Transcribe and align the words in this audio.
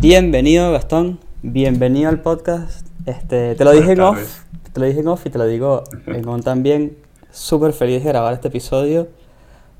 Bienvenido 0.00 0.72
Gastón, 0.72 1.20
bienvenido 1.42 2.08
al 2.08 2.20
podcast. 2.20 2.86
Este, 3.06 3.54
te 3.54 3.64
lo 3.64 3.72
dije 3.72 3.92
en 3.92 4.00
off, 4.00 4.42
te 4.72 4.80
lo 4.80 4.86
dije 4.86 5.00
en 5.00 5.08
off 5.08 5.26
y 5.26 5.30
te 5.30 5.38
lo 5.38 5.46
digo 5.46 5.84
en 6.06 6.26
on 6.28 6.42
también. 6.42 6.96
Súper 7.30 7.72
feliz 7.72 8.02
de 8.02 8.08
grabar 8.10 8.32
este 8.34 8.48
episodio 8.48 9.08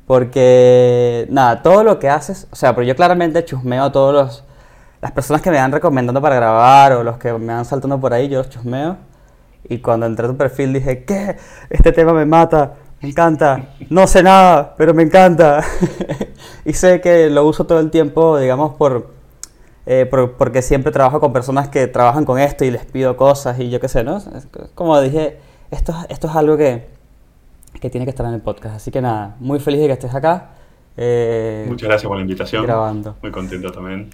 porque 0.07 1.27
nada, 1.31 1.63
todo 1.63 1.83
lo 1.83 1.99
que 1.99 2.09
haces, 2.09 2.47
o 2.51 2.57
sea, 2.57 2.75
pero 2.75 2.87
yo 2.87 2.95
claramente 2.95 3.45
chusmeo 3.45 3.85
a 3.85 3.93
todos 3.93 4.15
los 4.15 4.45
las 5.01 5.13
personas 5.13 5.43
que 5.43 5.51
me 5.51 5.59
van 5.59 5.71
recomendando 5.71 6.21
para 6.21 6.37
grabar 6.37 6.93
o 6.93 7.05
los 7.05 7.19
que 7.19 7.33
me 7.33 7.53
van 7.53 7.65
saltando 7.65 8.01
por 8.01 8.13
ahí, 8.13 8.29
yo 8.29 8.39
los 8.39 8.49
chusmeo. 8.51 8.97
Y 9.69 9.79
cuando 9.79 10.07
entré 10.07 10.27
a 10.27 10.29
tu 10.29 10.37
perfil 10.37 10.73
dije, 10.73 11.05
¿qué? 11.05 11.37
Este 11.71 11.93
tema 11.93 12.13
me 12.13 12.27
mata, 12.27 12.75
me 13.01 13.11
encanta. 13.11 13.75
No 13.91 14.07
sé 14.07 14.23
nada, 14.23 14.75
pero 14.77 14.93
me 14.93 15.03
encanta. 15.03 15.65
y 16.65 16.73
sé 16.73 17.01
que 17.01 17.31
lo 17.31 17.47
uso 17.47 17.65
todo 17.65 17.81
el 17.81 17.91
tiempo, 17.91 18.39
digamos, 18.39 18.73
eh, 19.87 20.07
por, 20.07 20.33
porque 20.33 20.63
siempre 20.63 20.91
trabajo 20.91 21.21
con 21.21 21.33
personas 21.33 21.69
que 21.69 21.87
trabajan 21.87 22.25
con 22.25 22.39
esto 22.39 22.65
y 22.65 22.71
les 22.71 22.85
pido 22.85 23.17
cosas 23.17 23.59
y 23.61 23.71
yo 23.71 23.81
qué 23.81 23.89
sé, 23.89 24.03
¿no? 24.05 24.21
Como 24.75 25.01
dije, 25.01 25.39
esto, 25.71 25.95
esto 26.09 26.27
es 26.27 26.37
algo 26.37 26.57
que, 26.57 26.89
que 27.81 27.89
tiene 27.89 28.05
que 28.05 28.11
estar 28.11 28.27
en 28.27 28.35
el 28.35 28.41
podcast. 28.41 28.77
Así 28.77 28.91
que 28.91 29.01
nada, 29.01 29.37
muy 29.39 29.61
feliz 29.61 29.81
de 29.81 29.87
que 29.87 29.93
estés 29.93 30.15
acá. 30.15 30.51
Eh, 30.97 31.67
Muchas 31.69 31.89
gracias 31.89 32.09
por 32.09 32.17
la 32.17 32.23
invitación. 32.23 32.65
Grabando. 32.65 33.17
Muy 33.23 33.31
contento 33.31 33.71
también. 33.71 34.11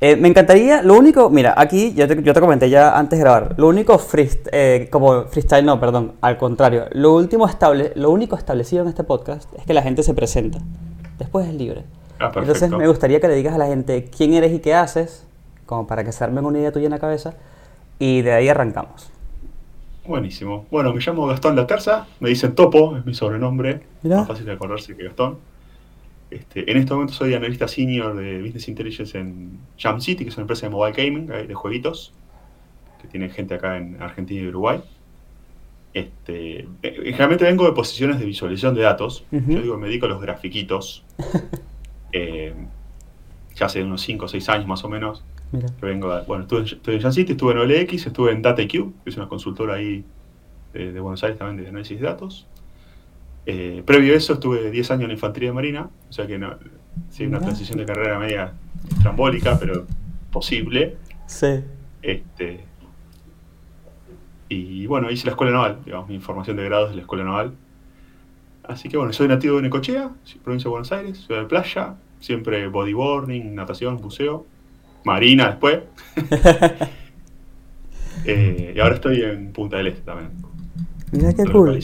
Eh, 0.00 0.14
me 0.14 0.28
encantaría, 0.28 0.80
lo 0.82 0.94
único, 0.94 1.28
mira, 1.28 1.54
aquí 1.56 1.92
yo 1.92 2.06
te, 2.06 2.22
yo 2.22 2.32
te 2.32 2.38
comenté 2.40 2.70
ya 2.70 2.96
antes 2.96 3.18
de 3.18 3.24
grabar, 3.24 3.54
lo 3.56 3.66
único 3.66 3.98
freestyle, 3.98 4.50
eh, 4.52 4.88
como 4.92 5.24
freestyle 5.24 5.66
no, 5.66 5.80
perdón, 5.80 6.12
al 6.20 6.38
contrario, 6.38 6.84
lo, 6.92 7.16
último 7.16 7.48
estable, 7.48 7.90
lo 7.96 8.10
único 8.10 8.36
establecido 8.36 8.82
en 8.82 8.88
este 8.88 9.02
podcast 9.02 9.52
es 9.58 9.66
que 9.66 9.74
la 9.74 9.82
gente 9.82 10.04
se 10.04 10.14
presenta, 10.14 10.60
después 11.18 11.48
es 11.48 11.54
libre. 11.54 11.82
Ah, 12.20 12.30
Entonces 12.32 12.70
me 12.70 12.86
gustaría 12.86 13.20
que 13.20 13.26
le 13.26 13.34
digas 13.34 13.54
a 13.56 13.58
la 13.58 13.66
gente 13.66 14.08
quién 14.16 14.34
eres 14.34 14.52
y 14.52 14.60
qué 14.60 14.72
haces, 14.72 15.26
como 15.66 15.88
para 15.88 16.04
que 16.04 16.12
se 16.12 16.22
armen 16.22 16.44
una 16.44 16.58
idea 16.60 16.70
tuya 16.70 16.86
en 16.86 16.92
la 16.92 17.00
cabeza, 17.00 17.34
y 17.98 18.22
de 18.22 18.32
ahí 18.32 18.48
arrancamos. 18.48 19.10
Buenísimo. 20.06 20.64
Bueno, 20.70 20.94
me 20.94 21.00
llamo 21.00 21.26
Gastón 21.26 21.56
La 21.56 21.66
Terza, 21.66 22.06
me 22.20 22.28
dicen 22.28 22.54
Topo, 22.54 22.96
es 22.96 23.04
mi 23.04 23.14
sobrenombre, 23.14 23.80
más 24.04 24.28
fácil 24.28 24.46
de 24.46 24.52
acordarse 24.52 24.96
que 24.96 25.02
Gastón. 25.02 25.38
Este, 26.30 26.70
en 26.70 26.76
este 26.76 26.92
momento 26.92 27.14
soy 27.14 27.34
analista 27.34 27.66
senior 27.66 28.14
de 28.14 28.42
Business 28.42 28.68
Intelligence 28.68 29.18
en 29.18 29.58
Jam 29.78 30.00
City, 30.00 30.24
que 30.24 30.30
es 30.30 30.36
una 30.36 30.42
empresa 30.42 30.66
de 30.66 30.70
mobile 30.70 30.94
gaming, 30.94 31.26
de 31.26 31.54
jueguitos, 31.54 32.12
que 33.00 33.08
tiene 33.08 33.30
gente 33.30 33.54
acá 33.54 33.78
en 33.78 34.00
Argentina 34.02 34.42
y 34.42 34.48
Uruguay. 34.48 34.82
Este, 35.94 36.60
eh, 36.60 36.66
generalmente 36.82 37.44
vengo 37.44 37.64
de 37.64 37.72
posiciones 37.72 38.18
de 38.18 38.26
visualización 38.26 38.74
de 38.74 38.82
datos. 38.82 39.24
Yo 39.30 39.62
digo, 39.62 39.78
me 39.78 39.88
dedico 39.88 40.06
a 40.06 40.10
los 40.10 40.20
grafiquitos. 40.20 41.04
Eh, 42.10 42.54
ya 43.54 43.66
hace 43.66 43.82
unos 43.84 44.00
5 44.00 44.24
o 44.24 44.28
6 44.28 44.48
años 44.48 44.66
más 44.66 44.82
o 44.82 44.88
menos. 44.88 45.22
Vengo 45.82 46.08
bueno, 46.26 46.44
estuve, 46.44 46.94
en 46.94 47.02
Jam 47.02 47.12
City, 47.12 47.32
estuve 47.32 47.52
en 47.52 47.58
OLX, 47.58 48.06
estuve 48.06 48.32
en 48.32 48.40
DataIQ, 48.40 48.70
que 49.04 49.10
es 49.10 49.16
una 49.18 49.28
consultora 49.28 49.74
ahí 49.74 50.06
de, 50.72 50.92
de 50.92 51.00
Buenos 51.00 51.22
Aires 51.22 51.38
también 51.38 51.62
de 51.62 51.68
análisis 51.68 52.00
de 52.00 52.06
datos. 52.06 52.46
Eh, 53.50 53.82
previo 53.82 54.12
a 54.12 54.16
eso 54.18 54.34
estuve 54.34 54.70
10 54.70 54.90
años 54.90 55.02
en 55.04 55.08
la 55.08 55.14
infantería 55.14 55.54
marina, 55.54 55.88
o 56.10 56.12
sea 56.12 56.26
que 56.26 56.38
no, 56.38 56.58
sí, 57.08 57.24
una 57.24 57.40
transición 57.40 57.78
de 57.78 57.86
carrera 57.86 58.18
media 58.18 58.52
trambólica, 59.00 59.58
pero 59.58 59.86
posible. 60.30 60.98
Sí. 61.24 61.64
Este, 62.02 62.60
y 64.50 64.86
bueno, 64.86 65.10
hice 65.10 65.24
la 65.24 65.30
escuela 65.30 65.52
naval, 65.52 65.78
digamos, 65.82 66.10
mi 66.10 66.18
formación 66.18 66.58
de 66.58 66.64
grados 66.64 66.90
de 66.90 66.96
la 66.96 67.00
escuela 67.00 67.24
naval. 67.24 67.54
Así 68.64 68.90
que 68.90 68.98
bueno, 68.98 69.14
soy 69.14 69.28
nativo 69.28 69.56
de 69.56 69.62
Necochea, 69.62 70.10
provincia 70.44 70.64
de 70.64 70.70
Buenos 70.70 70.92
Aires, 70.92 71.24
ciudad 71.24 71.40
de 71.40 71.46
playa, 71.46 71.94
siempre 72.20 72.68
bodyboarding, 72.68 73.54
natación, 73.54 73.96
buceo, 73.96 74.44
marina 75.04 75.48
después. 75.48 75.80
Eh, 78.24 78.74
y 78.74 78.80
ahora 78.80 78.96
estoy 78.96 79.22
en 79.22 79.52
Punta 79.52 79.76
del 79.76 79.86
Este 79.86 80.02
también. 80.02 80.32
Mira 81.12 81.32
qué 81.32 81.44
cool. 81.44 81.78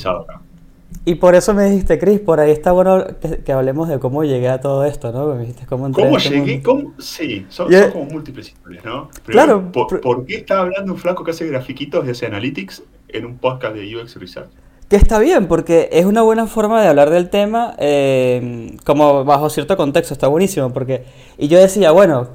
Y 1.06 1.16
por 1.16 1.34
eso 1.34 1.52
me 1.52 1.64
dijiste, 1.66 1.98
Chris, 1.98 2.20
por 2.20 2.40
ahí 2.40 2.50
está 2.50 2.72
bueno 2.72 3.04
que, 3.44 3.52
hablemos 3.52 3.88
de 3.88 3.98
cómo 3.98 4.24
llegué 4.24 4.48
a 4.48 4.60
todo 4.60 4.84
esto, 4.84 5.12
¿no? 5.12 5.34
Me 5.34 5.40
dijiste 5.40 5.66
cómo 5.66 5.92
¿Cómo 5.92 6.16
este 6.16 6.30
llegué? 6.30 6.62
¿Cómo? 6.62 6.94
Sí, 6.98 7.44
son, 7.50 7.70
como 7.92 8.06
múltiples 8.06 8.48
historias, 8.48 8.84
¿no? 8.84 9.10
claro. 9.26 9.70
Por, 9.70 10.24
qué 10.24 10.36
está 10.36 10.60
hablando 10.60 10.92
un 10.92 10.98
flaco 10.98 11.22
que 11.22 11.32
hace 11.32 11.46
grafiquitos 11.46 12.06
y 12.06 12.10
hace 12.10 12.26
analytics 12.26 12.82
en 13.08 13.26
un 13.26 13.36
podcast 13.36 13.74
de 13.74 13.96
UX 13.96 14.16
Research? 14.16 14.48
Que 14.88 14.96
está 14.96 15.18
bien, 15.18 15.46
porque 15.46 15.90
es 15.92 16.06
una 16.06 16.22
buena 16.22 16.46
forma 16.46 16.80
de 16.80 16.88
hablar 16.88 17.10
del 17.10 17.28
tema, 17.28 17.74
eh, 17.78 18.76
como 18.84 19.24
bajo 19.24 19.50
cierto 19.50 19.76
contexto, 19.76 20.14
está 20.14 20.28
buenísimo, 20.28 20.72
porque... 20.72 21.04
Y 21.36 21.48
yo 21.48 21.58
decía, 21.58 21.90
bueno, 21.90 22.28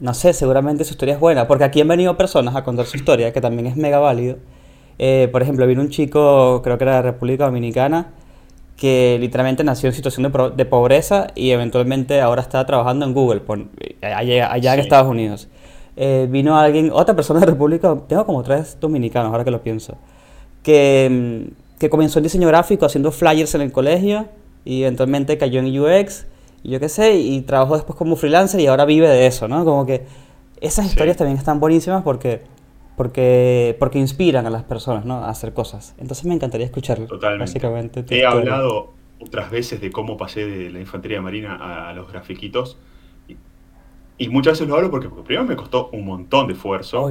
no 0.00 0.14
sé, 0.14 0.32
seguramente 0.32 0.84
su 0.84 0.92
historia 0.92 1.14
es 1.14 1.20
buena, 1.20 1.46
porque 1.46 1.64
aquí 1.64 1.80
han 1.80 1.88
venido 1.88 2.16
personas 2.16 2.56
a 2.56 2.64
contar 2.64 2.86
su 2.86 2.96
historia, 2.96 3.32
que 3.32 3.40
también 3.40 3.66
es 3.66 3.76
mega 3.76 3.98
válido. 3.98 4.38
Eh, 5.02 5.30
por 5.32 5.40
ejemplo, 5.40 5.66
vino 5.66 5.80
un 5.80 5.88
chico, 5.88 6.60
creo 6.62 6.76
que 6.76 6.84
era 6.84 6.96
de 6.96 7.02
República 7.02 7.46
Dominicana, 7.46 8.08
que 8.76 9.16
literalmente 9.18 9.64
nació 9.64 9.88
en 9.88 9.94
situación 9.94 10.30
de, 10.54 10.64
pobreza 10.66 11.28
y 11.34 11.52
eventualmente 11.52 12.20
ahora 12.20 12.42
está 12.42 12.66
trabajando 12.66 13.06
en 13.06 13.14
Google, 13.14 13.40
allá, 14.02 14.74
en 14.74 14.80
Estados 14.80 15.08
Unidos. 15.08 15.48
Eh, 15.96 16.28
vino 16.30 16.58
alguien, 16.58 16.90
otra 16.92 17.16
persona 17.16 17.40
de 17.40 17.46
República, 17.46 17.96
tengo 18.08 18.26
como 18.26 18.42
tres 18.42 18.76
dominicanos 18.78 19.32
ahora 19.32 19.42
que 19.42 19.50
lo 19.50 19.62
pienso, 19.62 19.96
que, 20.62 21.48
que 21.78 21.88
comenzó 21.88 22.18
en 22.18 22.24
diseño 22.24 22.48
gráfico 22.48 22.84
haciendo 22.84 23.10
flyers 23.10 23.54
en 23.54 23.62
el 23.62 23.72
colegio 23.72 24.26
y 24.66 24.82
eventualmente 24.82 25.38
cayó 25.38 25.60
en 25.60 25.80
UX 25.80 26.26
y 26.62 26.72
yo 26.72 26.78
qué 26.78 26.90
sé, 26.90 27.14
y 27.14 27.40
trabajó 27.40 27.76
después 27.76 27.96
como 27.96 28.16
freelancer 28.16 28.60
y 28.60 28.66
ahora 28.66 28.84
vive 28.84 29.08
de 29.08 29.26
eso, 29.26 29.48
¿no? 29.48 29.64
Como 29.64 29.86
que 29.86 30.04
esas 30.60 30.84
historias 30.84 31.16
también 31.16 31.38
están 31.38 31.58
buenísimas 31.58 32.02
porque 32.02 32.42
porque, 33.00 33.76
porque 33.78 33.98
inspiran 33.98 34.44
a 34.44 34.50
las 34.50 34.62
personas 34.64 35.06
¿no? 35.06 35.24
a 35.24 35.30
hacer 35.30 35.54
cosas. 35.54 35.94
Entonces 35.96 36.26
me 36.26 36.34
encantaría 36.34 36.66
escucharlo. 36.66 37.06
Totalmente. 37.06 37.44
Básicamente, 37.44 38.04
He 38.10 38.26
hablado 38.26 38.92
otras 39.18 39.50
veces 39.50 39.80
de 39.80 39.90
cómo 39.90 40.18
pasé 40.18 40.44
de 40.44 40.68
la 40.68 40.80
infantería 40.80 41.22
marina 41.22 41.88
a, 41.88 41.94
los 41.94 42.12
grafiquitos. 42.12 42.76
Y, 44.18 44.28
muchas 44.28 44.52
veces 44.52 44.68
lo 44.68 44.74
hablo 44.76 44.90
porque, 44.90 45.08
primero 45.24 45.46
me 45.46 45.56
costó 45.56 45.88
un 45.94 46.04
montón 46.04 46.48
de 46.48 46.52
esfuerzo. 46.52 47.10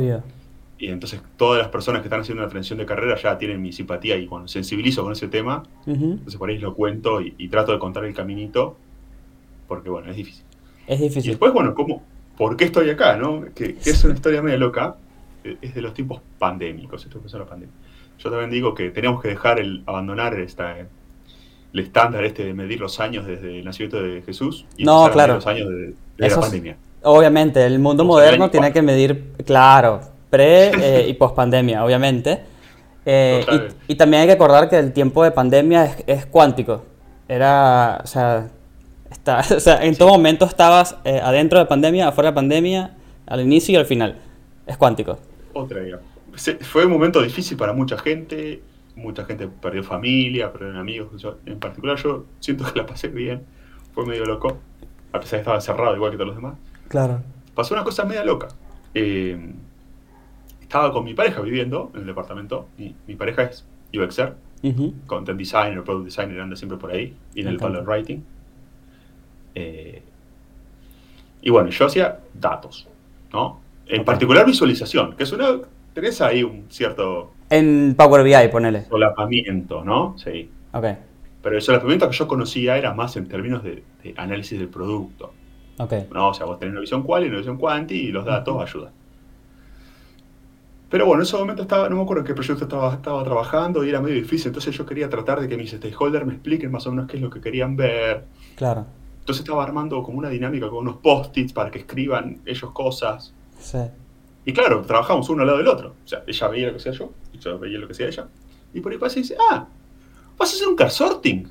Y 0.78 0.90
entonces 0.90 1.24
todas 1.38 1.58
las 1.58 1.70
personas 1.70 2.04
que 2.04 2.08
están 2.08 2.22
haciendo 2.22 2.44
una 2.44 2.52
transición 2.52 2.78
de 2.78 2.86
carrera 2.86 3.16
ya 3.16 3.40
tienen 3.40 3.60
mi 3.60 3.72
simpatía 3.72 4.16
y 4.16 4.28
cuando 4.28 4.48
sensibilizo 4.48 5.02
con 5.02 5.14
ese 5.14 5.28
tema, 5.28 5.64
entonces 5.88 6.36
por 6.36 6.52
ahí 6.52 6.60
lo 6.60 6.76
cuento 6.76 7.20
y, 7.20 7.48
trato 7.48 7.72
de 7.72 7.80
contar 7.80 8.06
el 8.06 8.14
caminito, 8.14 8.78
porque 9.68 9.90
bueno, 9.90 10.12
es 10.12 10.18
difícil. 10.18 10.46
Es 10.86 11.00
difícil. 11.00 11.26
Y 11.26 11.30
después, 11.30 11.52
bueno, 11.52 11.74
¿cómo, 11.74 12.04
¿por 12.38 12.58
qué 12.58 12.66
estoy 12.66 12.92
acá? 12.92 13.18
¿no? 13.18 13.46
Que, 13.56 13.74
que 13.74 13.90
es 13.90 14.04
una 14.04 14.14
historia 14.14 14.44
medio 14.44 14.60
loca 14.60 14.96
es 15.44 15.74
de 15.74 15.82
los 15.82 15.94
tiempos 15.94 16.22
pandémicos, 16.38 17.06
esto 17.06 17.38
la 17.38 17.46
pandemia. 17.46 17.76
Yo 18.20 18.30
también 18.30 18.52
digo 18.52 18.74
que 18.74 18.90
tenemos 18.90 19.22
que 19.22 19.30
dejar 19.30 19.60
el 19.60 19.84
abandonar 19.86 20.38
esta, 20.40 20.76
el 20.78 21.80
estándar 21.80 22.26
este 22.26 22.44
de 22.44 22.54
medir 22.54 22.80
los 22.80 23.00
años 23.00 23.26
desde 23.26 23.60
el 23.60 23.66
nacimiento 23.66 24.02
de 24.02 24.22
Jesús 24.24 24.66
y 24.76 24.84
no, 24.84 25.10
claro. 25.12 25.36
los 25.36 25.48
años 25.48 25.70
de, 25.70 25.94
la 26.18 26.40
pandemia. 26.40 26.78
Obviamente, 27.02 27.66
el 27.66 27.80
mundo 27.80 28.04
moderno 28.04 28.50
tiene 28.50 28.74
que 28.74 28.82
medir, 28.82 29.32
claro, 29.46 30.02
pre 30.30 30.72
eh, 30.82 31.08
y 31.08 31.14
post 31.14 31.36
pandemia, 31.36 31.84
obviamente. 31.86 32.42
Eh, 33.06 33.46
y, 33.88 33.96
también 33.96 34.22
hay 34.22 34.28
que 34.28 34.34
acordar 34.34 34.70
que 34.70 34.78
el 34.78 34.92
tiempo 34.92 35.24
de 35.24 35.32
pandemia 35.32 35.96
es, 36.06 36.26
cuántico. 36.26 36.84
Era, 37.30 38.02
o 38.04 38.08
sea, 38.08 38.50
está, 39.10 39.40
o 39.56 39.60
sea 39.62 39.82
en 39.84 39.96
todo 39.96 40.10
momento 40.10 40.44
estabas 40.44 40.98
eh, 41.06 41.22
adentro 41.24 41.58
de 41.58 41.66
pandemia, 41.66 42.10
afuera 42.10 42.32
de 42.32 42.36
pandemia, 42.36 42.98
al 43.26 43.40
inicio 43.40 43.74
y 43.74 43.78
al 43.78 43.86
final. 43.86 44.18
Es 44.68 44.76
cuántico 44.76 45.18
otra 45.62 45.82
Fue 46.62 46.86
un 46.86 46.92
momento 46.92 47.22
difícil 47.22 47.58
para 47.58 47.74
mucha 47.74 47.98
gente, 47.98 48.62
mucha 48.96 49.26
gente 49.26 49.48
perdió 49.48 49.84
familia, 49.84 50.52
perdió 50.52 50.80
amigos. 50.80 51.26
en 51.46 51.60
particular 51.60 51.98
yo 51.98 52.26
siento 52.40 52.66
que 52.72 52.80
la 52.80 52.86
pasé 52.86 53.08
bien, 53.08 53.44
fue 53.94 54.06
medio 54.06 54.26
loco, 54.26 54.58
a 55.12 55.20
pesar 55.20 55.32
de 55.32 55.38
que 55.38 55.42
estaba 55.42 55.62
cerrado 55.62 55.96
igual 55.96 56.12
que 56.12 56.18
todos 56.18 56.28
los 56.28 56.36
demás. 56.36 56.58
Claro. 56.88 57.22
Pasó 57.56 57.74
una 57.74 57.84
cosa 57.84 58.06
media 58.06 58.24
loca. 58.24 58.48
Eh, 58.94 59.54
estaba 60.62 60.92
con 60.92 61.04
mi 61.04 61.14
pareja 61.14 61.42
viviendo 61.42 61.92
en 61.94 62.02
el 62.02 62.08
departamento, 62.08 62.68
y 62.78 62.96
mi 63.08 63.16
pareja 63.16 63.44
es 63.44 63.66
UXer, 63.94 64.36
content 65.08 65.38
designer, 65.38 65.84
product 65.84 66.06
designer, 66.06 66.42
anda 66.42 66.56
siempre 66.56 66.78
por 66.78 66.92
ahí, 66.92 67.16
y 67.34 67.42
en 67.42 67.48
el 67.48 67.58
palo 67.58 67.82
writing. 67.84 68.24
Eh, 69.56 70.04
y 71.42 71.50
bueno, 71.50 71.70
yo 71.70 71.86
hacía 71.86 72.20
datos, 72.34 72.88
¿no? 73.32 73.60
En 73.90 74.06
particular 74.06 74.46
visualización, 74.46 75.16
que 75.16 75.24
es 75.24 75.32
una... 75.32 75.60
Tenés 75.94 76.22
ahí 76.22 76.44
un 76.44 76.66
cierto... 76.70 77.34
En 77.50 77.96
Power 77.98 78.24
BI, 78.24 78.48
ponele. 78.52 78.86
Solapamiento, 78.86 79.84
¿no? 79.84 80.16
Sí. 80.18 80.50
Ok. 80.72 80.86
Pero 81.42 81.56
el 81.56 81.62
solapamiento 81.62 82.08
que 82.10 82.16
yo 82.16 82.28
conocía 82.28 82.78
era 82.78 82.94
más 82.94 83.18
en 83.18 83.28
términos 83.28 83.64
de, 83.64 83.84
análisis 84.16 84.60
del 84.60 84.68
producto. 84.68 85.34
Ok. 85.80 85.94
No, 86.14 86.30
o 86.30 86.34
sea, 86.34 86.46
vos 86.46 86.60
tenés 86.60 86.74
una 86.74 86.82
visión 86.82 87.02
cual 87.02 87.26
y 87.26 87.30
una 87.30 87.38
visión 87.38 87.58
quanti 87.58 87.96
y 87.96 88.12
los 88.12 88.26
datos 88.26 88.62
ayudan. 88.62 88.92
Pero 90.90 91.06
bueno, 91.06 91.22
en 91.22 91.28
ese 91.28 91.38
momento 91.38 91.64
estaba, 91.64 91.90
no 91.90 91.96
me 91.96 92.02
acuerdo 92.04 92.22
en 92.22 92.28
qué 92.28 92.34
proyecto 92.34 92.64
estaba, 92.64 92.94
estaba 92.94 93.24
trabajando 93.24 93.84
y 93.86 93.90
era 93.90 94.02
medio 94.02 94.16
difícil, 94.16 94.48
entonces 94.48 94.76
yo 94.76 94.86
quería 94.86 95.08
tratar 95.08 95.40
de 95.40 95.48
que 95.48 95.56
mis 95.56 95.72
stakeholders 95.72 96.26
me 96.26 96.34
expliquen 96.34 96.72
más 96.72 96.86
o 96.88 96.92
menos 96.92 97.08
qué 97.10 97.18
es 97.18 97.24
lo 97.24 97.30
que 97.30 97.42
querían 97.42 97.76
ver. 97.76 98.26
Claro. 98.56 98.86
Entonces 99.20 99.44
estaba 99.44 99.64
armando 99.64 100.02
como 100.04 100.18
una 100.18 100.30
dinámica 100.30 100.68
con 100.68 100.80
unos 100.80 100.98
post-its 100.98 101.54
para 101.54 101.70
que 101.70 101.80
escriban 101.80 102.42
ellos 102.46 102.72
cosas. 102.72 103.34
Sí. 103.60 103.80
Y 104.46 104.54
claro, 104.54 104.82
trabajamos 104.82 105.30
uno 105.30 105.42
al 105.42 105.48
lado 105.48 105.60
del 105.60 105.68
otro. 105.68 105.96
O 106.04 106.08
sea, 106.08 106.24
ella 106.26 106.48
veía 106.48 106.68
lo 106.68 106.74
que 106.74 106.78
hacía 106.80 106.92
yo, 106.94 107.12
y 107.34 107.38
yo 107.38 107.60
veía 107.60 107.78
lo 107.78 107.88
que 107.88 107.94
hacía 107.94 108.08
ella. 108.08 108.28
Y 108.74 108.80
por 108.82 108.92
ahí 108.92 108.98
pasa 108.98 109.20
y 109.20 109.22
dice, 109.24 109.36
ah, 109.52 109.68
¿vas 110.38 110.52
a 110.52 110.56
hacer 110.56 110.68
un 110.68 110.76
car 110.76 110.92
sorting? 110.92 111.48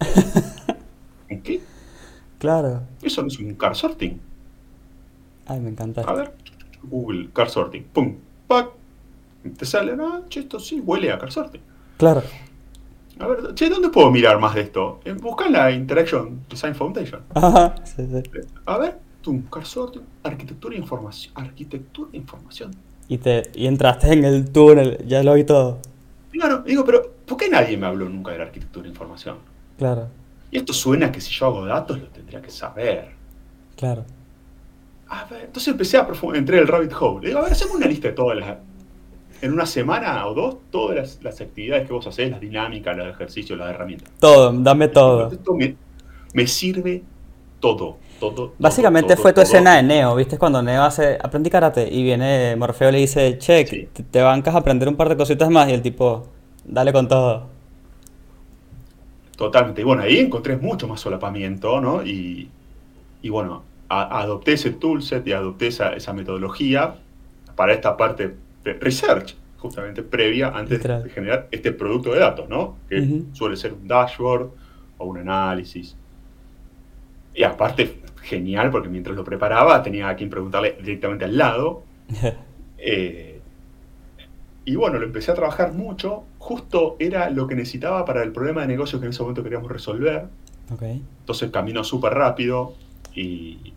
¿En 1.28 1.42
qué? 1.42 1.60
Claro. 2.38 2.82
Eso 3.00 3.22
no 3.22 3.28
es 3.28 3.38
un 3.38 3.54
car 3.54 3.76
sorting. 3.76 4.20
Ay, 5.46 5.60
me 5.60 5.70
encanta. 5.70 6.02
A 6.02 6.12
ver, 6.12 6.34
Google 6.82 7.30
car 7.32 7.48
sorting. 7.48 7.84
Pum, 7.84 8.16
pac. 8.46 8.70
Te 9.56 9.64
sale, 9.64 9.96
ah, 10.00 10.22
che, 10.28 10.40
esto 10.40 10.58
sí 10.60 10.80
huele 10.80 11.10
a 11.12 11.18
car 11.18 11.32
sorting. 11.32 11.62
Claro. 11.96 12.22
A 13.18 13.26
ver, 13.26 13.54
che, 13.54 13.68
¿dónde 13.68 13.88
puedo 13.90 14.10
mirar 14.10 14.38
más 14.40 14.54
de 14.54 14.62
esto? 14.62 15.00
Eh, 15.04 15.12
Busca 15.12 15.46
en 15.46 15.52
la 15.52 15.70
Interaction 15.70 16.44
Design 16.48 16.74
Foundation. 16.74 17.22
Ajá, 17.34 17.74
sí, 17.84 18.06
sí. 18.10 18.40
A 18.66 18.78
ver, 18.78 18.98
tum, 19.22 19.48
car 19.50 19.64
sorting, 19.66 20.02
arquitectura 20.22 20.74
e 20.76 20.78
información. 20.78 21.34
Arquitectura 21.34 22.10
e 22.12 22.16
información. 22.18 22.70
Y, 23.08 23.18
te, 23.18 23.50
y 23.54 23.66
entraste 23.66 24.12
en 24.12 24.24
el 24.24 24.50
túnel, 24.50 24.98
ya 25.06 25.22
lo 25.22 25.34
vi 25.34 25.44
todo. 25.44 25.80
Claro, 26.30 26.62
digo, 26.62 26.84
pero 26.84 27.14
¿por 27.26 27.36
qué 27.38 27.48
nadie 27.48 27.76
me 27.76 27.86
habló 27.86 28.08
nunca 28.08 28.32
de 28.32 28.38
la 28.38 28.44
arquitectura 28.44 28.86
e 28.86 28.90
información? 28.90 29.38
Claro, 29.76 30.10
Y 30.52 30.58
esto 30.58 30.72
suena 30.72 31.10
que 31.10 31.20
si 31.20 31.32
yo 31.32 31.46
hago 31.46 31.66
datos 31.66 31.98
lo 32.00 32.08
tendría 32.10 32.40
que 32.40 32.50
saber. 32.50 33.18
claro. 33.76 34.06
A 35.08 35.24
ver, 35.26 35.44
entonces 35.44 35.68
empecé 35.72 35.98
a 35.98 36.06
profundizar, 36.06 36.38
entré 36.40 36.56
en 36.56 36.62
el 36.62 36.68
rabbit 36.68 36.92
hole. 36.98 37.20
Le 37.22 37.28
digo, 37.28 37.40
a 37.40 37.42
ver, 37.44 37.52
hacemos 37.52 37.76
una 37.76 37.86
lista 37.86 38.08
de 38.08 38.14
todas 38.14 38.38
las. 38.38 38.58
En 39.42 39.52
una 39.52 39.66
semana 39.66 40.26
o 40.28 40.34
dos, 40.34 40.70
todas 40.70 40.96
las, 40.96 41.22
las 41.22 41.40
actividades 41.40 41.86
que 41.86 41.92
vos 41.92 42.06
hacés, 42.06 42.30
las 42.30 42.40
dinámicas, 42.40 42.96
los 42.96 43.08
ejercicios, 43.08 43.58
las 43.58 43.70
herramientas. 43.70 44.12
Todo, 44.18 44.52
dame 44.52 44.88
todo. 44.88 45.32
Esto 45.32 45.54
me, 45.54 45.76
me 46.32 46.46
sirve 46.46 47.08
todo, 47.60 48.01
todo. 48.30 48.54
Básicamente 48.58 49.14
todo, 49.14 49.22
fue 49.22 49.32
tu 49.32 49.36
todo. 49.36 49.44
escena 49.44 49.76
de 49.76 49.82
Neo, 49.82 50.14
¿viste? 50.14 50.38
Cuando 50.38 50.62
Neo 50.62 50.82
hace, 50.82 51.18
aprendí 51.22 51.50
karate 51.50 51.88
y 51.92 52.02
viene 52.02 52.54
Morfeo 52.56 52.88
y 52.90 52.92
le 52.92 52.98
dice, 52.98 53.38
che, 53.38 53.66
Sí. 53.66 53.88
te, 54.10 54.22
bancas 54.22 54.54
a 54.54 54.58
aprender 54.58 54.88
un 54.88 54.96
par 54.96 55.08
de 55.08 55.16
cositas 55.16 55.48
más 55.50 55.68
y 55.68 55.72
el 55.72 55.82
tipo, 55.82 56.26
dale 56.64 56.92
con 56.92 57.08
todo. 57.08 57.46
Totalmente. 59.36 59.80
Y 59.80 59.84
bueno, 59.84 60.02
ahí 60.02 60.18
encontré 60.18 60.56
mucho 60.56 60.86
más 60.86 61.00
solapamiento, 61.00 61.80
¿no? 61.80 62.04
Y, 62.04 62.48
y 63.22 63.28
bueno, 63.28 63.62
a- 63.88 64.20
adopté 64.20 64.52
ese 64.52 64.70
toolset 64.70 65.26
y 65.26 65.32
adopté 65.32 65.68
esa, 65.68 65.94
esa 65.94 66.12
metodología 66.12 66.96
para 67.56 67.72
esta 67.72 67.96
parte 67.96 68.34
de 68.64 68.72
research, 68.74 69.34
justamente 69.58 70.02
previa, 70.02 70.48
antes 70.48 70.78
Literal. 70.78 71.02
de 71.04 71.10
generar 71.10 71.48
este 71.50 71.72
producto 71.72 72.12
de 72.12 72.20
datos, 72.20 72.48
¿no? 72.48 72.76
Que 72.88 73.22
suele 73.32 73.56
ser 73.56 73.72
un 73.72 73.88
dashboard 73.88 74.50
o 74.98 75.06
un 75.06 75.18
análisis. 75.18 75.96
Y 77.34 77.42
aparte, 77.44 78.00
genial, 78.22 78.70
porque 78.70 78.88
mientras 78.88 79.16
lo 79.16 79.24
preparaba 79.24 79.82
tenía 79.82 80.08
a 80.08 80.16
quien 80.16 80.30
preguntarle 80.30 80.76
directamente 80.80 81.24
al 81.24 81.36
lado. 81.36 81.82
Eh, 82.84 83.40
y 84.64 84.74
bueno, 84.74 84.98
lo 84.98 85.06
empecé 85.06 85.30
a 85.30 85.34
trabajar 85.34 85.72
mucho. 85.72 86.24
Justo 86.38 86.96
era 86.98 87.30
lo 87.30 87.46
que 87.46 87.54
necesitaba 87.54 88.04
para 88.04 88.24
el 88.24 88.32
problema 88.32 88.62
de 88.62 88.66
negocios 88.66 89.00
que 89.00 89.06
en 89.06 89.12
ese 89.12 89.22
momento 89.22 89.44
queríamos 89.44 89.70
resolver. 89.70 90.26
Entonces 90.80 91.50
caminó 91.52 91.84
súper 91.84 92.14
rápido 92.14 92.74
y, 93.14 93.72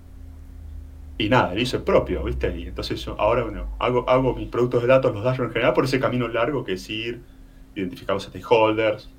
y 1.17 1.29
nada, 1.29 1.53
lo 1.53 1.59
hice 1.59 1.79
propio, 1.79 2.23
¿viste? 2.23 2.57
Y 2.57 2.67
entonces 2.67 3.03
yo 3.03 3.15
ahora 3.19 3.43
bueno, 3.43 3.67
hago, 3.79 4.09
hago 4.09 4.33
mis 4.33 4.47
productos 4.47 4.81
de 4.81 4.87
datos, 4.87 5.13
los 5.13 5.23
dashboards 5.23 5.49
en 5.49 5.53
general, 5.53 5.73
por 5.73 5.85
ese 5.85 5.99
camino 5.99 6.27
largo 6.27 6.63
que 6.63 6.73
es 6.73 6.89
ir, 6.89 7.21
identificar 7.75 8.15
los 8.15 8.23
stakeholders, 8.23 9.09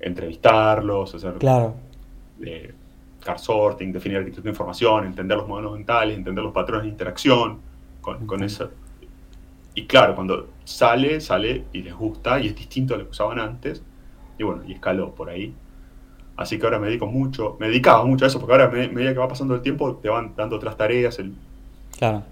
entrevistarlos, 0.00 1.14
hacer 1.14 1.34
Claro, 1.34 1.76
eh, 2.42 2.74
car 3.24 3.38
sorting, 3.38 3.92
definir 3.92 4.18
arquitectura 4.18 4.44
de 4.44 4.50
información, 4.50 5.06
entender 5.06 5.36
los 5.38 5.48
modelos 5.48 5.72
mentales, 5.74 6.16
entender 6.16 6.44
los 6.44 6.52
patrones 6.52 6.84
de 6.84 6.90
interacción 6.90 7.60
con, 8.00 8.26
con 8.26 8.42
eso. 8.44 8.70
Y 9.74 9.86
claro, 9.86 10.14
cuando 10.14 10.48
sale, 10.64 11.20
sale 11.20 11.64
y 11.72 11.82
les 11.82 11.94
gusta 11.94 12.40
y 12.40 12.46
es 12.48 12.54
distinto 12.56 12.94
a 12.94 12.98
lo 12.98 13.04
que 13.04 13.10
usaban 13.10 13.38
antes. 13.40 13.82
Y 14.38 14.44
bueno, 14.44 14.62
y 14.66 14.72
escaló 14.72 15.14
por 15.14 15.30
ahí. 15.30 15.54
Así 16.36 16.58
que 16.58 16.64
ahora 16.66 16.78
me 16.78 16.88
dedico 16.88 17.06
mucho, 17.06 17.56
me 17.60 17.68
dedicaba 17.68 18.04
mucho 18.04 18.24
a 18.24 18.28
eso, 18.28 18.40
porque 18.40 18.52
ahora 18.52 18.66
a 18.66 18.70
me- 18.70 18.88
medida 18.88 19.12
que 19.12 19.18
va 19.20 19.28
pasando 19.28 19.54
el 19.54 19.62
tiempo 19.62 19.96
te 19.96 20.08
van 20.08 20.34
dando 20.36 20.56
otras 20.56 20.76
tareas. 20.76 21.18
El, 21.18 21.34
claro. 21.96 22.22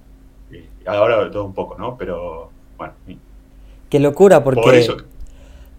eh, 0.51 0.69
ahora 0.87 1.31
todo 1.31 1.45
un 1.45 1.55
poco, 1.55 1.77
¿no? 1.79 1.97
Pero 1.97 2.51
bueno, 2.77 2.95
Qué 3.91 4.01
locura, 4.01 4.43
porque, 4.43 4.61
por 4.63 4.75
eso. 4.75 4.97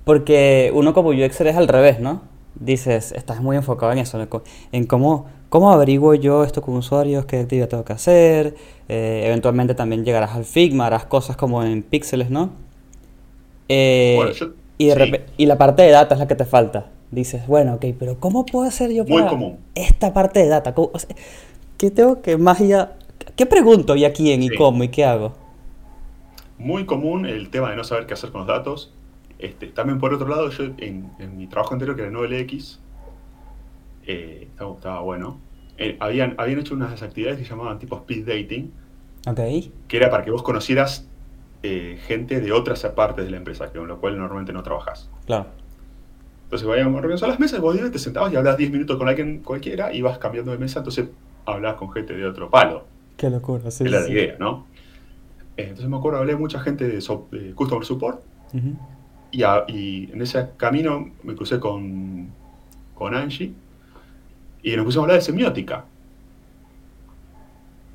porque 0.04 0.71
uno 0.74 0.94
como 0.94 1.09
UXer 1.09 1.48
es 1.48 1.56
al 1.56 1.68
revés, 1.68 2.00
¿no? 2.00 2.21
Dices, 2.63 3.12
estás 3.12 3.42
muy 3.42 3.57
enfocado 3.57 3.92
en 3.92 3.98
eso, 3.98 4.25
en 4.71 4.86
cómo, 4.86 5.25
cómo 5.50 5.71
averiguo 5.71 6.13
yo 6.15 6.44
esto 6.45 6.62
con 6.62 6.75
usuarios, 6.75 7.25
qué 7.25 7.39
actividad 7.39 7.68
tengo 7.68 7.83
que 7.83 7.92
hacer, 7.94 8.56
eh, 8.88 9.24
eventualmente 9.25 9.75
también 9.75 10.06
llegarás 10.06 10.31
al 10.31 10.45
Figma, 10.45 10.88
harás 10.88 11.06
cosas 11.06 11.36
como 11.36 11.62
en 11.63 11.83
píxeles, 11.83 12.30
¿no? 12.30 12.51
Eh, 13.68 14.13
Bueno, 14.15 14.31
yo- 14.31 14.54
y, 14.77 14.88
de 14.88 14.95
sí. 14.95 15.33
y 15.38 15.45
la 15.45 15.57
parte 15.57 15.83
de 15.83 15.92
data 15.92 16.15
es 16.15 16.19
la 16.19 16.27
que 16.27 16.36
te 16.36 16.45
falta. 16.45 16.89
Dices, 17.12 17.45
bueno, 17.48 17.75
ok, 17.75 17.86
pero 18.00 18.18
¿cómo 18.19 18.45
puedo 18.45 18.66
hacer 18.68 18.92
yo 18.92 19.06
para 19.06 19.30
esta 19.75 20.13
parte 20.13 20.39
de 20.39 20.48
data? 20.48 20.74
¿Cómo- 20.74 20.92
o 20.94 21.00
sea, 21.00 21.16
¿Qué 21.77 21.92
tengo 21.92 22.21
que 22.21 22.38
más 22.38 22.59
ya... 22.59 22.94
¿Qué 23.36 23.45
pregunto 23.45 23.95
y 23.98 24.06
a 24.06 24.13
quién 24.13 24.42
y 24.42 24.50
cómo 24.50 24.83
y 24.83 24.88
qué 24.88 25.04
hago? 25.06 25.33
muy 26.57 26.86
común 26.86 27.25
el 27.25 27.50
tema 27.50 27.71
de 27.71 27.75
no 27.75 27.83
saber 27.83 28.06
qué 28.06 28.13
hacer 28.13 28.31
con 28.31 28.42
los 28.42 28.48
datos. 28.48 28.92
Este, 29.44 29.68
también 29.68 30.00
por 30.00 30.13
otro 30.13 30.25
lado, 30.30 30.50
yo 30.51 30.63
en, 30.78 31.12
en 31.19 31.36
mi 31.38 31.48
trabajo 31.48 31.74
anterior, 31.74 31.98
que 31.98 32.04
era 32.04 32.12
9LX, 32.12 32.80
eh, 34.07 34.48
estaba, 34.50 34.74
estaba 34.75 35.01
bueno, 35.01 35.42
eh, 35.78 35.98
habían, 36.00 36.36
habían 36.38 36.60
hecho 36.60 36.75
unas 36.75 37.04
actividades 37.04 37.40
que 37.40 37.44
se 37.44 37.50
llamaban 37.50 37.78
tipo 37.78 37.98
speed 37.98 38.25
dating, 38.25 38.72
Ok, 39.28 39.40
que 39.90 39.98
era 39.98 40.10
para 40.10 40.24
que 40.24 40.31
vos 40.31 40.44
conocieras 40.44 41.10
eh, 41.62 41.98
gente 42.07 42.40
de 42.40 42.54
otras 42.54 42.86
partes 42.95 43.25
de 43.25 43.31
la 43.31 43.38
empresa, 43.38 43.69
con 43.69 43.86
lo 43.86 44.00
cual 44.00 44.18
normalmente 44.18 44.54
no 44.54 44.63
trabajás. 44.63 45.10
claro. 45.25 45.48
Entonces 46.45 46.66
habíamos 46.69 46.95
organizado 47.00 47.31
las 47.31 47.40
mesas, 47.42 47.60
vos 47.60 47.75
te 47.92 48.00
sentabas 48.00 48.31
y 48.31 48.38
hablabas 48.38 48.57
10 48.57 48.72
minutos 48.72 48.95
con 48.98 49.10
alguien 49.10 49.40
cualquiera 49.40 49.92
y 49.94 50.01
vas 50.01 50.19
cambiando 50.19 50.51
de 50.54 50.57
mesa, 50.57 50.80
entonces 50.80 51.10
hablabas 51.45 51.78
con 51.78 51.92
gente 51.92 52.13
de 52.16 52.25
otro 52.25 52.50
palo. 52.50 52.86
Qué 53.18 53.30
locura, 53.30 53.69
sí. 53.72 53.84
Era 53.84 54.00
la 54.00 54.06
sí. 54.06 54.12
idea, 54.13 54.36
¿no? 54.40 54.68
Entonces 55.57 55.90
me 55.90 55.98
acuerdo, 55.98 56.19
hablé 56.19 56.34
a 56.34 56.38
mucha 56.38 56.60
gente 56.62 56.88
de, 56.88 57.01
so- 57.01 57.28
de 57.31 57.54
Customer 57.54 57.84
Support 57.86 58.22
Ujú. 58.54 58.75
Y, 59.33 59.44
a- 59.44 59.65
y 59.68 60.09
en 60.13 60.21
ese 60.21 60.47
camino 60.57 61.09
me 61.24 61.35
crucé 61.35 61.59
con, 61.59 62.27
con 62.95 63.13
Angie 63.15 63.51
y 64.62 64.75
nos 64.77 64.85
pusimos 64.85 65.03
a 65.03 65.06
hablar 65.06 65.18
de 65.18 65.25
semiótica. 65.25 65.85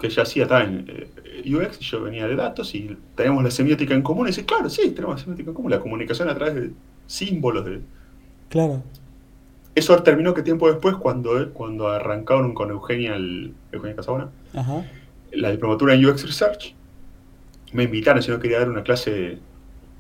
Que 0.01 0.09
ella 0.09 0.23
hacía 0.23 0.47
también 0.47 0.85
eh, 0.89 1.53
UX 1.55 1.79
yo 1.81 2.03
venía 2.03 2.27
de 2.29 2.37
datos 2.37 2.75
y 2.75 2.97
teníamos 3.17 3.43
la 3.43 3.51
semiótica 3.51 3.95
en 3.95 4.03
común. 4.03 4.27
Y 4.27 4.31
dice, 4.31 4.45
claro, 4.45 4.69
sí, 4.69 4.91
tenemos 4.91 5.17
la 5.17 5.23
semiótica 5.23 5.51
en 5.51 5.55
común, 5.55 5.71
la 5.71 5.81
comunicación 5.81 6.29
a 6.29 6.35
través 6.35 6.55
de 6.55 6.71
símbolos. 7.07 7.65
De... 7.65 7.81
Claro. 8.49 8.83
Eso 9.75 10.01
terminó 10.03 10.35
que 10.35 10.43
tiempo 10.43 10.69
después, 10.69 10.97
cuando, 10.97 11.53
cuando 11.53 11.89
arrancaron 11.89 12.55
con 12.55 12.71
Eugenia, 12.71 13.15
el, 13.17 13.55
Eugenia 13.73 13.97
Casabona, 13.97 14.29
Ajá. 14.55 14.85
la 15.33 15.51
diplomatura 15.51 15.95
en 15.95 16.05
UX 16.05 16.25
Research, 16.27 16.75
me 17.73 17.85
invitaron 17.85 18.23
si 18.23 18.31
no 18.31 18.39
quería 18.41 18.59
dar 18.61 18.71
una 18.71 18.83
clase 18.83 19.39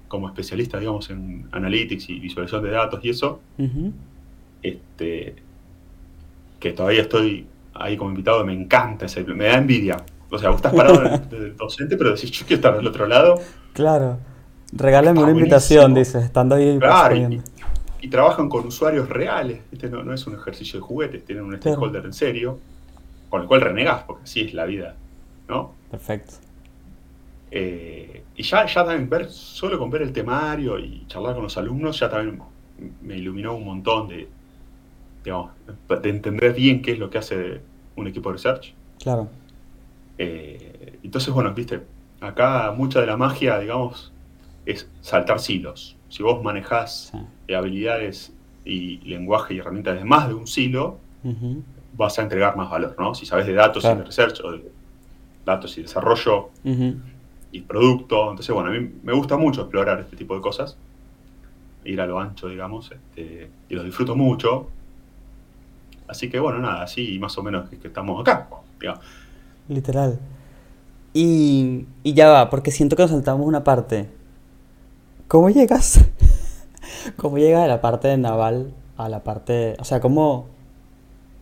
como 0.08 0.28
especialista, 0.28 0.78
digamos, 0.78 1.10
en 1.10 1.48
analytics 1.52 2.08
y 2.08 2.18
visualización 2.18 2.64
de 2.64 2.70
datos 2.70 3.04
y 3.04 3.10
eso, 3.10 3.40
este, 4.62 5.36
que 6.58 6.72
todavía 6.72 7.02
estoy 7.02 7.46
ahí 7.74 7.96
como 7.96 8.10
invitado, 8.10 8.44
me 8.44 8.52
encanta, 8.54 9.06
ese, 9.06 9.22
me 9.24 9.44
da 9.44 9.58
envidia. 9.58 9.96
O 10.30 10.38
sea, 10.38 10.50
vos 10.50 10.56
estás 10.56 10.74
parado 10.74 11.00
de, 11.00 11.18
de 11.38 11.50
docente, 11.52 11.96
pero 11.96 12.14
decís, 12.14 12.30
yo 12.30 12.46
quiero 12.46 12.56
estar 12.56 12.76
del 12.76 12.86
otro 12.86 13.06
lado. 13.06 13.40
Claro. 13.72 14.18
Regálame 14.72 15.22
una 15.22 15.32
invitación, 15.32 15.94
dices, 15.94 16.24
estando 16.24 16.54
ahí 16.54 16.78
Claro, 16.78 17.16
y, 18.00 18.08
trabajan 18.08 18.48
con 18.48 18.66
usuarios 18.66 19.08
reales, 19.08 19.60
¿viste? 19.70 19.90
No, 19.90 20.02
no 20.02 20.14
es 20.14 20.26
un 20.26 20.34
ejercicio 20.34 20.78
de 20.78 20.86
juguetes, 20.86 21.24
tienen 21.24 21.44
un 21.44 21.50
Claro. 21.50 21.76
stakeholder 21.76 22.04
en 22.04 22.12
serio, 22.12 22.58
con 23.28 23.42
el 23.42 23.48
cual 23.48 23.60
renegás, 23.60 24.04
porque 24.04 24.22
así 24.24 24.40
es 24.42 24.54
la 24.54 24.64
vida, 24.66 24.94
¿no? 25.48 25.72
Perfecto. 25.90 26.34
Eh, 27.50 28.24
y 28.36 28.42
ya, 28.42 28.66
ya 28.66 28.84
también 28.84 29.08
ver, 29.08 29.30
solo 29.30 29.78
con 29.78 29.90
ver 29.90 30.02
el 30.02 30.12
temario 30.12 30.78
y 30.78 31.04
charlar 31.06 31.34
con 31.34 31.42
los 31.44 31.56
alumnos, 31.56 31.98
ya 31.98 32.08
también 32.08 32.40
me 33.02 33.16
iluminó 33.16 33.56
un 33.56 33.64
montón 33.64 34.08
de, 34.08 34.28
digamos, 35.24 35.50
de 35.88 36.08
entender 36.08 36.52
bien 36.54 36.80
qué 36.82 36.92
es 36.92 36.98
lo 36.98 37.10
que 37.10 37.18
hace 37.18 37.60
un 37.96 38.06
equipo 38.06 38.28
de 38.30 38.34
research. 38.34 38.74
Claro. 39.02 39.28
Eh, 40.18 40.98
entonces, 41.02 41.32
bueno, 41.32 41.52
viste, 41.54 41.80
acá 42.20 42.72
mucha 42.76 43.00
de 43.00 43.06
la 43.06 43.16
magia, 43.16 43.58
digamos, 43.58 44.12
es 44.66 44.88
saltar 45.00 45.40
silos. 45.40 45.96
Si 46.08 46.22
vos 46.22 46.42
manejás 46.42 47.10
Sí. 47.12 47.18
eh, 47.48 47.56
habilidades 47.56 48.32
y 48.64 48.98
lenguaje 49.08 49.54
y 49.54 49.58
herramientas 49.58 49.96
de 49.98 50.04
más 50.04 50.28
de 50.28 50.34
un 50.34 50.46
silo, 50.46 50.98
vas 51.96 52.18
a 52.18 52.22
entregar 52.22 52.56
más 52.56 52.70
valor, 52.70 52.94
¿no? 52.98 53.14
Si 53.14 53.26
sabes 53.26 53.46
de 53.46 53.54
datos 53.54 53.84
y 53.84 53.88
de 53.88 54.04
research 54.04 54.40
o 54.44 54.52
de 54.52 54.70
datos 55.44 55.76
y 55.78 55.82
desarrollo. 55.82 56.50
Y 57.52 57.60
producto. 57.62 58.30
Entonces, 58.30 58.54
bueno, 58.54 58.70
a 58.70 58.72
mí 58.72 58.90
me 59.02 59.12
gusta 59.12 59.36
mucho 59.36 59.62
explorar 59.62 60.00
este 60.00 60.16
tipo 60.16 60.34
de 60.34 60.40
cosas, 60.40 60.76
ir 61.84 62.00
a 62.00 62.06
lo 62.06 62.18
ancho, 62.18 62.48
digamos, 62.48 62.90
este, 62.90 63.50
y 63.68 63.74
lo 63.74 63.82
disfruto 63.82 64.14
mucho. 64.14 64.68
Así 66.06 66.30
que 66.30 66.40
bueno, 66.40 66.58
nada, 66.58 66.82
así 66.82 67.18
más 67.18 67.36
o 67.38 67.42
menos 67.42 67.68
que 67.68 67.88
estamos 67.88 68.20
acá. 68.20 68.48
Literal. 69.68 70.18
Y, 71.12 71.86
y 72.02 72.14
ya 72.14 72.28
va, 72.28 72.50
porque 72.50 72.70
siento 72.70 72.96
que 72.96 73.02
nos 73.02 73.10
saltamos 73.10 73.46
una 73.46 73.64
parte. 73.64 74.08
¿Cómo 75.26 75.50
llegas? 75.50 76.00
¿Cómo 77.16 77.38
llegas 77.38 77.62
de 77.62 77.68
la 77.68 77.80
parte 77.80 78.08
de 78.08 78.16
naval 78.16 78.72
a 78.96 79.08
la 79.08 79.22
parte... 79.22 79.76
O 79.78 79.84
sea, 79.84 80.00
¿cómo, 80.00 80.46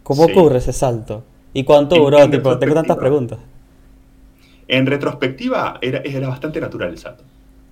cómo 0.02 0.24
ocurre 0.24 0.58
ese 0.58 0.72
salto? 0.72 1.22
¿Y 1.52 1.64
cuánto 1.64 1.96
duró? 1.96 2.28
Tipo, 2.28 2.58
tengo 2.58 2.74
tantas 2.74 2.96
preguntas. 2.96 3.38
En 4.68 4.86
retrospectiva 4.86 5.78
era, 5.80 6.00
era 6.00 6.28
bastante 6.28 6.60
natural 6.60 6.90
el 6.90 6.98
salto. 6.98 7.24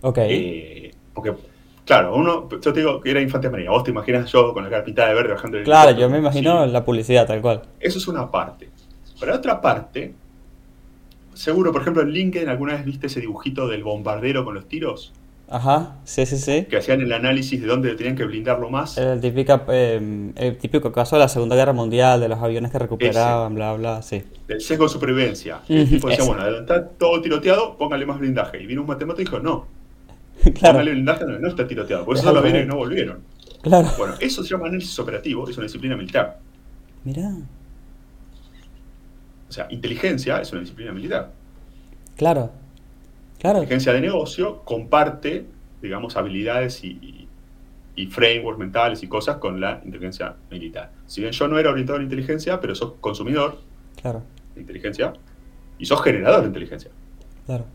Ok. 0.02 0.18
Eh, 0.20 0.90
porque, 1.12 1.34
claro, 1.84 2.14
uno, 2.14 2.48
yo 2.50 2.72
te 2.72 2.80
digo 2.80 3.00
que 3.00 3.10
era 3.10 3.20
Infante 3.20 3.50
María, 3.50 3.70
vos 3.70 3.84
te 3.84 3.90
imaginas 3.90 4.30
yo 4.30 4.52
con 4.52 4.64
la 4.64 4.70
carpita 4.70 5.06
de 5.08 5.14
verde 5.14 5.32
bajando 5.32 5.58
el 5.58 5.64
Claro, 5.64 5.92
yo 5.92 6.08
me 6.08 6.18
imagino 6.18 6.66
la 6.66 6.84
publicidad 6.84 7.26
tal 7.26 7.40
cual. 7.40 7.62
Eso 7.80 7.98
es 7.98 8.06
una 8.06 8.30
parte. 8.30 8.68
Pero 9.18 9.34
otra 9.34 9.60
parte, 9.60 10.14
seguro, 11.32 11.72
por 11.72 11.82
ejemplo, 11.82 12.02
en 12.02 12.10
LinkedIn 12.10 12.48
alguna 12.48 12.74
vez 12.74 12.84
viste 12.84 13.06
ese 13.06 13.20
dibujito 13.20 13.68
del 13.68 13.82
bombardero 13.82 14.44
con 14.44 14.54
los 14.54 14.66
tiros. 14.66 15.12
Ajá, 15.48 15.96
sí, 16.04 16.24
sí, 16.24 16.38
sí. 16.38 16.66
Que 16.70 16.78
hacían 16.78 17.02
el 17.02 17.12
análisis 17.12 17.60
de 17.60 17.66
dónde 17.66 17.94
tenían 17.94 18.16
que 18.16 18.24
blindarlo 18.24 18.70
más. 18.70 18.96
El 18.96 19.20
típico, 19.20 19.60
eh, 19.68 20.32
el 20.36 20.56
típico 20.56 20.90
caso 20.90 21.16
de 21.16 21.20
la 21.20 21.28
Segunda 21.28 21.54
Guerra 21.54 21.72
Mundial, 21.72 22.20
de 22.20 22.28
los 22.28 22.38
aviones 22.38 22.72
que 22.72 22.78
recuperaban, 22.78 23.54
bla, 23.54 23.74
bla, 23.74 24.02
sí. 24.02 24.22
Del 24.48 24.60
sesgo 24.60 24.84
de 24.84 24.90
supervivencia. 24.90 25.60
El 25.68 25.88
tipo 25.88 26.08
decía, 26.08 26.24
bueno, 26.24 26.42
adelantad 26.42 26.84
todo 26.98 27.20
tiroteado, 27.20 27.76
póngale 27.76 28.06
más 28.06 28.18
blindaje. 28.18 28.62
Y 28.62 28.66
vino 28.66 28.80
un 28.80 28.86
matemático 28.86 29.20
y 29.20 29.24
dijo, 29.24 29.38
no. 29.40 29.66
claro. 30.54 30.78
Póngale 30.78 30.92
blindaje, 30.92 31.24
no, 31.26 31.46
está 31.46 31.68
tiroteado. 31.68 32.04
Por 32.06 32.16
eso 32.16 32.32
los 32.32 32.42
aviones 32.42 32.66
no 32.66 32.76
volvieron. 32.76 33.18
Claro. 33.62 33.88
Bueno, 33.98 34.14
eso 34.20 34.42
se 34.42 34.48
llama 34.48 34.66
análisis 34.66 34.98
operativo, 34.98 35.48
es 35.48 35.56
una 35.56 35.64
disciplina 35.64 35.96
militar. 35.96 36.38
Mirá. 37.04 37.30
O 39.48 39.52
sea, 39.52 39.66
inteligencia 39.70 40.40
es 40.40 40.50
una 40.52 40.62
disciplina 40.62 40.90
militar. 40.90 41.30
Claro. 42.16 42.50
Claro. 43.44 43.58
La 43.58 43.64
inteligencia 43.64 43.92
de 43.92 44.00
negocio 44.00 44.62
comparte, 44.64 45.44
digamos, 45.82 46.16
habilidades 46.16 46.82
y, 46.82 47.28
y, 47.94 48.06
frameworks 48.06 48.58
mentales 48.58 49.02
y 49.02 49.06
cosas 49.06 49.36
con 49.36 49.60
la 49.60 49.82
inteligencia 49.84 50.36
militar. 50.50 50.92
Si 51.06 51.20
bien 51.20 51.34
yo 51.34 51.46
no 51.46 51.58
era 51.58 51.68
orientado 51.68 51.98
en 51.98 52.04
inteligencia, 52.04 52.58
pero 52.58 52.74
sos 52.74 52.94
consumidor 53.02 53.58
claro. 54.00 54.22
de 54.54 54.62
inteligencia 54.62 55.12
y 55.78 55.84
sos 55.84 56.02
generador 56.02 56.40
de 56.40 56.46
inteligencia. 56.46 56.90
Claro. 57.44 57.66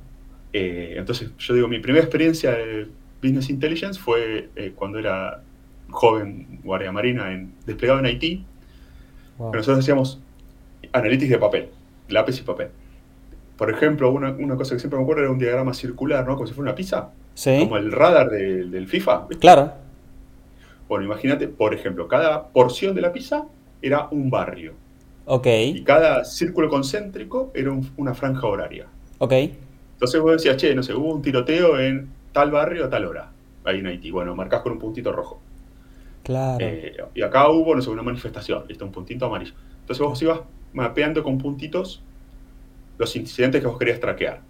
Eh, 0.54 0.96
entonces, 0.98 1.30
yo 1.38 1.54
digo, 1.54 1.68
mi 1.68 1.78
primera 1.78 2.04
experiencia 2.04 2.50
de 2.50 2.88
Business 3.22 3.52
Intelligence 3.52 4.00
fue 4.00 4.50
eh, 4.56 4.74
cuando 4.76 4.98
era 4.98 5.44
joven 5.92 6.62
guardia 6.64 6.92
marina 6.92 7.32
en, 7.32 7.54
desplegado 7.68 8.00
en 8.00 8.08
Haití. 8.08 8.44
nosotros 9.38 9.78
hacíamos 9.78 10.20
analytics 10.94 11.30
de 11.30 11.38
papel, 11.38 11.70
lápiz 12.08 12.40
y 12.40 12.42
papel. 12.42 12.70
Por 13.60 13.70
ejemplo, 13.70 14.10
una, 14.10 14.34
cosa 14.56 14.76
que 14.76 14.80
siempre 14.80 14.98
me 14.98 15.04
acuerdo 15.04 15.24
era 15.24 15.32
un 15.32 15.38
diagrama 15.38 15.74
circular, 15.74 16.26
¿no? 16.26 16.36
Como 16.36 16.48
si 16.48 16.54
fuera 16.54 16.72
una 16.72 16.76
pizza. 16.76 17.10
Sí. 17.34 17.58
Como 17.60 17.76
el 17.76 17.92
radar 17.92 18.30
del 18.30 18.88
FIFA. 18.88 19.28
Claro. 19.38 19.74
Bueno, 20.88 21.04
imagínate, 21.04 21.50
por 21.50 21.74
ejemplo, 21.74 22.08
cada 22.08 22.48
porción 22.48 22.96
de 22.96 23.02
la 23.02 23.12
pizza 23.12 23.44
era 23.82 24.08
un 24.12 24.30
barrio. 24.30 24.76
Ok. 25.26 25.48
Y 25.48 25.84
cada 25.84 26.24
círculo 26.24 26.70
concéntrico 26.70 27.52
era 27.54 27.78
una 27.98 28.14
franja 28.14 28.48
horaria. 28.48 28.88
Ok. 29.18 29.34
Entonces 29.34 30.22
vos 30.22 30.32
decías, 30.32 30.56
che, 30.56 30.74
no 30.74 30.82
sé, 30.82 30.94
hubo 30.94 31.14
un 31.14 31.22
tiroteo 31.22 31.78
en 31.82 32.08
tal 32.32 32.52
barrio 32.52 32.86
a 32.86 32.90
tal 32.90 33.04
hora, 33.08 33.30
ahí 33.66 33.80
en 33.80 33.88
Haití. 33.88 34.10
Bueno, 34.10 34.36
marcás 34.36 34.62
con 34.62 34.72
un 34.72 34.80
puntito 34.80 35.12
rojo. 35.12 35.42
Claro. 36.24 36.66
Eh, 36.66 36.96
y 37.14 37.22
acá 37.24 37.50
hubo, 37.50 37.76
no 37.76 37.82
sé, 37.82 37.90
una 37.90 38.04
manifestación, 38.04 38.64
listo, 38.70 38.86
un 38.86 38.94
puntito 38.94 39.26
amarillo. 39.26 39.54
Entonces 39.82 40.06
vos 40.06 40.22
ibas 40.22 40.40
mapeando 40.72 41.24
con 41.24 41.38
puntitos 41.38 42.02
los 43.00 43.16
incidentes 43.16 43.62
que 43.62 43.68
vos 43.68 43.80
querías 43.80 44.00
traquear. 44.00 44.42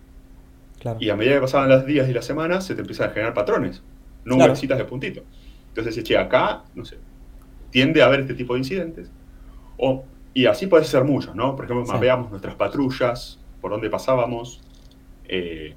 Y 1.00 1.10
a 1.10 1.15
medida 1.15 1.36
que 1.36 1.41
pasaban 1.41 1.70
los 1.70 1.86
días 1.86 2.10
y 2.10 2.13
las 2.13 2.25
semanas, 2.25 2.65
se 2.65 2.74
te 2.74 2.82
empiezan 2.82 3.10
a 3.10 3.13
generar 3.13 3.34
patrones, 3.34 3.82
no 4.25 4.36
claro. 4.36 4.53
de 4.53 4.86
puntito. 4.86 5.24
Entonces, 5.70 6.03
che, 6.03 6.18
acá, 6.18 6.63
no 6.74 6.84
sé, 6.84 6.98
tiende 7.70 8.01
a 8.01 8.08
haber 8.08 8.22
este 8.22 8.34
tipo 8.34 8.53
de 8.53 8.60
incidentes. 8.60 9.12
O, 9.77 10.03
y 10.34 10.46
así 10.46 10.68
puede 10.68 10.86
ser 10.86 11.03
muchos, 11.03 11.36
¿no? 11.36 11.56
Por 11.56 11.65
ejemplo, 11.65 11.86
mapeamos 11.86 12.29
nuestras 12.32 12.56
patrullas, 12.56 13.39
por 13.62 13.72
dónde 13.72 13.89
pasábamos. 13.89 14.62
Eh, 15.27 15.75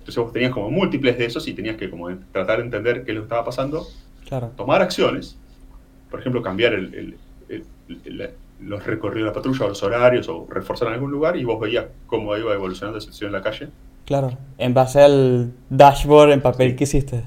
entonces 0.00 0.16
vos 0.16 0.32
tenías 0.32 0.52
como 0.52 0.70
múltiples 0.70 1.16
de 1.16 1.24
esos 1.24 1.46
y 1.48 1.54
tenías 1.54 1.76
que 1.76 1.88
como 1.88 2.10
tratar 2.32 2.58
de 2.58 2.64
entender 2.64 3.04
qué 3.04 3.12
es 3.12 3.14
lo 3.14 3.22
que 3.22 3.26
estaba 3.26 3.44
pasando. 3.44 3.86
Claro. 4.28 4.52
Tomar 4.56 4.82
acciones, 4.82 5.38
por 6.10 6.20
ejemplo, 6.20 6.42
cambiar 6.42 6.74
el, 6.74 7.16
los 8.62 8.84
recorridos 8.84 9.26
de 9.26 9.30
la 9.30 9.32
patrulla 9.32 9.66
o 9.66 9.68
los 9.68 9.82
horarios 9.82 10.28
o 10.28 10.46
reforzar 10.48 10.88
en 10.88 10.94
algún 10.94 11.10
lugar 11.10 11.36
y 11.36 11.44
vos 11.44 11.58
veías 11.60 11.86
cómo 12.06 12.36
iba 12.36 12.52
evolucionando 12.52 12.96
la 12.96 13.00
situación 13.00 13.28
en 13.28 13.32
la 13.32 13.42
calle. 13.42 13.68
Claro, 14.04 14.36
en 14.58 14.74
base 14.74 15.00
al 15.00 15.52
dashboard 15.68 16.32
en 16.32 16.40
papel 16.40 16.76
que 16.76 16.84
hiciste. 16.84 17.24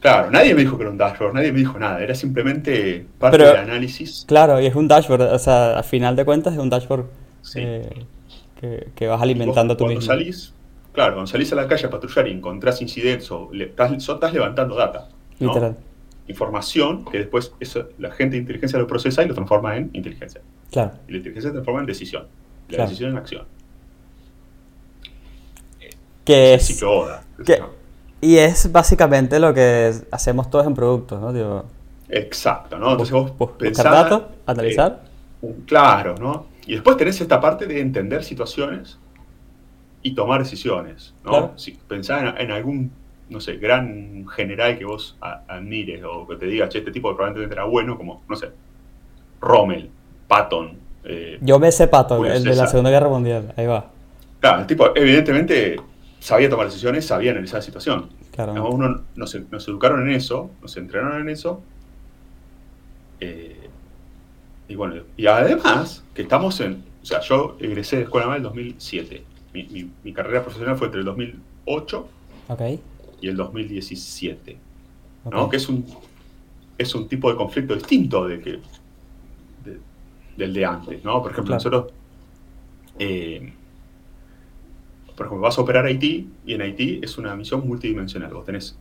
Claro, 0.00 0.30
nadie 0.30 0.54
me 0.54 0.62
dijo 0.62 0.76
que 0.76 0.82
era 0.82 0.90
un 0.90 0.98
dashboard, 0.98 1.34
nadie 1.34 1.52
me 1.52 1.58
dijo 1.60 1.78
nada, 1.78 2.02
era 2.02 2.14
simplemente 2.14 3.06
parte 3.18 3.38
del 3.38 3.56
análisis. 3.56 4.24
Claro, 4.26 4.60
y 4.60 4.66
es 4.66 4.74
un 4.74 4.88
dashboard, 4.88 5.22
o 5.32 5.38
sea, 5.38 5.78
al 5.78 5.84
final 5.84 6.16
de 6.16 6.24
cuentas 6.24 6.54
es 6.54 6.58
un 6.58 6.70
dashboard 6.70 7.06
eh, 7.54 8.04
que, 8.94 9.06
vas 9.06 9.22
alimentando 9.22 9.76
tú 9.76 9.86
mismo. 9.86 10.04
Cuando 10.04 10.24
salís, 10.24 10.54
claro, 10.92 11.14
cuando 11.14 11.30
salís 11.30 11.52
a 11.52 11.56
la 11.56 11.68
calle 11.68 11.86
a 11.86 11.90
patrullar 11.90 12.26
y 12.28 12.32
encontrás 12.32 12.82
incidentes 12.82 13.30
o 13.30 13.50
estás, 13.52 13.92
estás 13.92 14.32
levantando 14.32 14.74
data. 14.74 15.08
Literal 15.38 15.76
información 16.28 17.04
que 17.04 17.18
después 17.18 17.52
eso, 17.60 17.88
la 17.98 18.10
gente 18.10 18.36
de 18.36 18.42
inteligencia 18.42 18.78
lo 18.78 18.86
procesa 18.86 19.22
y 19.22 19.28
lo 19.28 19.34
transforma 19.34 19.76
en 19.76 19.90
inteligencia. 19.92 20.40
Claro. 20.72 20.92
Y 21.06 21.12
la 21.12 21.16
inteligencia 21.18 21.50
se 21.50 21.52
transforma 21.52 21.80
en 21.80 21.86
decisión. 21.86 22.26
La 22.68 22.84
decisión 22.84 23.10
en 23.10 23.16
acción. 23.18 23.44
Que 26.24 26.54
es. 26.54 26.82
y 28.20 28.36
es 28.36 28.72
básicamente 28.72 29.38
lo 29.38 29.52
que 29.52 29.92
hacemos 30.10 30.48
todos 30.48 30.66
en 30.66 30.74
productos, 30.74 31.20
¿no? 31.20 31.64
Exacto, 32.08 32.78
¿no? 32.78 32.92
Entonces 32.92 33.12
vos 33.12 33.36
buscar 33.36 33.84
datos, 33.84 34.22
analizar. 34.46 35.02
Eh, 35.42 35.54
claro, 35.66 36.14
¿no? 36.18 36.46
Y 36.66 36.74
después 36.74 36.96
tenés 36.96 37.20
esta 37.20 37.40
parte 37.40 37.66
de 37.66 37.80
entender 37.80 38.22
situaciones 38.24 38.98
y 40.02 40.14
tomar 40.14 40.42
decisiones, 40.42 41.12
¿no? 41.24 41.52
Si 41.56 41.72
pensar 41.72 42.40
en 42.40 42.50
algún 42.50 42.92
no 43.32 43.40
sé, 43.40 43.56
gran 43.56 44.28
general 44.28 44.78
que 44.78 44.84
vos 44.84 45.16
admires 45.20 46.04
o 46.04 46.26
que 46.28 46.36
te 46.36 46.46
diga, 46.46 46.68
che, 46.68 46.78
este 46.78 46.92
tipo 46.92 47.14
probablemente 47.16 47.54
era 47.54 47.64
bueno, 47.64 47.96
como, 47.96 48.22
no 48.28 48.36
sé, 48.36 48.50
Rommel, 49.40 49.90
Patton. 50.32 50.78
Eh, 51.04 51.38
Yo 51.42 51.58
me 51.58 51.70
sé 51.70 51.88
Patton, 51.88 52.24
el 52.24 52.42
de 52.42 52.56
la 52.56 52.66
Segunda 52.66 52.90
Guerra 52.90 53.10
Mundial, 53.10 53.52
ahí 53.54 53.66
va. 53.66 53.90
Claro, 54.40 54.60
el 54.62 54.66
tipo 54.66 54.90
evidentemente 54.94 55.76
sabía 56.20 56.48
tomar 56.48 56.66
decisiones, 56.66 57.04
sabía 57.04 57.32
analizar 57.32 57.56
la 57.56 57.62
situación. 57.62 58.08
Claro. 58.30 58.70
Uno, 58.70 59.02
nos, 59.14 59.34
educaron 59.34 60.08
en 60.08 60.14
eso, 60.14 60.50
nos 60.62 60.74
entrenaron 60.78 61.20
en 61.20 61.28
eso. 61.28 61.60
Eh, 63.20 63.68
y 64.68 64.74
bueno, 64.74 65.02
y 65.18 65.26
además 65.26 66.02
que 66.14 66.22
estamos 66.22 66.58
en, 66.60 66.82
o 67.02 67.04
sea, 67.04 67.20
yo 67.20 67.56
egresé 67.60 67.96
de 67.96 68.04
Escuela 68.04 68.24
Naval 68.24 68.38
en 68.38 68.44
2007. 68.44 69.24
Mi, 69.52 69.64
mi, 69.64 69.90
mi, 70.02 70.12
carrera 70.14 70.42
profesional 70.42 70.78
fue 70.78 70.86
entre 70.86 71.00
el 71.00 71.04
2008 71.04 72.08
okay 72.48 72.80
y 73.20 73.28
el 73.28 73.36
2017. 73.36 74.56
¿no? 75.30 75.50
Que 75.50 75.58
es 75.58 75.68
un, 75.68 75.84
es 76.78 76.94
un 76.94 77.06
tipo 77.06 77.30
de 77.30 77.36
conflicto 77.36 77.74
distinto 77.74 78.26
de 78.26 78.40
que, 78.40 78.60
del 80.36 80.52
de 80.52 80.64
antes. 80.64 81.04
¿no? 81.04 81.22
Por 81.22 81.32
ejemplo, 81.32 81.54
nosotros, 81.54 81.92
eh, 82.98 83.52
por 85.16 85.26
ejemplo, 85.26 85.42
vas 85.42 85.58
a 85.58 85.62
operar 85.62 85.86
Haití 85.86 86.28
y 86.46 86.54
en 86.54 86.62
Haití 86.62 87.00
es 87.02 87.18
una 87.18 87.34
misión 87.36 87.66
multidimensional. 87.66 88.32
Vos 88.32 88.44
tenés 88.44 88.76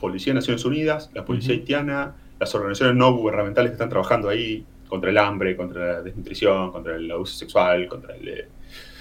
Policía 0.00 0.32
de 0.32 0.40
Naciones 0.40 0.64
Unidas, 0.64 1.10
la 1.14 1.24
Policía 1.24 1.54
haitiana, 1.54 2.14
las 2.38 2.54
organizaciones 2.54 2.96
no 2.96 3.14
gubernamentales 3.16 3.70
que 3.70 3.74
están 3.74 3.88
trabajando 3.88 4.28
ahí 4.28 4.64
contra 4.88 5.10
el 5.10 5.18
hambre, 5.18 5.56
contra 5.56 5.94
la 5.94 6.02
desnutrición, 6.02 6.70
contra 6.72 6.96
el 6.96 7.10
abuso 7.10 7.36
sexual, 7.36 7.88
contra 7.88 8.14
eh, 8.16 8.48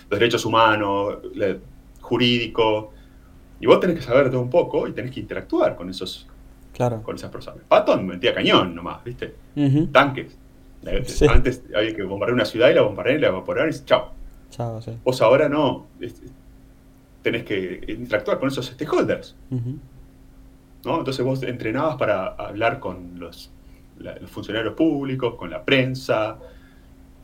los 0.10 0.20
derechos 0.20 0.46
humanos, 0.46 1.18
jurídico, 2.00 2.94
y 3.60 3.66
vos 3.66 3.80
tenés 3.80 3.98
que 3.98 4.02
saber 4.02 4.30
todo 4.30 4.42
un 4.42 4.50
poco 4.50 4.88
y 4.88 4.92
tenés 4.92 5.12
que 5.12 5.20
interactuar 5.20 5.76
con 5.76 5.90
esos 5.90 6.28
claro. 6.74 7.02
con 7.02 7.16
esas 7.16 7.32
personas. 7.32 7.62
Patton 7.68 8.06
metía 8.06 8.34
cañón 8.34 8.76
nomás, 8.76 9.04
¿viste? 9.04 9.36
Tanques. 9.92 10.38
Antes 11.30 11.64
había 11.76 11.96
que 11.96 12.04
bombardear 12.04 12.34
una 12.34 12.46
ciudad 12.46 12.70
y 12.70 12.74
la 12.74 12.82
bombardear 12.82 13.18
y 13.18 13.22
la 13.22 13.28
evaporar 13.28 13.70
y 13.70 13.86
chao. 13.86 14.12
Chao, 14.50 14.82
sí. 14.82 14.92
Vos 15.04 15.22
ahora 15.22 15.50
no. 15.50 15.88
Tenés 17.22 17.44
que 17.44 17.84
interactuar 17.88 18.40
con 18.40 18.50
esos 18.50 18.66
stakeholders. 18.66 19.36
¿no? 19.50 21.00
Entonces 21.00 21.26
vos 21.26 21.42
entrenabas 21.44 21.96
para 21.96 22.28
hablar 22.28 22.80
con 22.80 23.20
los, 23.20 23.52
funcionarios 24.28 24.74
públicos, 24.74 25.36
con 25.36 25.50
la 25.50 25.64
prensa. 25.64 26.38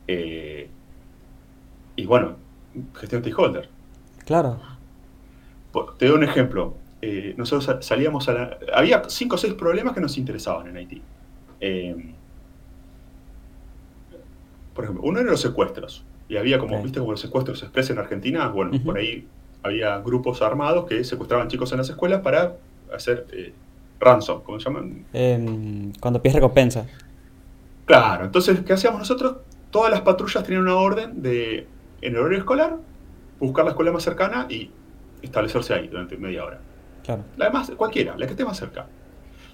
Eh, 0.06 0.68
y 1.96 2.06
bueno, 2.06 2.36
gestión 2.94 3.22
stakeholder. 3.22 3.68
Claro. 4.24 4.60
Te 5.98 6.06
doy 6.06 6.16
un 6.16 6.24
ejemplo. 6.24 6.74
Eh, 7.02 7.34
nosotros 7.36 7.84
salíamos 7.84 8.28
a 8.28 8.32
la... 8.32 8.58
Había 8.74 9.02
cinco 9.08 9.36
o 9.36 9.38
seis 9.38 9.54
problemas 9.54 9.94
que 9.94 10.00
nos 10.00 10.16
interesaban 10.18 10.68
en 10.68 10.76
Haití. 10.76 11.02
Eh, 11.60 12.14
por 14.74 14.84
ejemplo, 14.84 15.04
uno 15.06 15.20
era 15.20 15.30
los 15.30 15.40
secuestros. 15.40 16.04
Y 16.28 16.36
había 16.36 16.58
como, 16.58 16.80
viste, 16.82 17.00
como 17.00 17.12
los 17.12 17.20
secuestros 17.20 17.58
se 17.58 17.64
expresan 17.66 17.96
en 17.96 18.02
Argentina. 18.04 18.48
Bueno, 18.48 18.72
por 18.84 18.98
ahí 18.98 19.26
había 19.62 19.98
grupos 19.98 20.42
armados 20.42 20.86
que 20.86 21.02
secuestraban 21.04 21.48
chicos 21.48 21.72
en 21.72 21.78
las 21.78 21.90
escuelas 21.90 22.20
para 22.20 22.56
hacer 22.94 23.26
eh, 23.32 23.52
ransom, 23.98 24.42
¿cómo 24.42 24.58
se 24.58 24.64
llaman? 24.66 25.04
Em, 25.12 25.92
cuando 26.00 26.22
pides 26.22 26.36
recompensa. 26.36 26.86
Claro, 27.84 28.24
entonces, 28.24 28.60
¿qué 28.60 28.72
hacíamos 28.72 29.00
nosotros? 29.00 29.38
Todas 29.70 29.90
las 29.90 30.00
patrullas 30.02 30.44
tenían 30.44 30.62
una 30.62 30.76
orden 30.76 31.22
de, 31.22 31.66
en 32.00 32.14
el 32.14 32.16
horario 32.16 32.38
escolar, 32.38 32.76
buscar 33.38 33.64
la 33.64 33.72
escuela 33.72 33.92
más 33.92 34.02
cercana 34.02 34.46
y 34.48 34.70
establecerse 35.22 35.74
ahí 35.74 35.88
durante 35.88 36.16
media 36.16 36.44
hora. 36.44 36.60
Claro. 37.04 37.24
La 37.36 37.50
más, 37.50 37.70
cualquiera, 37.72 38.16
la 38.16 38.26
que 38.26 38.32
esté 38.32 38.44
más 38.44 38.56
cerca. 38.56 38.86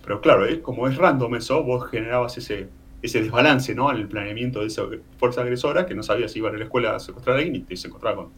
Pero 0.02 0.20
claro, 0.20 0.46
¿eh? 0.46 0.60
como 0.60 0.86
es 0.86 0.96
random 0.96 1.34
eso, 1.34 1.62
vos 1.62 1.90
generabas 1.90 2.36
ese, 2.38 2.68
ese 3.06 3.22
desbalance 3.22 3.74
¿no? 3.74 3.90
en 3.90 3.96
el 3.96 4.08
planeamiento 4.08 4.60
de 4.60 4.66
esa 4.66 4.82
fuerza 5.18 5.40
agresora 5.40 5.86
que 5.86 5.94
no 5.94 6.02
sabía 6.02 6.28
si 6.28 6.38
iba 6.38 6.50
a 6.50 6.52
la 6.52 6.64
escuela 6.64 6.96
a 6.96 7.00
secuestrar 7.00 7.36
a 7.36 7.38
alguien 7.40 7.66
y 7.68 7.76
se 7.76 7.88
encontraba 7.88 8.16
con 8.16 8.28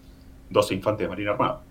12 0.50 0.74
infantes 0.74 1.04
de 1.04 1.08
Marina 1.08 1.32
Armada. 1.32 1.62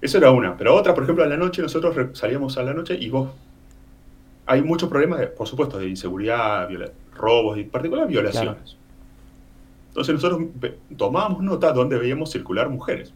Eso 0.00 0.18
era 0.18 0.30
una. 0.30 0.56
Pero 0.56 0.74
otra, 0.74 0.94
por 0.94 1.04
ejemplo, 1.04 1.24
a 1.24 1.26
la 1.26 1.36
noche 1.36 1.62
nosotros 1.62 1.94
salíamos 2.18 2.56
a 2.58 2.62
la 2.62 2.74
noche 2.74 2.96
y 2.98 3.08
vos... 3.08 3.30
Hay 4.46 4.62
muchos 4.62 4.88
problemas, 4.88 5.24
por 5.28 5.46
supuesto, 5.46 5.78
de 5.78 5.88
inseguridad, 5.88 6.68
robos 7.14 7.56
y 7.56 7.60
en 7.60 7.70
particular 7.70 8.08
violaciones. 8.08 8.76
Entonces 9.88 10.14
nosotros 10.14 10.48
tomábamos 10.96 11.42
nota 11.42 11.68
de 11.68 11.74
donde 11.74 11.98
veíamos 11.98 12.30
circular 12.32 12.68
mujeres. 12.68 13.12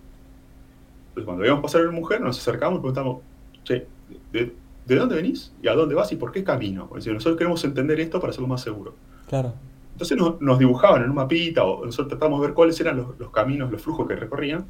Entonces 1.09 1.25
cuando 1.25 1.43
veíamos 1.43 1.63
pasar 1.63 1.81
a 1.81 1.85
una 1.85 1.93
mujer 1.93 2.21
nos 2.21 2.39
acercamos 2.39 2.79
y 2.79 2.81
preguntamos, 2.81 3.23
che, 3.65 3.87
¿de, 4.33 4.53
dónde 4.87 5.15
venís? 5.17 5.53
¿Y 5.63 5.69
a 5.69 5.75
dónde 5.75 5.95
vas? 5.95 6.13
¿Y 6.13 6.17
por 6.17 6.33
qué 6.33 6.45
camino? 6.45 6.87
Porque 6.89 7.11
nosotros 7.11 7.37
queremos 7.37 7.65
entender 7.65 8.01
esto 8.01 8.21
para 8.21 8.31
hacerlo 8.31 8.49
más 8.49 8.61
seguro. 8.61 8.95
Claro. 9.29 9.55
Entonces 9.93 10.19
nos, 10.41 10.59
dibujaban 10.59 11.05
en 11.05 11.11
un 11.11 11.17
mapita 11.17 11.65
o 11.65 11.85
nosotros 11.85 12.09
tratamos 12.09 12.41
de 12.41 12.49
ver 12.49 12.55
cuáles 12.55 12.79
eran 12.81 13.07
los, 13.19 13.31
caminos, 13.31 13.71
los 13.71 13.81
flujos 13.81 14.09
que 14.09 14.17
recorrían 14.17 14.65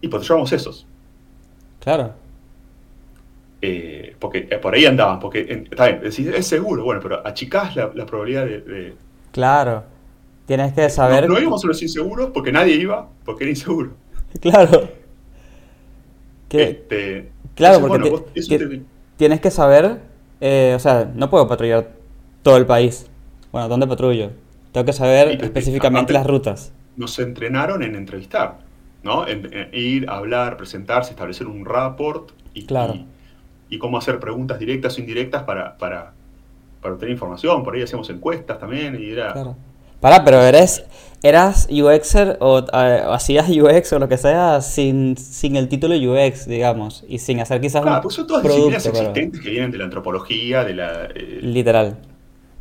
y 0.00 0.08
patrullábamos 0.08 0.52
esos. 0.52 0.86
Claro. 1.80 2.12
Eh, 3.60 4.14
porque 4.18 4.46
eh, 4.50 4.58
por 4.58 4.74
ahí 4.74 4.86
andaban, 4.86 5.18
porque 5.18 5.66
está 5.70 5.88
bien, 5.88 6.02
es, 6.04 6.46
seguro, 6.46 6.84
bueno, 6.84 7.00
pero 7.02 7.26
achicás 7.26 7.74
la, 7.74 7.90
la 7.94 8.06
probabilidad 8.06 8.46
de, 8.46 8.94
Claro. 9.32 9.84
Tienes 10.46 10.72
que 10.72 10.88
saber. 10.88 11.28
No, 11.28 11.38
íbamos 11.40 11.64
a 11.64 11.66
los 11.66 11.82
inseguros 11.82 12.30
porque 12.32 12.52
nadie 12.52 12.76
iba 12.76 13.08
porque 13.24 13.44
era 13.44 13.50
inseguro. 13.50 13.90
Claro. 14.40 14.88
Este, 16.50 17.30
claro, 17.56 17.86
porque 17.86 18.22
tienes 19.16 19.40
que 19.40 19.50
saber. 19.50 20.00
Eh, 20.40 20.74
o 20.76 20.78
sea, 20.78 21.10
no 21.14 21.28
puedo 21.30 21.48
patrullar 21.48 21.90
todo 22.42 22.56
el 22.58 22.66
país. 22.66 23.06
Bueno, 23.50 23.68
¿dónde 23.68 23.86
patrullo? 23.86 24.30
Tengo 24.72 24.84
que 24.84 24.92
saber 24.92 25.42
específicamente 25.42 26.12
las 26.12 26.26
rutas. 26.26 26.72
Nos 26.96 27.18
entrenaron 27.18 27.82
en 27.82 27.96
entrevistar, 27.96 28.58
¿no? 29.02 29.26
En, 29.26 29.50
ir, 29.72 30.08
hablar, 30.08 30.56
presentarse, 30.56 31.10
establecer 31.10 31.46
un 31.46 31.64
rapport 31.64 32.30
y, 32.54 32.66
y, 33.70 33.78
cómo 33.78 33.98
hacer 33.98 34.20
preguntas 34.20 34.58
directas 34.58 34.96
o 34.96 35.00
indirectas 35.00 35.42
para, 35.44 35.76
para, 35.78 36.12
para 36.80 36.94
obtener 36.94 37.12
información. 37.12 37.64
Por 37.64 37.74
ahí 37.74 37.82
hacíamos 37.82 38.08
encuestas 38.10 38.58
también 38.58 39.00
y 39.00 39.10
era... 39.10 39.32
Claro. 39.32 39.56
Para, 40.00 40.24
pero 40.24 40.42
eres, 40.42 40.84
eras 41.28 41.68
UXer 41.70 42.38
o, 42.40 42.64
hacías 42.72 43.48
UX 43.48 43.92
o 43.92 43.98
lo 43.98 44.08
que 44.08 44.16
sea 44.16 44.60
sin, 44.60 45.16
sin 45.16 45.56
el 45.56 45.68
título 45.68 45.94
UX, 45.94 46.46
digamos, 46.46 47.04
y 47.08 47.18
sin 47.18 47.40
hacer 47.40 47.60
quizás 47.60 47.82
claro, 47.82 48.02
pues 48.02 48.14
son 48.14 48.26
todas 48.26 48.42
disciplinas 48.42 48.86
existentes 48.86 49.40
que 49.40 49.50
vienen 49.50 49.70
de 49.70 49.78
la 49.78 49.84
antropología, 49.84 50.64
de 50.64 50.74
la... 50.74 51.06
Eh, 51.14 51.40
Literal 51.42 51.96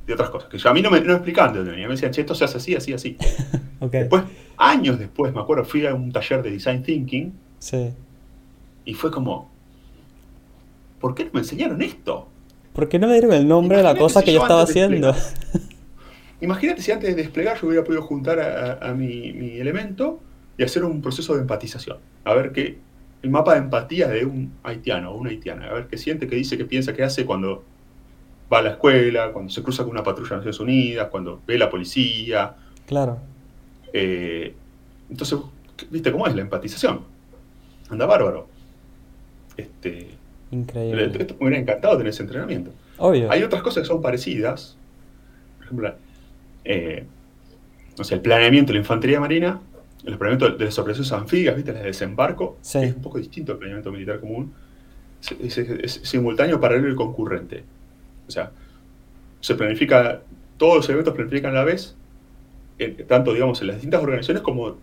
de 0.06 0.14
otras 0.14 0.30
cosas. 0.30 0.50
Que 0.50 0.58
yo, 0.58 0.70
a 0.70 0.74
mí 0.74 0.82
no 0.82 0.92
me, 0.92 1.02
no 1.02 1.14
explicaban 1.14 1.54
de 1.54 1.60
dónde 1.60 1.72
venía. 1.72 1.88
Me 1.88 1.94
decían, 1.94 2.12
che, 2.12 2.22
esto 2.22 2.36
se 2.36 2.46
hace 2.46 2.58
así, 2.58 2.76
así, 2.76 2.94
así. 2.94 3.18
Después, 3.92 4.24
años 4.58 4.98
después, 4.98 5.34
me 5.34 5.42
acuerdo, 5.42 5.64
fui 5.64 5.86
a 5.86 5.94
un 5.94 6.12
taller 6.12 6.42
de 6.42 6.50
Design 6.50 6.82
Thinking. 6.82 7.34
Sí. 7.60 7.92
Y 8.86 8.94
fue 8.94 9.12
como, 9.12 9.52
¿por 11.00 11.14
qué 11.14 11.26
no 11.26 11.32
me 11.34 11.42
enseñaron 11.42 11.82
esto? 11.82 12.28
¿Por 12.74 12.90
qué 12.90 12.98
no 12.98 13.08
me 13.08 13.14
dieron 13.14 13.34
el 13.34 13.48
nombre 13.48 13.78
de 13.78 13.84
la 13.84 13.96
cosa 13.96 14.24
que 14.24 14.34
yo 14.34 14.42
estaba 14.42 14.64
haciendo? 14.64 15.14
Imagínate 16.42 16.82
si 16.82 16.92
antes 16.92 17.16
de 17.16 17.22
desplegar 17.22 17.60
yo 17.60 17.68
hubiera 17.68 17.84
podido 17.84 18.02
juntar 18.02 18.40
a, 18.40 18.94
mi, 18.94 19.32
mi, 19.34 19.58
elemento 19.58 20.20
y 20.58 20.64
hacer 20.64 20.84
un 20.84 21.02
proceso 21.02 21.34
de 21.36 21.42
empatización. 21.42 21.98
A 22.24 22.34
ver 22.34 22.52
qué, 22.52 22.78
el 23.22 23.30
mapa 23.30 23.54
de 23.54 23.60
empatía 23.60 24.08
de 24.08 24.26
un 24.26 24.54
haitiano 24.64 25.12
o 25.12 25.18
una 25.18 25.30
haitiana. 25.30 25.70
A 25.70 25.74
ver 25.74 25.88
qué 25.88 25.98
siente, 25.98 26.28
qué 26.28 26.36
dice, 26.36 26.58
qué 26.58 26.66
piensa, 26.66 26.94
qué 26.94 27.04
hace 27.04 27.26
cuando 27.26 27.64
va 28.52 28.60
a 28.60 28.62
la 28.62 28.70
escuela, 28.72 29.32
cuando 29.32 29.52
se 29.52 29.64
cruza 29.64 29.84
con 29.84 29.92
una 29.92 30.04
patrulla 30.04 30.32
de 30.32 30.36
Naciones 30.38 30.60
Unidas, 30.60 31.08
cuando 31.10 31.42
ve 31.48 31.58
la 31.58 31.70
policía. 31.70 32.56
Claro. 32.86 33.20
Eh, 33.94 34.54
entonces, 35.10 35.40
¿viste 35.90 36.12
cómo 36.12 36.28
es 36.28 36.36
la 36.36 36.42
empatización? 36.42 37.02
Anda 37.90 38.06
bárbaro. 38.06 38.48
Este, 39.58 40.10
Increíble. 40.52 41.08
Me 41.08 41.28
hubiera 41.40 41.58
encantado 41.58 41.98
tener 41.98 42.12
ese 42.12 42.24
entrenamiento. 42.24 42.72
Obvio. 42.98 43.32
Hay 43.32 43.44
otras 43.44 43.62
cosas 43.62 43.84
que 43.84 43.88
son 43.88 44.02
parecidas. 44.02 44.78
Por 45.58 45.66
ejemplo, 45.66 45.96
eh, 46.66 47.06
no 47.98 48.04
sé, 48.04 48.16
el 48.16 48.22
planeamiento 48.22 48.70
de 48.70 48.80
la 48.80 48.80
infantería 48.80 49.20
marina, 49.20 49.60
el 50.06 50.18
planeamiento 50.18 50.58
de 50.58 50.66
las 50.66 50.78
operaciones 50.78 51.12
anfibias, 51.12 51.56
¿viste? 51.56 51.72
El 51.72 51.78
de 51.78 51.84
desembarco, 51.84 52.58
es 52.62 52.76
un 52.76 53.02
poco 53.02 53.18
distinto 53.18 53.54
al 53.54 53.58
planeamiento 53.58 53.92
militar 53.92 54.20
común. 54.20 54.54
es 55.22 56.02
simultáneo, 56.04 56.60
paralelo 56.60 56.92
y 56.92 56.96
concurrente. 56.96 57.64
O 58.28 58.32
sea, 58.32 58.52
se 59.40 59.56
planifica, 59.56 60.22
todos 60.58 60.78
los 60.78 60.90
eventos 60.90 61.14
planifican 61.14 61.52
a 61.52 61.56
la 61.56 61.64
vez, 61.64 61.96
tanto 63.08 63.34
digamos 63.34 63.62
en 63.62 63.68
las 63.68 63.78
distintas 63.78 64.02
organizaciones 64.02 64.44
como 64.44 64.76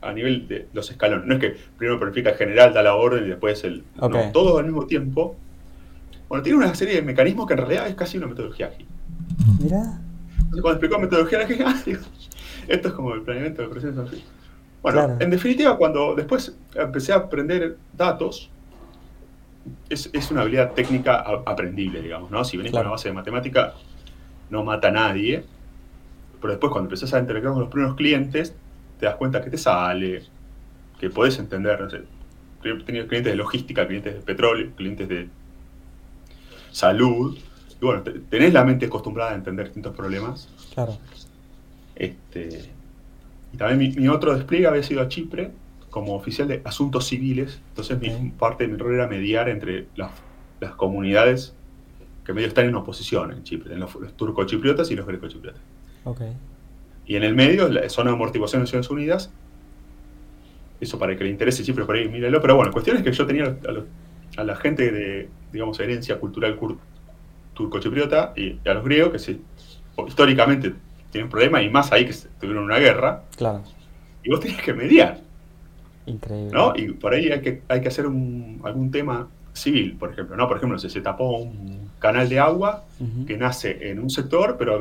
a 0.00 0.12
nivel 0.12 0.48
de 0.48 0.66
los 0.72 0.90
escalones. 0.90 1.26
No 1.26 1.34
es 1.34 1.40
que 1.40 1.56
primero 1.76 1.98
planifica 1.98 2.30
el 2.30 2.36
general, 2.36 2.72
da 2.72 2.82
la 2.82 2.94
orden 2.94 3.24
y 3.24 3.28
después 3.28 3.62
el... 3.64 3.84
No, 3.96 4.08
todos 4.32 4.58
al 4.58 4.64
mismo 4.64 4.86
tiempo. 4.86 5.36
Bueno, 6.28 6.42
tiene 6.42 6.58
una 6.58 6.74
serie 6.74 6.94
de 6.94 7.02
mecanismos 7.02 7.46
que 7.46 7.54
en 7.54 7.58
realidad 7.58 7.88
es 7.88 7.94
casi 7.94 8.16
una 8.16 8.26
metodología 8.26 8.68
ágil. 8.68 8.86
Mira. 9.60 10.00
Cuando 10.50 10.70
explicó 10.72 10.98
metodología 10.98 11.40
ágil, 11.40 11.62
ah, 11.66 11.82
esto 12.68 12.88
es 12.88 12.94
como 12.94 13.14
el 13.14 13.22
planeamiento 13.22 13.62
de 13.62 13.68
procesos 13.68 14.10
Bueno, 14.82 15.16
en 15.20 15.30
definitiva, 15.30 15.76
cuando 15.76 16.14
después 16.14 16.56
empecé 16.74 17.12
a 17.12 17.16
aprender 17.16 17.76
datos, 17.96 18.50
es, 19.88 20.30
una 20.30 20.42
habilidad 20.42 20.72
técnica 20.72 21.20
aprendible, 21.46 22.02
digamos, 22.02 22.30
¿no? 22.30 22.44
Si 22.44 22.56
venís 22.56 22.72
con 22.72 22.80
una 22.80 22.90
base 22.90 23.08
de 23.08 23.14
matemática, 23.14 23.74
no 24.48 24.64
mata 24.64 24.88
a 24.88 24.92
nadie, 24.92 25.44
pero 26.40 26.52
después 26.52 26.72
cuando 26.72 26.88
empezás 26.88 27.14
a 27.14 27.18
interactuar 27.18 27.54
con 27.54 27.62
los 27.62 27.70
primeros 27.70 27.96
clientes, 27.96 28.54
te 28.98 29.06
das 29.06 29.16
cuenta 29.16 29.42
que 29.42 29.50
te 29.50 29.58
sale, 29.58 30.24
que 30.98 31.10
podés 31.10 31.38
entender, 31.38 31.80
no 31.80 31.90
sé, 31.90 32.02
tenido 32.62 33.06
clientes 33.06 33.32
de 33.32 33.36
logística, 33.36 33.86
clientes 33.86 34.14
de 34.14 34.20
petróleo, 34.20 34.70
clientes 34.76 35.08
de 35.08 35.28
salud, 36.70 37.38
y 37.80 37.84
bueno, 37.84 38.02
tenés 38.02 38.52
la 38.52 38.64
mente 38.64 38.86
acostumbrada 38.86 39.32
a 39.32 39.34
entender 39.34 39.66
distintos 39.66 39.96
problemas. 39.96 40.48
Claro. 40.74 40.98
Este, 41.96 42.70
y 43.52 43.56
también 43.56 43.94
mi 43.96 44.08
otro 44.08 44.34
despliegue 44.34 44.66
había 44.66 44.82
sido 44.82 45.00
a 45.02 45.08
Chipre, 45.08 45.50
como 45.90 46.14
oficial 46.14 46.48
de 46.48 46.62
asuntos 46.64 47.06
civiles, 47.06 47.60
entonces 47.70 48.00
mi, 48.00 48.30
parte 48.30 48.64
de 48.64 48.72
mi 48.72 48.78
rol 48.78 48.94
era 48.94 49.08
mediar 49.08 49.48
entre 49.48 49.86
las, 49.96 50.10
comunidades 50.76 51.54
que 52.24 52.34
medio 52.34 52.48
están 52.48 52.66
en 52.66 52.74
oposición 52.74 53.32
en 53.32 53.42
Chipre, 53.42 53.74
en 53.74 53.80
los, 53.80 53.90
turco-chipriotas 54.16 54.90
y 54.90 54.94
los 54.94 55.06
greco-chipriotas. 55.06 55.60
Okay. 56.04 56.32
Y 57.06 57.16
en 57.16 57.24
el 57.24 57.34
medio, 57.34 57.68
la 57.68 57.88
zona 57.88 58.10
de 58.10 58.16
amortiguación 58.16 58.60
de 58.60 58.64
Naciones 58.64 58.90
Unidas, 58.90 59.30
eso 60.80 60.98
para 60.98 61.16
que 61.16 61.24
le 61.24 61.30
interese 61.30 61.64
Chipre 61.64 61.84
por 61.84 61.96
ahí, 61.96 62.08
míralo, 62.08 62.40
pero 62.40 62.54
bueno, 62.54 62.68
la 62.68 62.72
cuestión 62.72 62.96
es 62.98 63.02
que 63.02 63.12
yo 63.12 63.26
tenía 63.26 63.56
a, 64.36 64.44
la 64.44 64.56
gente 64.56 64.92
de, 64.92 65.28
digamos, 65.52 65.80
herencia 65.80 66.20
cultural 66.20 66.56
turco-chipriota 67.60 68.32
y, 68.36 68.58
a 68.68 68.74
los 68.74 68.84
griegos, 68.84 69.12
que 69.12 69.18
sí, 69.18 69.40
históricamente 70.06 70.74
tienen 71.10 71.28
problemas, 71.28 71.62
y 71.62 71.68
más 71.68 71.92
ahí 71.92 72.06
que 72.06 72.14
tuvieron 72.40 72.64
una 72.64 72.78
guerra. 72.78 73.22
Claro. 73.36 73.62
Y 74.22 74.30
vos 74.30 74.40
tenías 74.40 74.62
que 74.62 74.72
mediar. 74.72 75.18
Increíble. 76.06 76.50
¿no? 76.52 76.72
Y 76.76 76.92
por 76.92 77.14
ahí 77.14 77.30
hay 77.30 77.40
que, 77.40 77.62
hay 77.68 77.80
que 77.80 77.88
hacer 77.88 78.06
un, 78.06 78.60
algún 78.64 78.90
tema 78.90 79.28
civil, 79.52 79.96
por 79.98 80.12
ejemplo, 80.12 80.36
¿no? 80.36 80.48
Por 80.48 80.56
ejemplo, 80.56 80.78
si 80.78 80.88
se 80.88 81.00
tapó 81.00 81.38
un 81.38 81.90
canal 81.98 82.28
de 82.28 82.38
agua 82.38 82.84
que 83.26 83.36
nace 83.36 83.90
en 83.90 83.98
un 83.98 84.10
sector, 84.10 84.56
pero 84.58 84.80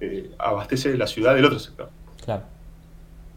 eh, 0.00 0.30
abastece 0.38 0.96
la 0.96 1.06
ciudad 1.06 1.34
del 1.34 1.44
otro 1.44 1.58
sector. 1.58 1.90
Claro. 2.24 2.42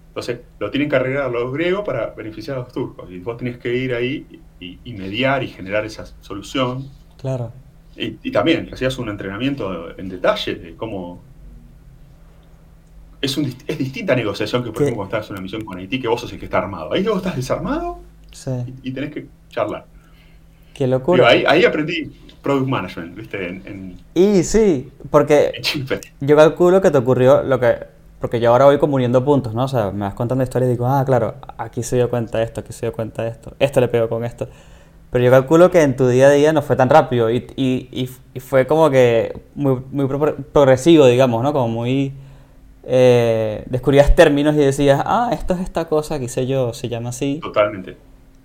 Entonces, 0.09 0.41
lo 0.59 0.69
tienen 0.69 0.89
que 0.89 0.95
arreglar 0.95 1.31
los 1.31 1.51
griegos 1.51 1.83
para 1.83 2.11
beneficiar 2.11 2.57
a 2.57 2.59
los 2.59 2.71
turcos. 2.71 3.09
Y 3.09 3.19
vos 3.19 3.37
tenés 3.37 3.57
que 3.57 3.75
ir 3.75 3.95
ahí 3.95 4.41
y, 4.59 4.93
mediar 4.93 5.43
y 5.43 5.47
generar 5.47 5.85
esa 5.85 6.05
solución. 6.21 6.87
Claro. 7.17 7.51
Y, 7.95 8.17
y 8.23 8.31
también 8.31 8.69
hacías 8.71 8.97
un 8.97 9.09
entrenamiento 9.09 9.97
en 9.97 10.09
detalle 10.09 10.55
de 10.55 10.75
cómo 10.75 11.21
es, 13.23 13.37
un, 13.37 13.53
es 13.67 13.77
distinta 13.77 14.15
negociación 14.15 14.63
que, 14.63 14.71
por 14.71 14.81
ejemplo, 14.81 14.97
cuando 14.97 15.15
estás 15.15 15.29
en 15.29 15.35
una 15.35 15.41
misión 15.41 15.63
con 15.63 15.77
Haití, 15.77 15.99
que 15.99 16.07
vos 16.07 16.19
sos 16.19 16.33
el 16.33 16.39
que 16.39 16.45
está 16.45 16.57
armado. 16.57 16.93
Ahí 16.93 17.03
vos 17.03 17.17
estás 17.17 17.35
desarmado 17.35 17.99
y, 18.83 18.91
tenés 18.91 19.11
que 19.11 19.25
charlar. 19.49 19.85
Qué 20.73 20.87
locura. 20.87 21.29
ahí, 21.29 21.43
ahí 21.47 21.63
aprendí 21.63 22.11
product 22.41 22.67
management, 22.67 23.15
¿viste? 23.15 23.47
En, 23.47 23.97
y 24.13 24.43
sí, 24.43 24.91
porque 25.09 25.61
yo 26.19 26.35
calculo 26.35 26.81
que 26.81 26.91
te 26.91 26.97
ocurrió 26.97 27.41
lo 27.43 27.59
que... 27.59 27.77
Porque 28.19 28.39
yo 28.39 28.51
ahora 28.51 28.65
voy 28.65 28.77
como 28.77 28.95
uniendo 28.95 29.23
puntos, 29.25 29.53
¿no? 29.53 29.65
O 29.65 29.67
sea, 29.67 29.91
me 29.91 30.01
vas 30.01 30.13
contando 30.13 30.43
historias 30.43 30.69
y 30.69 30.71
digo, 30.73 30.87
ah, 30.87 31.03
claro, 31.05 31.35
aquí 31.57 31.83
se 31.83 31.97
dio 31.97 32.09
cuenta 32.09 32.37
de 32.37 32.45
esto, 32.45 32.61
aquí 32.61 32.71
se 32.71 32.85
dio 32.85 32.93
cuenta 32.93 33.23
de 33.23 33.29
esto, 33.29 33.53
esto 33.59 33.81
le 33.81 33.89
pegó 33.89 34.07
con 34.07 34.23
esto. 34.23 34.47
Pero 35.13 35.25
yo 35.25 35.29
calculo 35.29 35.69
que 35.69 35.83
en 35.83 35.95
tu 35.95 36.07
día 36.07 36.25
a 36.25 36.31
día 36.31 36.53
no 36.53 36.63
fue 36.63 36.75
tan 36.75 36.89
rápido 36.89 37.29
y, 37.29 37.45
y, 37.55 38.09
y, 38.33 38.39
fue 38.39 38.65
como 38.65 38.89
que 38.89 39.41
muy, 39.53 39.79
muy 39.91 40.07
progresivo, 40.51 41.05
digamos, 41.05 41.43
¿no? 41.43 41.53
Como 41.53 41.67
muy... 41.67 42.13
Eh, 42.83 43.63
descubrías 43.67 44.15
términos 44.15 44.55
y 44.55 44.57
decías, 44.57 45.03
ah, 45.05 45.29
esto 45.31 45.53
es 45.53 45.59
esta 45.59 45.85
cosa, 45.85 46.17
qué 46.17 46.27
sé 46.27 46.47
yo, 46.47 46.73
se 46.73 46.89
llama 46.89 47.09
así. 47.09 47.39
Totalmente. 47.43 47.95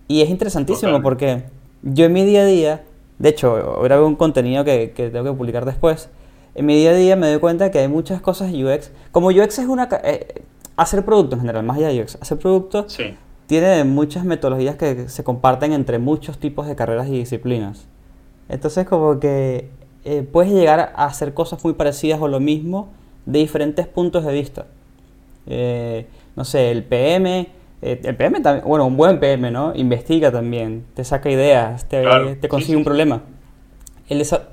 Y 0.08 0.20
es 0.20 0.28
interesantísimo 0.28 1.00
porque 1.00 1.44
yo 1.82 2.04
en 2.04 2.12
mi 2.12 2.26
día 2.26 2.42
a 2.42 2.44
día, 2.44 2.84
de 3.18 3.30
hecho, 3.30 3.80
grabé 3.82 4.04
un 4.04 4.16
contenido 4.16 4.62
que, 4.62 4.92
que, 4.94 5.08
tengo 5.08 5.24
que 5.24 5.38
publicar 5.38 5.64
después, 5.64 6.10
en 6.54 6.66
mi 6.66 6.76
día 6.76 6.90
a 6.90 6.94
día 6.94 7.16
me 7.16 7.28
doy 7.30 7.40
cuenta 7.40 7.70
que 7.70 7.78
hay 7.78 7.88
muchas 7.88 8.20
cosas 8.20 8.52
UX. 8.52 8.90
Como 9.10 9.28
UX 9.28 9.58
es 9.58 9.66
una... 9.66 9.88
Eh, 10.04 10.42
hacer 10.76 11.02
productos 11.02 11.38
en 11.38 11.40
general, 11.40 11.64
más 11.64 11.78
allá 11.78 11.88
de 11.88 12.02
UX, 12.02 12.18
hacer 12.20 12.38
productos 12.38 12.98
tiene 13.48 13.82
muchas 13.84 14.26
metodologías 14.26 14.76
que 14.76 15.08
se 15.08 15.24
comparten 15.24 15.72
entre 15.72 15.98
muchos 15.98 16.38
tipos 16.38 16.66
de 16.66 16.76
carreras 16.76 17.08
y 17.08 17.12
disciplinas. 17.12 17.86
Entonces 18.50 18.86
como 18.86 19.18
que 19.18 19.70
eh, 20.04 20.22
puedes 20.22 20.52
llegar 20.52 20.92
a 20.94 21.06
hacer 21.06 21.32
cosas 21.32 21.64
muy 21.64 21.72
parecidas 21.72 22.20
o 22.20 22.28
lo 22.28 22.40
mismo 22.40 22.90
de 23.24 23.38
diferentes 23.38 23.86
puntos 23.86 24.26
de 24.26 24.32
vista. 24.34 24.66
Eh, 25.46 26.06
no 26.36 26.44
sé, 26.44 26.70
el 26.70 26.84
PM 26.84 27.48
eh, 27.80 28.00
el 28.04 28.16
PM 28.16 28.40
también, 28.40 28.68
bueno, 28.68 28.84
un 28.86 28.98
buen 28.98 29.18
PM, 29.18 29.50
¿no? 29.50 29.72
Investiga 29.74 30.30
también, 30.30 30.84
te 30.92 31.02
saca 31.02 31.30
ideas, 31.30 31.88
te, 31.88 32.48
consigue 32.48 32.76
un 32.76 32.84
problema. 32.84 33.22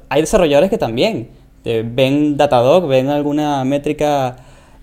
hay 0.10 0.22
desarrolladores 0.22 0.70
que 0.70 0.78
también 0.78 1.32
ven 1.66 2.38
Datadog, 2.38 2.88
ven 2.88 3.10
alguna 3.10 3.66
métrica 3.66 4.38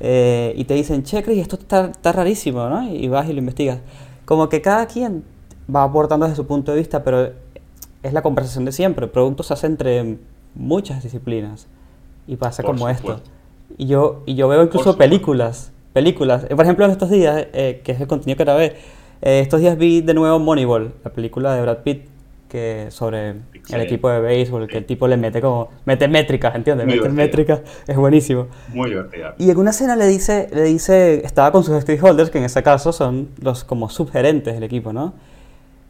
eh, 0.04 0.52
y 0.56 0.64
te 0.64 0.74
dicen, 0.74 1.04
che, 1.04 1.22
Chris, 1.22 1.38
esto 1.38 1.56
está, 1.56 1.92
rarísimo, 2.12 2.68
¿no? 2.68 2.92
Y 2.92 3.08
vas 3.08 3.28
y 3.28 3.32
lo 3.32 3.38
investigas. 3.38 3.78
Como 4.24 4.48
que 4.48 4.60
cada 4.60 4.86
quien 4.86 5.24
va 5.74 5.84
aportando 5.84 6.26
desde 6.26 6.36
su 6.36 6.46
punto 6.46 6.72
de 6.72 6.78
vista, 6.78 7.04
pero 7.04 7.32
es 8.02 8.12
la 8.12 8.20
conversación 8.20 8.64
de 8.64 8.72
siempre. 8.72 9.06
Productos 9.06 9.46
se 9.46 9.54
hace 9.54 9.66
entre 9.68 10.18
muchas 10.54 11.02
disciplinas 11.02 11.68
y 12.26 12.36
pasa 12.36 12.62
como 12.62 12.88
esto. 12.88 13.20
Y 13.78 13.86
yo, 13.86 14.22
y 14.26 14.34
yo 14.34 14.48
veo 14.48 14.62
incluso 14.62 14.96
películas 14.98 15.72
películas. 15.92 16.46
Por 16.46 16.60
ejemplo, 16.60 16.84
en 16.84 16.90
estos 16.90 17.10
días, 17.10 17.46
eh, 17.52 17.80
que 17.84 17.92
es 17.92 18.00
el 18.00 18.06
contenido 18.06 18.36
que 18.36 18.44
grabé, 18.44 18.76
eh, 19.20 19.40
estos 19.40 19.60
días 19.60 19.76
vi 19.76 20.00
de 20.00 20.14
nuevo 20.14 20.38
Moneyball, 20.38 20.94
la 21.04 21.12
película 21.12 21.54
de 21.54 21.62
Brad 21.62 21.78
Pitt, 21.78 22.06
que 22.52 22.88
sobre 22.90 23.30
el 23.70 23.80
equipo 23.80 24.10
de 24.10 24.20
béisbol, 24.20 24.66
que 24.66 24.76
el 24.76 24.84
tipo 24.84 25.08
le 25.08 25.16
mete 25.16 25.40
como, 25.40 25.70
mete 25.86 26.06
métricas, 26.06 26.54
¿entiendes? 26.54 26.86
mete 26.86 27.08
métricas, 27.08 27.62
es 27.86 27.96
buenísimo. 27.96 28.48
Muy 28.74 28.90
divertida. 28.90 29.34
Y 29.38 29.50
en 29.50 29.56
una 29.56 29.70
escena 29.70 29.96
le 29.96 30.06
dice, 30.06 30.48
le 30.52 30.64
dice, 30.64 31.24
estaba 31.24 31.50
con 31.50 31.64
sus 31.64 31.80
stakeholders, 31.80 32.28
que 32.28 32.36
en 32.36 32.44
ese 32.44 32.62
caso 32.62 32.92
son 32.92 33.30
los 33.40 33.64
como 33.64 33.88
subgerentes 33.88 34.52
del 34.52 34.64
equipo, 34.64 34.92
¿no? 34.92 35.14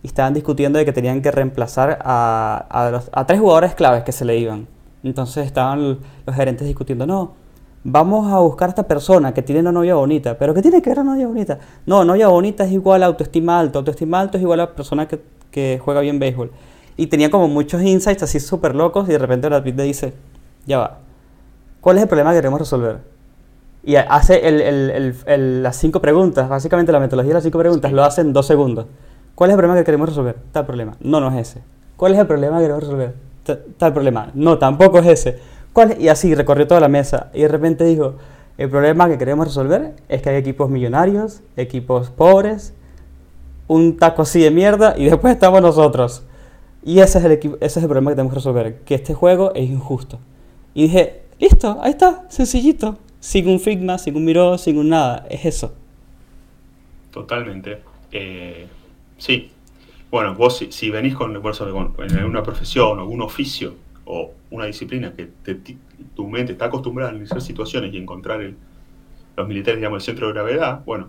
Y 0.04 0.06
estaban 0.06 0.34
discutiendo 0.34 0.78
de 0.78 0.84
que 0.84 0.92
tenían 0.92 1.20
que 1.20 1.32
reemplazar 1.32 1.98
a, 2.04 2.64
a, 2.70 2.90
los, 2.92 3.10
a 3.12 3.26
tres 3.26 3.40
jugadores 3.40 3.74
claves 3.74 4.04
que 4.04 4.12
se 4.12 4.24
le 4.24 4.38
iban. 4.38 4.68
Entonces 5.02 5.44
estaban 5.44 5.98
los 6.24 6.36
gerentes 6.36 6.68
discutiendo, 6.68 7.08
no, 7.08 7.34
vamos 7.82 8.32
a 8.32 8.38
buscar 8.38 8.68
a 8.68 8.70
esta 8.70 8.84
persona 8.84 9.34
que 9.34 9.42
tiene 9.42 9.62
una 9.62 9.72
novia 9.72 9.96
bonita. 9.96 10.38
¿Pero 10.38 10.54
qué 10.54 10.62
tiene 10.62 10.80
que 10.80 10.90
ver 10.90 11.00
una 11.00 11.14
novia 11.14 11.26
bonita? 11.26 11.58
No, 11.86 12.04
novia 12.04 12.28
bonita 12.28 12.62
es 12.62 12.70
igual 12.70 13.02
a 13.02 13.06
autoestima 13.06 13.58
alto. 13.58 13.80
Autoestima 13.80 14.20
alto 14.20 14.36
es 14.36 14.42
igual 14.42 14.60
a 14.60 14.76
persona 14.76 15.08
que, 15.08 15.20
que 15.52 15.80
juega 15.82 16.00
bien 16.00 16.18
béisbol. 16.18 16.50
Y 16.96 17.06
tenía 17.06 17.30
como 17.30 17.46
muchos 17.46 17.80
insights 17.82 18.24
así 18.24 18.40
súper 18.40 18.74
locos 18.74 19.08
y 19.08 19.12
de 19.12 19.18
repente 19.18 19.46
Brad 19.46 19.62
Pitt 19.62 19.76
le 19.76 19.84
dice, 19.84 20.14
ya 20.66 20.78
va, 20.78 20.98
¿cuál 21.80 21.98
es 21.98 22.02
el 22.02 22.08
problema 22.08 22.30
que 22.32 22.38
queremos 22.38 22.58
resolver? 22.58 22.98
Y 23.84 23.96
hace 23.96 24.48
el, 24.48 24.60
el, 24.60 25.16
el, 25.26 25.62
las 25.62 25.76
cinco 25.76 26.00
preguntas, 26.00 26.48
básicamente 26.48 26.92
la 26.92 27.00
metodología 27.00 27.30
de 27.30 27.34
las 27.34 27.42
cinco 27.44 27.58
preguntas 27.58 27.92
lo 27.92 28.02
hace 28.02 28.20
en 28.20 28.32
dos 28.32 28.46
segundos. 28.46 28.86
¿Cuál 29.34 29.50
es 29.50 29.54
el 29.54 29.58
problema 29.58 29.78
que 29.78 29.84
queremos 29.84 30.08
resolver? 30.08 30.36
Tal 30.52 30.66
problema. 30.66 30.96
No, 31.00 31.20
no 31.20 31.30
es 31.30 31.48
ese. 31.48 31.62
¿Cuál 31.96 32.14
es 32.14 32.18
el 32.18 32.26
problema 32.26 32.58
que 32.58 32.64
queremos 32.64 32.82
resolver? 32.84 33.14
Tal 33.76 33.92
problema. 33.92 34.30
No, 34.34 34.58
tampoco 34.58 34.98
es 34.98 35.06
ese. 35.06 35.38
Y 35.98 36.08
así 36.08 36.34
recorrió 36.34 36.66
toda 36.66 36.80
la 36.80 36.88
mesa. 36.88 37.30
Y 37.32 37.42
de 37.42 37.48
repente 37.48 37.84
dijo, 37.84 38.16
el 38.58 38.68
problema 38.68 39.08
que 39.08 39.18
queremos 39.18 39.46
resolver 39.46 39.94
es 40.08 40.22
que 40.22 40.28
hay 40.30 40.36
equipos 40.36 40.68
millonarios, 40.68 41.40
equipos 41.56 42.10
pobres, 42.10 42.74
un 43.68 43.96
taco 43.96 44.22
así 44.22 44.40
de 44.40 44.50
mierda 44.50 44.94
y 44.96 45.04
después 45.10 45.32
estamos 45.32 45.62
nosotros. 45.62 46.24
Y 46.84 46.98
ese 46.98 47.18
es 47.18 47.24
el, 47.24 47.32
ese 47.32 47.56
es 47.60 47.76
el 47.76 47.84
problema 47.84 48.10
que 48.10 48.16
tenemos 48.16 48.32
que 48.32 48.38
resolver, 48.38 48.80
que 48.80 48.94
este 48.94 49.14
juego 49.14 49.52
es 49.54 49.68
injusto. 49.68 50.18
Y 50.74 50.84
dije, 50.84 51.22
listo, 51.38 51.78
ahí 51.82 51.92
está, 51.92 52.24
sencillito. 52.28 52.98
Sin 53.20 53.48
un 53.48 53.60
Figma, 53.60 53.98
sin 53.98 54.16
un 54.16 54.24
Miro, 54.24 54.58
sin 54.58 54.78
un 54.78 54.88
nada. 54.88 55.24
Es 55.30 55.44
eso. 55.44 55.72
Totalmente. 57.12 57.78
Eh, 58.10 58.66
sí. 59.16 59.50
Bueno, 60.10 60.34
vos 60.34 60.64
si, 60.68 60.90
venís 60.90 61.14
con, 61.14 61.40
con, 61.40 61.94
en 61.98 62.24
una 62.24 62.42
profesión 62.42 62.98
o 62.98 63.06
un 63.06 63.22
oficio 63.22 63.74
o 64.04 64.32
una 64.50 64.66
disciplina 64.66 65.12
que 65.14 65.30
tu 66.14 66.28
mente 66.28 66.52
está 66.52 66.66
acostumbrada 66.66 67.10
a 67.10 67.12
analizar 67.12 67.40
situaciones 67.40 67.94
y 67.94 67.98
encontrar 67.98 68.40
los 69.36 69.48
militares, 69.48 69.78
digamos, 69.78 70.02
el 70.02 70.04
centro 70.04 70.26
de 70.26 70.32
gravedad, 70.34 70.82
bueno, 70.84 71.08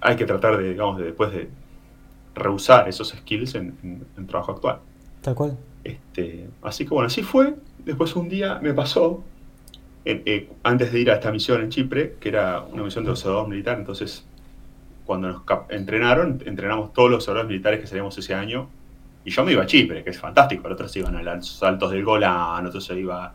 hay 0.00 0.16
que 0.16 0.24
tratar 0.24 0.56
de, 0.56 0.70
digamos, 0.70 0.98
de 0.98 1.04
después 1.04 1.32
de 1.32 1.48
rehusar 2.34 2.88
esos 2.88 3.10
skills 3.10 3.54
en, 3.54 4.06
el 4.16 4.26
trabajo 4.26 4.52
actual. 4.52 4.78
Tal 5.20 5.34
cual. 5.34 5.58
Este, 5.84 6.48
así 6.62 6.84
que 6.84 6.90
bueno, 6.90 7.06
así 7.06 7.22
fue. 7.22 7.54
Después 7.84 8.14
un 8.16 8.28
día 8.28 8.58
me 8.62 8.74
pasó, 8.74 9.22
eh, 10.04 10.50
antes 10.62 10.92
de 10.92 11.00
ir 11.00 11.10
a 11.10 11.14
esta 11.14 11.30
misión 11.30 11.62
en 11.62 11.70
Chipre, 11.70 12.16
que 12.20 12.28
era 12.28 12.60
una 12.60 12.82
misión 12.82 13.04
de 13.04 13.10
observador 13.10 13.48
militar, 13.48 13.78
entonces 13.78 14.24
cuando 15.04 15.28
nos 15.28 15.42
entrenaron, 15.70 16.42
entrenamos 16.46 16.92
todos 16.92 17.10
los 17.10 17.16
observadores 17.18 17.48
militares 17.48 17.80
que 17.80 17.86
salíamos 17.86 18.16
ese 18.16 18.34
año 18.34 18.68
y 19.24 19.30
yo 19.30 19.44
me 19.44 19.52
iba 19.52 19.62
a 19.62 19.66
Chipre, 19.66 20.04
que 20.04 20.10
es 20.10 20.18
fantástico. 20.18 20.68
Otros 20.68 20.92
se 20.92 21.00
iban 21.00 21.16
a 21.16 21.22
los 21.22 21.62
altos 21.62 21.90
del 21.90 22.04
Golán, 22.04 22.66
otros 22.66 22.84
se 22.84 22.98
iban 22.98 23.32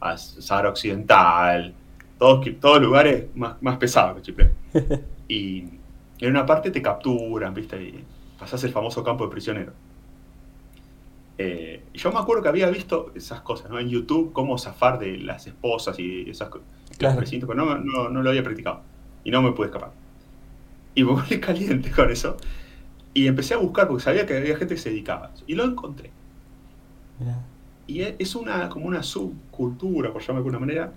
a 0.00 0.16
Sahara 0.16 0.70
Occidental, 0.70 1.74
todos, 2.18 2.46
todos 2.58 2.80
lugares 2.80 3.26
más, 3.34 3.60
más 3.62 3.76
pesados 3.76 4.16
que 4.16 4.22
Chipre. 4.22 4.50
y 5.28 5.79
en 6.20 6.30
una 6.30 6.46
parte 6.46 6.70
te 6.70 6.82
capturan, 6.82 7.54
¿viste? 7.54 7.82
Y 7.82 8.04
pasás 8.38 8.62
el 8.64 8.72
famoso 8.72 9.02
campo 9.02 9.24
de 9.24 9.30
prisionero. 9.30 9.72
Eh, 11.38 11.84
yo 11.94 12.12
me 12.12 12.18
acuerdo 12.18 12.42
que 12.42 12.50
había 12.50 12.68
visto 12.68 13.12
esas 13.14 13.40
cosas, 13.40 13.70
¿no? 13.70 13.78
En 13.78 13.88
YouTube, 13.88 14.32
cómo 14.34 14.58
zafar 14.58 14.98
de 14.98 15.16
las 15.16 15.46
esposas 15.46 15.98
y 15.98 16.28
esas 16.28 16.50
cosas. 16.50 16.66
Claro. 16.98 17.22
Pero 17.22 17.54
no, 17.54 17.78
no, 17.78 18.10
no, 18.10 18.22
lo 18.22 18.28
había 18.28 18.42
practicado. 18.42 18.82
Y 19.24 19.30
no 19.30 19.40
me 19.40 19.52
pude 19.52 19.68
escapar. 19.68 19.92
Y 20.94 21.02
me 21.02 21.12
volví 21.12 21.40
caliente 21.40 21.90
con 21.90 22.10
eso. 22.10 22.36
Y 23.14 23.26
empecé 23.26 23.54
a 23.54 23.56
buscar 23.56 23.88
porque 23.88 24.04
sabía 24.04 24.26
que 24.26 24.36
había 24.36 24.56
gente 24.56 24.74
que 24.74 24.80
se 24.80 24.90
dedicaba. 24.90 25.30
Y 25.46 25.54
lo 25.54 25.64
encontré. 25.64 26.10
Y 27.86 28.02
es 28.02 28.34
una 28.34 28.68
como 28.68 28.86
una 28.86 29.02
subcultura, 29.02 30.12
por 30.12 30.20
llamarlo 30.20 30.42
de 30.42 30.56
alguna 30.56 30.58
manera. 30.58 30.92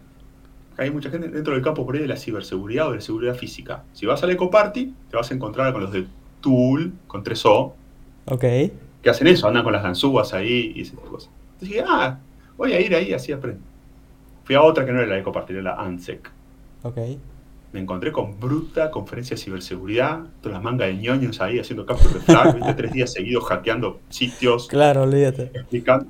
Hay 0.77 0.91
mucha 0.91 1.09
gente 1.09 1.29
dentro 1.29 1.53
del 1.53 1.63
campo 1.63 1.85
por 1.85 1.95
ahí 1.95 2.01
de 2.01 2.07
la 2.07 2.17
ciberseguridad 2.17 2.87
o 2.87 2.89
de 2.91 2.97
la 2.97 3.01
seguridad 3.01 3.35
física. 3.35 3.83
Si 3.93 4.05
vas 4.05 4.23
al 4.23 4.31
EcoParty, 4.31 4.93
te 5.09 5.17
vas 5.17 5.29
a 5.31 5.33
encontrar 5.33 5.71
con 5.73 5.83
los 5.83 5.91
de 5.91 6.07
Tool, 6.41 6.93
con 7.07 7.23
3O. 7.23 7.73
Ok. 8.25 8.41
Que 9.01 9.09
hacen 9.09 9.27
eso, 9.27 9.47
andan 9.47 9.63
con 9.63 9.73
las 9.73 9.83
ganzúas 9.83 10.33
ahí 10.33 10.73
y 10.75 10.81
esas 10.81 10.99
cosas. 10.99 11.29
Entonces 11.53 11.69
dije, 11.69 11.83
ah, 11.87 12.19
voy 12.57 12.73
a 12.73 12.81
ir 12.81 12.95
ahí, 12.95 13.13
así 13.13 13.31
aprendo. 13.31 13.61
Fui 14.43 14.55
a 14.55 14.61
otra 14.61 14.85
que 14.85 14.91
no 14.91 14.99
era 14.99 15.07
la 15.07 15.19
EcoParty, 15.19 15.53
era 15.53 15.61
la 15.61 15.75
ANSEC. 15.75 16.31
Ok 16.83 16.97
me 17.73 17.79
encontré 17.79 18.11
con 18.11 18.39
bruta 18.39 18.91
conferencia 18.91 19.35
de 19.35 19.41
ciberseguridad, 19.41 20.19
todas 20.41 20.53
las 20.53 20.63
mangas 20.63 20.87
de 20.89 20.95
ñoños 20.95 21.41
ahí 21.41 21.59
haciendo 21.59 21.85
capture 21.85 22.13
de 22.13 22.19
flag, 22.19 22.75
tres 22.77 22.93
días 22.93 23.11
seguidos 23.11 23.45
hackeando 23.45 23.99
sitios. 24.09 24.67
Claro, 24.67 25.01
olvídate. 25.01 25.49
Explicando 25.53 26.05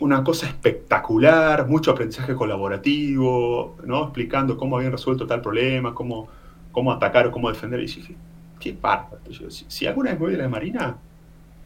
una 0.00 0.24
cosa 0.24 0.46
espectacular, 0.46 1.68
mucho 1.68 1.92
aprendizaje 1.92 2.34
colaborativo, 2.34 3.76
¿no? 3.84 4.04
Explicando 4.04 4.56
cómo 4.56 4.76
habían 4.76 4.92
resuelto 4.92 5.26
tal 5.26 5.42
problema, 5.42 5.94
cómo, 5.94 6.28
cómo 6.72 6.90
atacar 6.90 7.26
o 7.26 7.30
cómo 7.30 7.50
defender. 7.50 7.80
Y 7.80 7.86
dije, 7.86 8.16
qué 8.58 8.72
parto. 8.72 9.18
Si, 9.50 9.66
si, 9.68 9.86
alguna 9.86 10.10
vez 10.10 10.18
me 10.18 10.26
voy 10.26 10.32
de 10.36 10.42
la 10.42 10.48
Marina, 10.48 10.96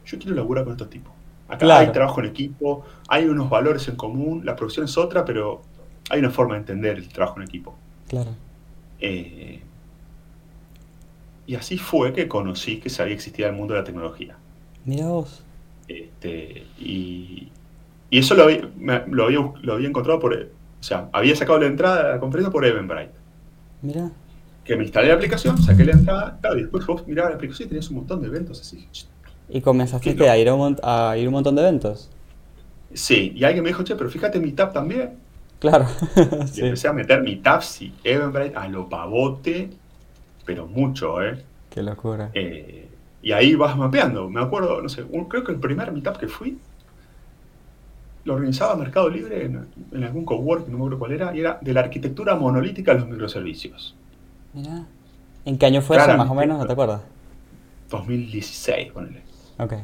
yo 0.05 0.19
quiero 0.19 0.35
laburar 0.35 0.65
con 0.65 0.73
estos 0.73 0.91
tipos. 0.91 1.13
Acá 1.49 1.79
hay 1.79 1.93
trabajo 1.93 2.21
en 2.21 2.27
equipo, 2.27 2.85
hay 3.09 3.27
unos 3.27 3.49
valores 3.49 3.87
en 3.89 3.97
común, 3.97 4.45
la 4.45 4.57
producción 4.57 4.87
es 4.87 4.97
otra, 4.97 5.25
pero 5.25 5.63
hay 6.11 6.19
una 6.19 6.31
forma 6.31 6.55
de 6.55 6.61
entender 6.61 6.97
el 6.97 7.09
trabajo 7.09 7.39
en 7.39 7.47
equipo. 7.47 7.75
Claro. 8.09 8.31
Eh, 8.99 9.61
y 11.47 11.55
así 11.55 11.77
fue 11.77 12.13
que 12.13 12.27
conocí 12.27 12.79
que 12.79 12.89
sabía 12.89 13.15
existía 13.15 13.47
el 13.49 13.53
mundo 13.53 13.75
de 13.75 13.81
la 13.81 13.85
tecnología. 13.85 14.37
Mira 14.85 15.09
vos. 15.09 15.45
Este, 15.87 16.67
y, 16.79 17.49
y, 18.11 18.19
eso 18.19 18.35
lo 18.35 18.45
había, 18.45 18.69
lo, 19.09 19.25
había, 19.25 19.53
lo 19.63 19.75
había, 19.75 19.89
encontrado 19.89 20.21
por. 20.21 20.35
O 20.35 20.83
sea, 20.83 21.09
había 21.13 21.35
sacado 21.35 21.59
la 21.59 21.67
entrada 21.67 22.01
a 22.01 22.15
la 22.15 22.21
conferencia 22.21 22.53
por 22.53 22.65
Eventbrite. 22.65 23.13
Mira. 23.83 24.11
Que 24.65 24.77
me 24.77 24.85
instalé 24.85 25.09
la 25.09 25.15
aplicación, 25.15 25.61
saqué 25.63 25.85
la 25.85 25.93
entrada, 25.93 26.39
y 26.57 26.63
después 26.63 26.87
vos 26.87 27.07
mirabas 27.07 27.33
la 27.33 27.37
aplicación 27.37 27.67
y 27.67 27.69
tenías 27.71 27.91
un 27.91 27.97
montón 27.97 28.23
de 28.23 28.29
eventos 28.29 28.61
así. 28.61 28.89
¿Y 29.49 29.61
comenzaste 29.61 30.29
a, 30.29 30.39
ir 30.39 30.49
a, 30.49 30.55
un, 30.55 30.77
a 30.83 31.17
ir 31.19 31.29
un 31.29 31.35
montón 31.35 31.55
de 31.55 31.63
eventos? 31.63 32.11
Sí, 32.95 33.33
y 33.35 33.45
alguien 33.45 33.63
me 33.63 33.69
dijo, 33.69 33.83
che, 33.83 33.95
pero 33.95 34.09
fíjate 34.09 34.41
mi 34.41 34.53
tab 34.53 34.73
también. 34.73 35.19
Claro. 35.59 35.87
y 36.55 36.61
empecé 36.61 36.89
a 36.89 36.93
meter 36.93 37.23
mi 37.23 37.37
tabs 37.37 37.83
y 37.83 37.93
Eventbrite 38.05 38.57
a 38.57 38.69
lo 38.69 38.89
pavote, 38.89 39.71
pero 40.47 40.67
mucho, 40.67 41.23
¿eh? 41.23 41.43
Qué 41.71 41.83
locura. 41.83 42.31
Eh, 42.35 42.89
y 43.23 43.33
ahí 43.33 43.55
vas 43.55 43.77
mapeando. 43.77 44.29
Me 44.31 44.41
acuerdo, 44.41 44.81
no 44.81 44.89
sé, 44.89 45.05
creo 45.29 45.45
que 45.45 45.53
el 45.53 45.59
primer 45.59 45.91
meetup 45.93 46.19
que 46.19 46.29
fui 46.29 46.59
lo 48.25 48.35
organizaba 48.35 48.75
Mercado 48.77 49.09
Libre 49.09 49.45
en, 49.45 50.05
algún 50.05 50.25
cowork, 50.25 50.67
no 50.69 50.79
me 50.79 50.85
acuerdo 50.85 50.99
cuál 50.99 51.13
era, 51.13 51.37
y 51.37 51.41
era 51.41 51.59
de 51.61 51.73
la 51.73 51.81
arquitectura 51.81 52.35
monolítica 52.35 52.95
de 52.95 53.01
los 53.01 53.09
microservicios. 53.09 53.95
Mira. 54.55 54.87
¿En 55.45 55.59
qué 55.59 55.67
año 55.67 55.83
fue 55.83 55.99
eso, 55.99 56.17
más 56.17 56.31
o 56.31 56.35
menos? 56.35 56.59
¿No 56.59 56.67
te 56.67 56.73
acuerdas? 56.73 57.03
2016, 57.91 58.93
ponele. 58.93 59.23
Ok. 59.59 59.75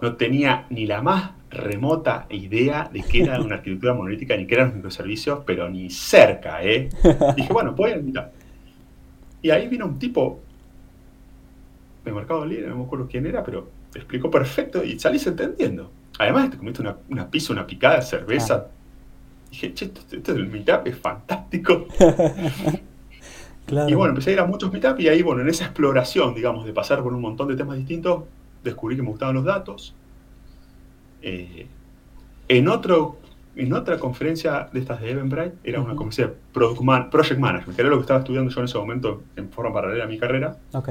No 0.00 0.14
tenía 0.14 0.66
ni 0.70 0.86
la 0.86 1.02
más 1.02 1.32
remota 1.50 2.26
idea 2.30 2.88
de 2.92 3.02
qué 3.02 3.22
era 3.22 3.40
una 3.40 3.56
arquitectura 3.56 3.94
monolítica 3.94 4.36
ni 4.36 4.46
qué 4.46 4.54
eran 4.54 4.68
los 4.68 4.76
microservicios, 4.76 5.40
pero 5.44 5.68
ni 5.68 5.90
cerca, 5.90 6.62
¿eh? 6.62 6.88
dije, 7.36 7.52
bueno, 7.52 7.72
voy 7.72 7.90
a 7.90 7.96
invitar. 7.96 8.32
Y 9.42 9.50
ahí 9.50 9.66
vino 9.68 9.86
un 9.86 9.98
tipo 9.98 10.40
de 12.04 12.12
Mercado 12.12 12.46
Libre, 12.46 12.68
no 12.68 12.76
me 12.76 12.84
acuerdo 12.84 13.08
quién 13.08 13.26
era, 13.26 13.42
pero 13.42 13.68
te 13.90 13.98
explicó 13.98 14.30
perfecto 14.30 14.84
y 14.84 14.98
salís 14.98 15.26
entendiendo. 15.26 15.90
Además, 16.18 16.50
te 16.50 16.56
comiste 16.56 16.80
una, 16.80 16.96
una 17.08 17.30
pizza, 17.30 17.52
una 17.52 17.66
picada 17.66 17.96
de 17.96 18.02
cerveza. 18.02 18.68
Dije, 19.50 19.74
che, 19.74 19.86
esto, 19.86 20.00
esto 20.10 20.34
del 20.34 20.46
meetup 20.46 20.86
es 20.86 20.96
fantástico. 20.96 21.86
Y 23.66 23.94
bueno, 23.94 24.10
empecé 24.10 24.30
a 24.30 24.32
ir 24.34 24.40
a 24.40 24.44
muchos 24.44 24.70
meetups 24.70 25.00
y 25.00 25.08
ahí, 25.08 25.22
bueno, 25.22 25.40
en 25.40 25.48
esa 25.48 25.64
exploración, 25.64 26.34
digamos, 26.34 26.66
de 26.66 26.72
pasar 26.72 27.02
por 27.02 27.14
un 27.14 27.22
montón 27.22 27.48
de 27.48 27.56
temas 27.56 27.78
distintos, 27.78 28.24
descubrí 28.62 28.94
que 28.96 29.02
me 29.02 29.08
gustaban 29.08 29.34
los 29.34 29.44
datos. 29.44 29.94
Eh, 31.22 31.66
en, 32.48 32.68
otro, 32.68 33.16
en 33.56 33.72
otra 33.72 33.98
conferencia 33.98 34.68
de 34.70 34.80
estas 34.80 35.00
de 35.00 35.12
Eventbrite, 35.12 35.54
era 35.64 35.80
una 35.80 35.96
conferencia 35.96 36.26
de 36.26 36.34
Project 36.52 37.38
Management, 37.38 37.74
que 37.74 37.80
era 37.80 37.88
lo 37.88 37.96
que 37.96 38.02
estaba 38.02 38.20
estudiando 38.20 38.50
yo 38.50 38.60
en 38.60 38.64
ese 38.66 38.78
momento 38.78 39.22
en 39.34 39.48
forma 39.48 39.72
paralela 39.72 40.04
a 40.04 40.08
mi 40.08 40.18
carrera. 40.18 40.58
Ok. 40.72 40.88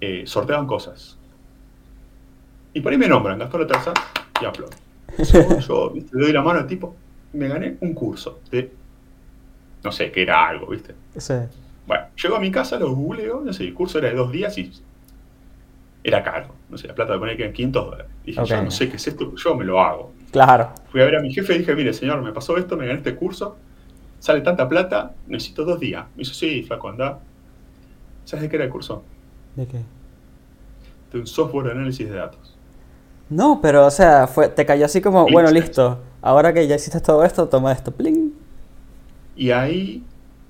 Eh, 0.00 0.22
sorteaban 0.26 0.66
cosas. 0.68 1.18
Y 2.74 2.80
por 2.80 2.92
ahí 2.92 2.98
me 2.98 3.08
nombran, 3.08 3.38
Gastón 3.38 3.62
La 3.62 3.66
Terza 3.68 3.92
y 4.42 4.46
Upload. 4.46 4.74
Yo, 5.66 5.92
le 5.94 6.24
doy 6.24 6.32
la 6.32 6.42
mano 6.42 6.58
al 6.58 6.66
tipo, 6.66 6.94
me 7.32 7.48
gané 7.48 7.76
un 7.80 7.94
curso 7.94 8.40
de, 8.50 8.70
no 9.82 9.92
sé, 9.92 10.10
que 10.10 10.22
era 10.22 10.46
algo, 10.48 10.66
¿viste? 10.66 10.94
Sí. 11.16 11.34
Bueno, 11.86 12.06
llego 12.20 12.36
a 12.36 12.40
mi 12.40 12.50
casa, 12.50 12.78
lo 12.78 12.92
googleo, 12.94 13.42
no 13.42 13.52
sé, 13.52 13.64
el 13.64 13.74
curso 13.74 13.98
era 13.98 14.08
de 14.08 14.14
dos 14.14 14.32
días 14.32 14.58
y 14.58 14.72
era 16.02 16.22
caro. 16.22 16.48
No 16.68 16.76
sé, 16.76 16.88
la 16.88 16.94
plata 16.94 17.12
de 17.12 17.18
poner 17.18 17.36
que 17.36 17.44
eran 17.44 17.54
500 17.54 17.84
dólares. 17.84 18.06
Dije, 18.24 18.44
yo 18.44 18.62
no 18.62 18.70
sé 18.70 18.88
qué 18.88 18.96
es 18.96 19.06
esto, 19.06 19.34
yo 19.34 19.54
me 19.54 19.64
lo 19.64 19.80
hago. 19.80 20.12
Claro. 20.32 20.72
Fui 20.90 21.00
a 21.00 21.04
ver 21.04 21.16
a 21.16 21.20
mi 21.20 21.32
jefe 21.32 21.54
y 21.54 21.58
dije, 21.58 21.74
mire, 21.74 21.92
señor, 21.92 22.22
me 22.22 22.32
pasó 22.32 22.56
esto, 22.56 22.76
me 22.76 22.86
gané 22.86 22.98
este 22.98 23.14
curso, 23.14 23.56
sale 24.18 24.40
tanta 24.40 24.68
plata, 24.68 25.14
necesito 25.26 25.64
dos 25.64 25.78
días. 25.78 26.06
Me 26.16 26.20
dice, 26.20 26.34
sí, 26.34 26.62
flaco, 26.62 26.88
anda. 26.88 27.20
¿Sabes 28.24 28.42
de 28.42 28.48
qué 28.48 28.56
era 28.56 28.64
el 28.64 28.70
curso? 28.70 29.04
¿De 29.54 29.66
qué? 29.66 29.80
De 31.12 31.20
un 31.20 31.26
software 31.26 31.66
de 31.66 31.72
análisis 31.72 32.08
de 32.08 32.16
datos. 32.16 32.53
No, 33.30 33.60
pero, 33.60 33.86
o 33.86 33.90
sea, 33.90 34.26
fue, 34.26 34.48
te 34.48 34.66
cayó 34.66 34.84
así 34.84 35.00
como, 35.00 35.26
bueno, 35.26 35.50
listo, 35.50 36.00
ahora 36.20 36.52
que 36.52 36.66
ya 36.66 36.76
hiciste 36.76 37.00
todo 37.00 37.24
esto, 37.24 37.48
toma 37.48 37.72
esto, 37.72 37.90
pling. 37.90 38.34
Y 39.36 39.50
ahí, 39.50 40.02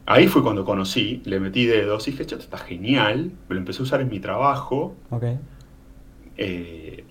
ahí 0.07 0.27
fue 0.27 0.43
cuando 0.43 0.65
conocí, 0.65 1.23
le 1.25 1.41
metí 1.41 1.67
dedos 1.67 2.07
y 2.09 2.11
dije, 2.11 2.25
esto 2.25 2.37
está 2.37 2.59
genial, 2.59 3.33
lo 3.49 3.57
empecé 3.57 3.81
a 3.81 3.83
usar 3.85 4.01
en 4.01 4.09
mi 4.09 4.21
trabajo. 4.21 4.95
Ok. 5.11 5.25
Eh, 6.37 7.05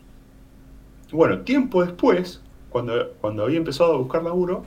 bueno, 1.12 1.39
tiempo 1.41 1.84
después, 1.84 2.41
cuando, 2.69 3.13
cuando 3.21 3.43
había 3.43 3.58
empezado 3.58 3.93
a 3.93 3.97
buscar 3.97 4.23
laburo, 4.23 4.65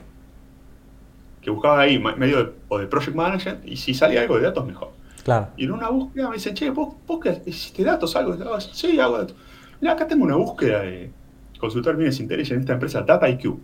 que 1.41 1.51
buscaba 1.51 1.81
ahí 1.81 1.99
medio 1.99 2.43
de, 2.43 2.51
o 2.69 2.79
de 2.79 2.87
project 2.87 3.15
management, 3.15 3.65
y 3.65 3.77
si 3.77 3.93
salía 3.93 4.21
algo 4.21 4.37
de 4.37 4.43
datos, 4.43 4.65
mejor. 4.65 4.91
Claro. 5.23 5.49
Y 5.57 5.65
en 5.65 5.71
una 5.71 5.89
búsqueda 5.89 6.29
me 6.29 6.35
dicen, 6.35 6.55
che, 6.55 6.69
¿vos, 6.69 6.95
vos 7.05 7.19
qué 7.21 7.41
hiciste 7.45 7.83
datos? 7.83 8.15
Algo? 8.15 8.35
Sí, 8.59 8.99
hago 8.99 9.17
datos. 9.19 9.35
Mira, 9.81 9.93
acá 9.93 10.07
tengo 10.07 10.25
una 10.25 10.35
búsqueda 10.35 10.81
de 10.81 11.11
consultor 11.59 11.95
Business 11.95 12.19
Intelligence 12.19 12.53
en 12.55 12.59
esta 12.61 12.73
empresa 12.73 13.01
Data 13.01 13.29
IQ, 13.29 13.59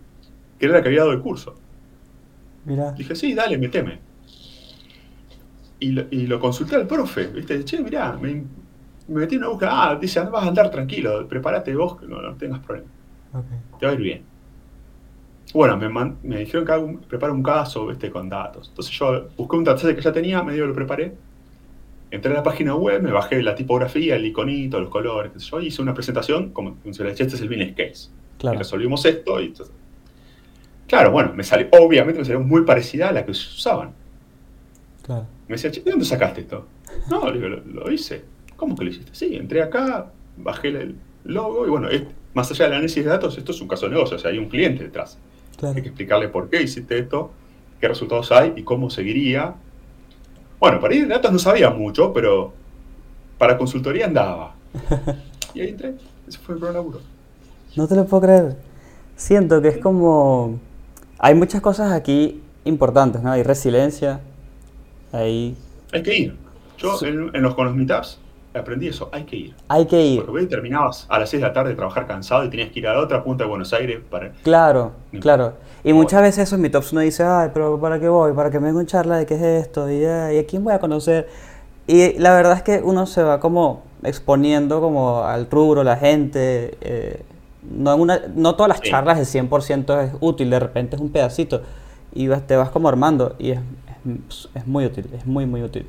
que 0.58 0.66
era 0.66 0.74
la 0.74 0.82
que 0.82 0.88
había 0.88 1.00
dado 1.00 1.12
el 1.12 1.20
curso. 1.20 1.54
Mira. 2.64 2.92
Dije, 2.92 3.14
sí, 3.14 3.34
dale, 3.34 3.58
meteme. 3.58 3.98
Y 5.80 5.90
lo, 5.90 6.04
y 6.10 6.26
lo 6.26 6.40
consulté 6.40 6.76
al 6.76 6.86
profe, 6.86 7.26
¿viste? 7.26 7.64
Che, 7.64 7.82
mirá, 7.82 8.16
me, 8.16 8.44
metí 9.08 9.34
en 9.34 9.42
una 9.42 9.50
búsqueda. 9.50 9.70
Ah, 9.72 9.96
dice, 9.96 10.20
vas 10.20 10.44
a 10.44 10.48
andar 10.48 10.70
tranquilo, 10.70 11.26
prepárate 11.28 11.74
vos, 11.74 12.00
que 12.00 12.06
no, 12.06 12.18
tengas 12.36 12.60
problema. 12.60 12.88
Te 13.78 13.86
va 13.86 13.92
a 13.92 13.94
ir 13.94 14.00
bien. 14.00 14.22
Bueno, 15.52 15.76
me, 15.76 15.88
me 16.22 16.38
dijeron 16.38 16.64
que 16.64 16.72
hago 16.72 16.86
un, 16.86 16.98
preparo 16.98 17.34
un 17.34 17.42
caso 17.42 17.86
¿viste? 17.86 18.10
con 18.10 18.28
datos. 18.28 18.68
Entonces 18.68 18.96
yo 18.96 19.28
busqué 19.36 19.56
un 19.56 19.64
dataset 19.64 19.94
que 19.94 20.02
ya 20.02 20.12
tenía, 20.12 20.42
medio 20.42 20.66
lo 20.66 20.74
preparé 20.74 21.14
entré 22.14 22.30
a 22.30 22.34
la 22.34 22.42
página 22.42 22.74
web, 22.74 23.02
me 23.02 23.10
bajé 23.10 23.42
la 23.42 23.54
tipografía, 23.54 24.16
el 24.16 24.24
iconito, 24.24 24.78
los 24.78 24.88
colores, 24.88 25.32
qué 25.32 25.40
sé 25.40 25.50
yo, 25.50 25.60
y 25.60 25.66
hice 25.66 25.82
una 25.82 25.94
presentación 25.94 26.50
como 26.50 26.76
si 26.90 27.02
le 27.02 27.10
este 27.10 27.24
es 27.24 27.40
el 27.40 27.48
business 27.48 27.74
case. 27.76 28.08
Claro. 28.38 28.54
Y 28.54 28.58
resolvimos 28.58 29.04
esto 29.04 29.40
y 29.40 29.52
Claro, 30.86 31.10
bueno, 31.10 31.32
me 31.34 31.42
salió, 31.42 31.68
obviamente 31.72 32.20
me 32.20 32.24
salió 32.24 32.40
muy 32.40 32.62
parecida 32.62 33.08
a 33.08 33.12
la 33.12 33.24
que 33.24 33.32
usaban. 33.32 33.92
Claro. 35.02 35.26
Me 35.48 35.56
decía, 35.56 35.70
¿de 35.70 35.90
dónde 35.90 36.04
sacaste 36.04 36.42
esto? 36.42 36.66
No, 37.10 37.32
digo, 37.32 37.48
lo, 37.48 37.90
hice. 37.90 38.22
¿Cómo 38.56 38.76
que 38.76 38.84
lo 38.84 38.90
hiciste? 38.90 39.12
Sí, 39.14 39.34
entré 39.34 39.62
acá, 39.62 40.12
bajé 40.36 40.68
el 40.68 40.96
logo 41.24 41.66
y 41.66 41.70
bueno, 41.70 41.88
más 42.34 42.50
allá 42.50 42.66
del 42.66 42.74
análisis 42.74 43.02
de 43.02 43.10
datos, 43.10 43.36
esto 43.36 43.52
es 43.52 43.60
un 43.60 43.66
caso 43.66 43.86
de 43.86 43.92
negocio, 43.92 44.16
o 44.16 44.20
sea, 44.20 44.30
hay 44.30 44.38
un 44.38 44.48
cliente 44.48 44.84
detrás. 44.84 45.18
Claro. 45.56 45.74
Hay 45.74 45.82
que 45.82 45.88
explicarle 45.88 46.28
por 46.28 46.50
qué 46.50 46.62
hiciste 46.62 46.98
esto, 46.98 47.32
qué 47.80 47.88
resultados 47.88 48.30
hay 48.30 48.52
y 48.56 48.62
cómo 48.62 48.90
seguiría 48.90 49.54
bueno, 50.64 50.80
para 50.80 50.94
ir 50.94 51.02
de 51.06 51.12
datos 51.12 51.30
no 51.30 51.38
sabía 51.38 51.68
mucho, 51.68 52.10
pero 52.14 52.54
para 53.36 53.58
consultoría 53.58 54.06
andaba. 54.06 54.54
Y 55.54 55.60
ahí 55.60 55.68
entré. 55.68 55.94
Ese 56.26 56.38
fue 56.38 56.54
el 56.54 56.58
primer 56.58 56.74
laburo. 56.74 57.00
No 57.76 57.86
te 57.86 57.94
lo 57.94 58.06
puedo 58.06 58.22
creer. 58.22 58.56
Siento 59.14 59.60
que 59.60 59.68
es 59.68 59.78
como... 59.78 60.58
Hay 61.18 61.34
muchas 61.34 61.60
cosas 61.60 61.92
aquí 61.92 62.40
importantes, 62.64 63.22
¿no? 63.22 63.30
Hay 63.30 63.42
resiliencia, 63.42 64.20
hay... 65.12 65.54
Hay 65.92 66.02
que 66.02 66.16
ir. 66.16 66.36
Yo 66.78 66.98
en, 67.02 67.42
los, 67.42 67.54
con 67.54 67.66
los 67.66 67.76
meetups 67.76 68.18
aprendí 68.58 68.88
eso, 68.88 69.08
hay 69.12 69.24
que 69.24 69.36
ir. 69.36 69.54
Hay 69.68 69.86
que 69.86 70.00
ir. 70.00 70.24
Porque 70.24 70.46
terminabas 70.46 71.06
a 71.08 71.18
las 71.18 71.30
6 71.30 71.42
de 71.42 71.48
la 71.48 71.52
tarde 71.52 71.70
de 71.70 71.76
trabajar 71.76 72.06
cansado 72.06 72.44
y 72.44 72.50
tenías 72.50 72.70
que 72.70 72.78
ir 72.78 72.88
a 72.88 72.94
la 72.94 73.00
otra 73.00 73.22
punta 73.24 73.44
de 73.44 73.50
Buenos 73.50 73.72
Aires 73.72 74.00
para... 74.08 74.30
Claro, 74.42 74.92
claro. 75.20 75.54
Y 75.82 75.92
muchas 75.92 76.22
veces 76.22 76.48
esos 76.48 76.58
meetups 76.58 76.92
uno 76.92 77.00
dice, 77.00 77.24
ay, 77.24 77.50
pero 77.52 77.80
¿para 77.80 77.98
qué 77.98 78.08
voy? 78.08 78.32
¿Para 78.32 78.50
qué 78.50 78.60
me 78.60 78.66
vengo 78.66 78.80
en 78.80 78.86
charla 78.86 79.16
de 79.16 79.26
qué 79.26 79.34
es 79.34 79.42
esto? 79.66 79.90
¿Y, 79.90 80.02
¿Y 80.02 80.38
a 80.38 80.46
quién 80.46 80.64
voy 80.64 80.72
a 80.72 80.78
conocer? 80.78 81.28
Y 81.86 82.18
la 82.18 82.34
verdad 82.34 82.54
es 82.54 82.62
que 82.62 82.80
uno 82.82 83.06
se 83.06 83.22
va 83.22 83.40
como 83.40 83.82
exponiendo 84.02 84.80
como 84.80 85.24
al 85.24 85.50
rubro, 85.50 85.84
la 85.84 85.96
gente. 85.96 86.78
Eh, 86.80 87.22
no, 87.70 87.96
una, 87.96 88.20
no 88.34 88.54
todas 88.54 88.68
las 88.68 88.80
charlas 88.80 89.18
el 89.18 89.48
100% 89.48 90.04
es 90.04 90.12
útil, 90.20 90.50
de 90.50 90.60
repente 90.60 90.96
es 90.96 91.02
un 91.02 91.10
pedacito. 91.10 91.62
Y 92.14 92.28
te 92.28 92.56
vas 92.56 92.70
como 92.70 92.88
armando 92.88 93.34
y 93.38 93.50
es, 93.50 93.60
es, 94.28 94.48
es 94.54 94.66
muy 94.66 94.86
útil, 94.86 95.08
es 95.12 95.26
muy, 95.26 95.46
muy 95.46 95.62
útil 95.62 95.86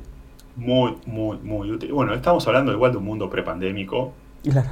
muy, 0.56 0.96
muy, 1.06 1.38
muy 1.38 1.70
útil. 1.70 1.92
Bueno, 1.92 2.14
estamos 2.14 2.46
hablando 2.46 2.72
igual 2.72 2.92
de 2.92 2.98
un 2.98 3.04
mundo 3.04 3.30
prepandémico. 3.30 4.12
Claro. 4.42 4.70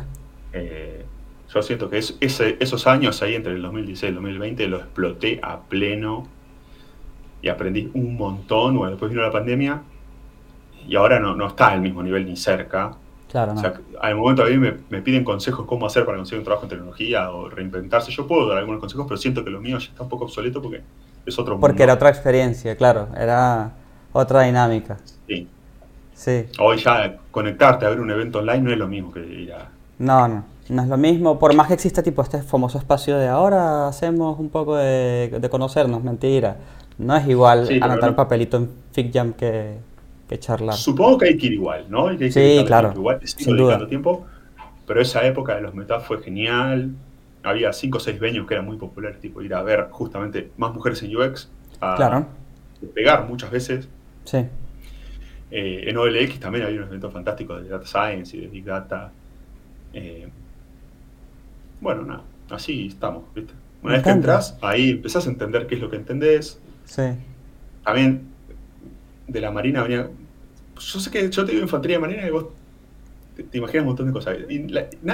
Eh, 0.53 1.05
yo 1.53 1.63
siento 1.63 1.91
que 1.91 1.99
es, 1.99 2.17
ese, 2.21 2.57
esos 2.59 2.87
años 2.87 3.23
ahí 3.23 3.35
entre 3.35 3.53
el 3.53 3.63
2016 3.63 4.03
y 4.03 4.09
el 4.09 4.15
2020 4.15 4.69
lo 4.69 4.77
exploté 4.79 5.41
a 5.43 5.61
pleno 5.61 6.27
y 7.43 7.49
aprendí 7.49 7.91
un 7.95 8.17
montón. 8.17 8.77
Bueno, 8.77 8.91
después 8.91 9.11
vino 9.11 9.23
la 9.23 9.31
pandemia 9.31 9.83
y 10.89 10.97
ahora 10.97 11.21
no, 11.21 11.37
no 11.37 11.47
está 11.49 11.69
al 11.69 11.81
mismo 11.81 12.03
nivel 12.03 12.27
ni 12.27 12.37
cerca. 12.37 12.97
Claro, 13.31 13.53
no. 13.53 13.61
O 13.61 13.63
sea, 13.63 13.75
al 14.01 14.17
momento 14.17 14.43
a 14.43 14.47
mí 14.47 14.57
me, 14.57 14.75
me, 14.89 15.03
piden 15.03 15.25
consejos 15.25 15.67
cómo 15.67 15.87
hacer 15.87 16.05
para 16.05 16.17
conseguir 16.17 16.41
un 16.41 16.45
trabajo 16.45 16.65
en 16.65 16.71
tecnología 16.71 17.31
o 17.31 17.49
reinventarse. 17.51 18.11
Yo 18.11 18.27
puedo 18.27 18.49
dar 18.49 18.59
algunos 18.59 18.81
consejos, 18.81 19.07
pero 19.09 19.19
siento 19.19 19.45
que 19.45 19.51
lo 19.51 19.61
mío 19.61 19.79
ya 19.79 19.89
está 19.89 20.03
un 20.03 20.09
poco 20.09 20.25
obsoleto 20.25 20.63
porque 20.63 20.83
es 21.27 21.39
otro 21.39 21.59
Porque 21.59 21.83
era 21.83 21.95
otra 21.95 22.11
experiencia, 22.11 22.77
claro, 22.77 23.09
era 23.17 23.73
otra 24.13 24.43
dinámica. 24.43 24.99
Sí. 25.27 25.49
Sí. 26.15 26.47
Hoy 26.59 26.79
ya 26.79 27.19
conectarte 27.31 27.87
a 27.87 27.91
ver 27.91 28.01
un 28.01 28.11
evento 28.11 28.39
online 28.39 28.61
no 28.61 28.73
es 28.73 28.79
lo 28.79 28.89
mismo 28.89 29.13
que 29.13 29.21
ir 29.21 29.53
a... 29.53 29.69
No, 29.99 30.29
no, 30.29 30.45
no 30.69 30.83
es 30.83 30.89
lo 30.89 30.97
mismo. 30.97 31.39
Por 31.39 31.55
más 31.55 31.67
que 31.69 31.75
exista 31.75 32.03
tipo 32.03 32.23
este 32.23 32.43
famoso 32.43 32.79
espacio 32.79 33.19
de 33.19 33.29
ahora 33.29 33.89
hacemos 33.89 34.39
un 34.39 34.49
poco 34.49 34.77
de, 34.77 35.37
de 35.41 35.51
conocernos, 35.51 36.03
mentira. 36.03 36.57
No 36.99 37.17
es 37.17 37.27
igual 37.27 37.69
anotar 37.83 38.11
un 38.11 38.17
papelito 38.17 38.57
en 38.57 38.71
FigJam 38.93 39.33
que, 39.33 39.79
que 40.29 40.39
charlar. 40.39 40.77
Supongo 40.77 41.19
que 41.19 41.27
hay 41.27 41.37
que 41.37 41.47
ir 41.47 41.55
igual, 41.55 41.87
¿no? 41.89 42.09
Hay 42.09 42.17
que 42.17 42.31
sí, 42.31 42.63
claro. 42.67 42.93
Igual, 42.95 43.21
sin 43.25 43.57
duda. 43.57 43.87
tiempo. 43.89 44.25
Pero 44.87 45.01
esa 45.01 45.25
época 45.27 45.57
de 45.57 45.63
los 45.63 45.75
metas 45.75 46.05
fue 46.05 46.23
genial. 46.23 46.93
Había 47.43 47.73
cinco 47.73 47.99
o 47.99 48.01
seis 48.01 48.19
venues 48.21 48.47
que 48.47 48.55
eran 48.55 48.67
muy 48.67 48.77
populares, 48.77 49.21
tipo 49.21 49.43
ir 49.43 49.55
a 49.55 49.63
ver 49.63 49.89
justamente 49.91 50.51
más 50.57 50.73
mujeres 50.73 51.03
en 51.03 51.17
UX. 51.17 51.51
A 51.81 51.97
claro. 51.97 52.27
Pegar 52.95 53.27
muchas 53.29 53.51
veces. 53.51 53.89
Sí. 54.25 54.47
Eh, 55.57 55.89
en 55.89 55.97
OLX 55.97 56.41
también 56.41 56.67
hay 56.67 56.77
unos 56.77 56.89
eventos 56.89 57.13
fantásticos 57.13 57.63
de 57.63 57.69
Data 57.69 57.87
Science 57.87 58.37
y 58.37 58.41
de 58.41 58.49
Big 58.49 58.65
Data. 58.65 59.13
Eh, 59.93 60.29
bueno, 61.81 62.03
nada, 62.03 62.25
así 62.51 62.89
estamos, 62.89 63.33
¿viste? 63.33 63.53
Una 63.81 63.93
vez 63.93 64.03
que 64.03 64.11
entras, 64.11 64.59
ahí 64.61 64.91
empezás 64.91 65.29
a 65.29 65.31
entender 65.31 65.69
qué 65.69 65.77
es 65.77 65.81
lo 65.81 65.89
que 65.89 65.95
entendés. 65.95 66.59
Sí. 66.87 67.05
También 67.85 68.27
de 69.29 69.41
la 69.41 69.53
Marina 69.53 69.85
venía. 69.85 70.11
Yo 70.77 70.99
sé 70.99 71.09
que 71.09 71.31
yo 71.31 71.45
te 71.45 71.53
digo 71.53 71.63
infantería 71.63 72.01
marina 72.01 72.27
y 72.27 72.31
vos 72.31 72.47
te, 73.37 73.57
imaginas 73.57 73.83
un 73.83 73.89
montón 73.91 74.07
de 74.09 74.13
cosas. 74.13 74.37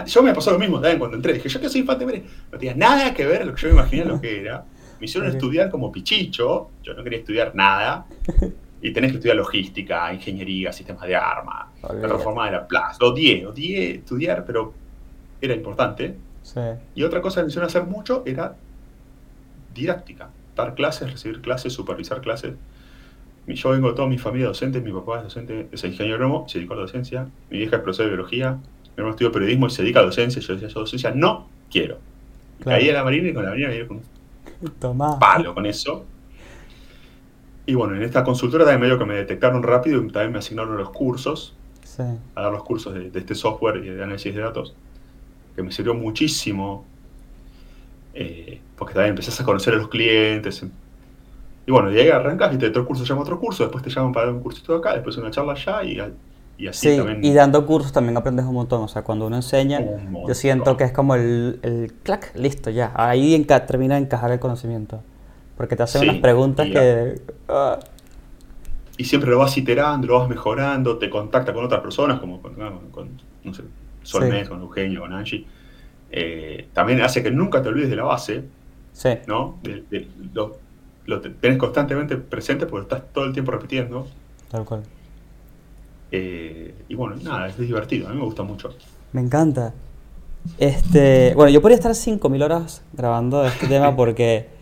yo 0.07 0.23
me 0.23 0.33
pasó 0.33 0.53
lo 0.53 0.59
mismo 0.59 0.81
también 0.81 0.99
cuando 0.99 1.19
entré. 1.19 1.35
Dije, 1.35 1.51
yo 1.51 1.61
que 1.61 1.69
soy 1.69 1.83
infantería 1.83 2.15
marina. 2.15 2.33
No 2.51 2.59
tenía 2.59 2.75
nada 2.77 3.13
que 3.13 3.27
ver 3.27 3.45
lo 3.45 3.55
que 3.55 3.61
yo 3.61 3.69
me 3.69 3.75
imaginé 3.75 4.07
lo 4.07 4.19
que 4.19 4.41
era. 4.41 4.65
Me 4.99 5.05
hicieron 5.05 5.29
estudiar 5.31 5.69
como 5.69 5.93
pichicho. 5.93 6.71
Yo 6.83 6.95
no 6.95 7.05
quería 7.05 7.19
estudiar 7.19 7.55
nada. 7.55 8.07
Y 8.83 8.93
tenés 8.93 9.13
que 9.13 9.19
estudiar 9.19 9.37
logística, 9.37 10.13
ingeniería, 10.13 10.73
sistemas 10.73 11.07
de 11.07 11.15
armas, 11.15 11.67
la 11.83 12.09
reforma 12.09 12.47
de 12.47 12.53
la 12.53 12.67
plaza. 12.67 13.05
Odié, 13.05 13.47
odié 13.47 13.97
estudiar, 13.97 14.45
pero 14.47 14.73
era 15.41 15.55
importante. 15.55 16.17
Y 16.95 17.03
otra 17.03 17.21
cosa 17.21 17.41
que 17.41 17.45
me 17.45 17.49
hicieron 17.49 17.69
hacer 17.69 17.85
mucho 17.85 18.23
era 18.27 18.57
didáctica. 19.75 20.31
Dar 20.57 20.75
clases, 20.75 21.11
recibir 21.11 21.41
clases, 21.41 21.73
supervisar 21.73 22.21
clases. 22.21 22.55
Yo 23.47 23.71
vengo 23.71 23.89
de 23.89 23.95
toda 23.95 24.09
mi 24.09 24.19
familia 24.19 24.47
docente, 24.47 24.81
mi 24.81 24.93
papá 24.93 25.19
es 25.19 25.25
docente, 25.25 25.69
es 25.73 25.83
ingeniero 25.85 26.17
agrónomo, 26.17 26.49
se 26.49 26.59
dedicó 26.59 26.75
a 26.75 26.77
la 26.77 26.83
docencia, 26.83 27.27
mi 27.51 27.59
hija 27.59 27.77
es 27.77 27.83
profesora 27.83 28.09
de 28.09 28.15
biología, 28.15 28.53
mi 28.53 28.93
hermano 28.97 29.11
estudió 29.11 29.33
periodismo 29.33 29.67
y 29.67 29.71
se 29.71 29.83
dedica 29.83 29.99
a 29.99 30.03
la 30.03 30.07
docencia, 30.07 30.41
yo 30.41 30.55
decía, 30.55 30.69
yo 30.69 30.81
docencia 30.81 31.11
no 31.11 31.49
quiero. 31.71 31.99
Caí 32.63 32.89
a 32.91 32.93
la 32.93 33.05
marina 33.05 33.29
y 33.29 33.35
con 33.35 33.45
la 33.45 33.51
marina 33.51 33.69
me 33.69 33.87
con 33.87 34.03
un 34.63 35.19
palo 35.19 35.55
con 35.55 35.67
eso. 35.67 36.05
Y 37.67 37.75
bueno, 37.75 37.95
en 37.95 38.03
esta 38.03 38.25
consultora 38.25 38.65
también 38.65 38.81
medio 38.81 38.99
que 38.99 39.05
me 39.05 39.15
detectaron 39.15 39.63
rápido 39.63 40.03
y 40.03 40.09
también 40.11 40.33
me 40.33 40.39
asignaron 40.39 40.77
los 40.77 40.91
cursos, 40.91 41.55
a 42.35 42.43
dar 42.43 42.53
los 42.53 42.65
cursos 42.65 42.95
de, 42.95 43.11
este 43.15 43.35
software 43.35 43.85
y 43.85 43.91
de 43.91 44.03
análisis 44.03 44.35
de 44.35 44.41
datos, 44.41 44.75
que 45.55 45.63
me 45.63 45.71
sirvió 45.71 45.95
muchísimo, 45.95 46.85
eh, 48.15 48.61
porque 48.77 48.95
también 48.95 49.11
empezás 49.11 49.39
a 49.41 49.45
conocer 49.45 49.75
a 49.75 49.77
los 49.77 49.89
clientes, 49.89 50.65
y 51.67 51.73
bueno, 51.73 51.93
y 51.93 52.01
ahí 52.01 52.09
arrancas 52.09 52.55
y 52.55 52.59
te 52.59 52.67
otro 52.67 52.87
curso 52.87 53.05
llama 53.05 53.23
otro 53.23 53.39
curso, 53.39 53.63
después 53.63 53.85
te 53.85 53.91
llaman 53.91 54.13
para 54.13 54.27
dar 54.27 54.35
un 54.35 54.43
cursito 54.43 54.75
acá, 54.75 54.95
después 54.95 55.17
una 55.19 55.31
charla 55.31 55.53
allá 55.53 55.85
y, 55.85 56.01
y 56.59 56.67
así 56.67 56.91
sí, 56.91 56.97
también. 56.97 57.25
Y 57.25 57.33
dando 57.33 57.65
cursos 57.65 57.93
también 57.93 58.17
aprendes 58.17 58.45
un 58.45 58.55
montón. 58.55 58.83
O 58.83 58.89
sea, 58.89 59.03
cuando 59.03 59.27
uno 59.27 59.37
enseña, 59.37 59.81
yo 60.27 60.35
siento 60.35 60.77
que 60.77 60.85
es 60.85 60.93
como 60.93 61.15
el, 61.15 61.61
el 61.63 61.93
clac, 62.03 62.33
listo, 62.35 62.71
ya. 62.71 62.93
Ahí 62.95 63.41
termina 63.45 63.95
de 63.95 64.01
encajar 64.01 64.33
el 64.33 64.41
conocimiento. 64.41 65.01
Porque 65.61 65.77
te 65.77 65.83
hacen 65.83 66.09
unas 66.09 66.23
preguntas 66.23 66.67
que. 66.69 67.21
Ah. 67.47 67.79
Y 68.97 69.05
siempre 69.05 69.29
lo 69.29 69.41
vas 69.41 69.55
iterando, 69.59 70.07
lo 70.07 70.19
vas 70.19 70.27
mejorando, 70.27 70.97
te 70.97 71.11
contacta 71.11 71.53
con 71.53 71.63
otras 71.67 71.83
personas, 71.83 72.19
como 72.19 72.41
con, 72.41 73.11
no 73.45 73.53
sé, 73.53 73.65
Solmes, 74.03 74.49
con 74.49 74.63
Eugenio, 74.63 75.01
con 75.01 75.13
Angie. 75.13 75.45
Eh, 76.11 76.69
también 76.73 77.03
hace 77.03 77.23
que 77.23 77.31
nunca 77.31 77.61
te 77.61 77.69
olvides 77.69 77.91
de 77.91 77.97
la 77.97 78.05
base. 78.05 78.45
Sí. 78.95 79.11
¿No? 79.27 79.59
De, 79.63 79.85
de, 79.91 80.09
lo 80.33 81.21
tenés 81.21 81.59
constantemente 81.59 82.17
presente 82.17 82.65
porque 82.65 82.85
estás 82.85 83.13
todo 83.13 83.27
el 83.27 83.35
tiempo 83.35 83.53
repitiendo. 83.53 84.07
Tal 84.51 84.65
cual. 84.65 84.83
Eh, 86.11 86.75
y 86.89 86.95
bueno, 86.95 87.17
nada, 87.23 87.49
es 87.49 87.59
divertido, 87.59 88.09
a 88.09 88.13
mí 88.13 88.17
me 88.17 88.25
gusta 88.25 88.45
mucho. 88.45 88.75
Me 89.13 89.21
encanta. 89.21 89.75
Este, 90.57 91.35
bueno, 91.35 91.51
yo 91.51 91.61
podría 91.61 91.77
estar 91.77 91.93
5.000 91.93 92.43
horas 92.43 92.83
grabando 92.95 93.45
este 93.45 93.67
tema 93.67 93.95
porque... 93.95 94.59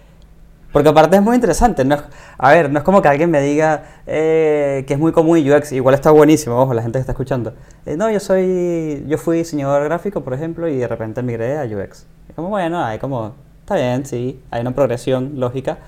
Porque 0.72 0.90
aparte 0.90 1.16
es 1.16 1.22
muy 1.22 1.34
interesante. 1.34 1.84
No 1.84 1.96
a 2.36 2.52
ver, 2.52 2.70
no 2.70 2.78
es 2.78 2.84
como 2.84 3.00
que 3.00 3.08
alguien 3.08 3.30
me 3.30 3.40
diga 3.40 3.84
eh, 4.06 4.84
que 4.86 4.94
es 4.94 5.00
muy 5.00 5.12
común 5.12 5.38
UX. 5.38 5.72
Igual 5.72 5.94
está 5.94 6.10
buenísimo, 6.10 6.60
ojo, 6.60 6.74
la 6.74 6.82
gente 6.82 6.98
que 6.98 7.00
está 7.00 7.12
escuchando. 7.12 7.54
Eh, 7.86 7.96
no, 7.96 8.10
yo 8.10 8.20
soy. 8.20 9.04
Yo 9.06 9.18
fui 9.18 9.38
diseñador 9.38 9.84
gráfico, 9.84 10.22
por 10.22 10.34
ejemplo, 10.34 10.68
y 10.68 10.76
de 10.76 10.86
repente 10.86 11.22
migré 11.22 11.58
a 11.58 11.64
UX. 11.64 12.06
Es 12.28 12.34
como, 12.34 12.50
bueno, 12.50 12.84
hay 12.84 12.98
como. 12.98 13.34
Está 13.60 13.76
bien, 13.76 14.04
sí. 14.04 14.40
Hay 14.50 14.60
una 14.60 14.72
progresión 14.72 15.32
lógica. 15.36 15.78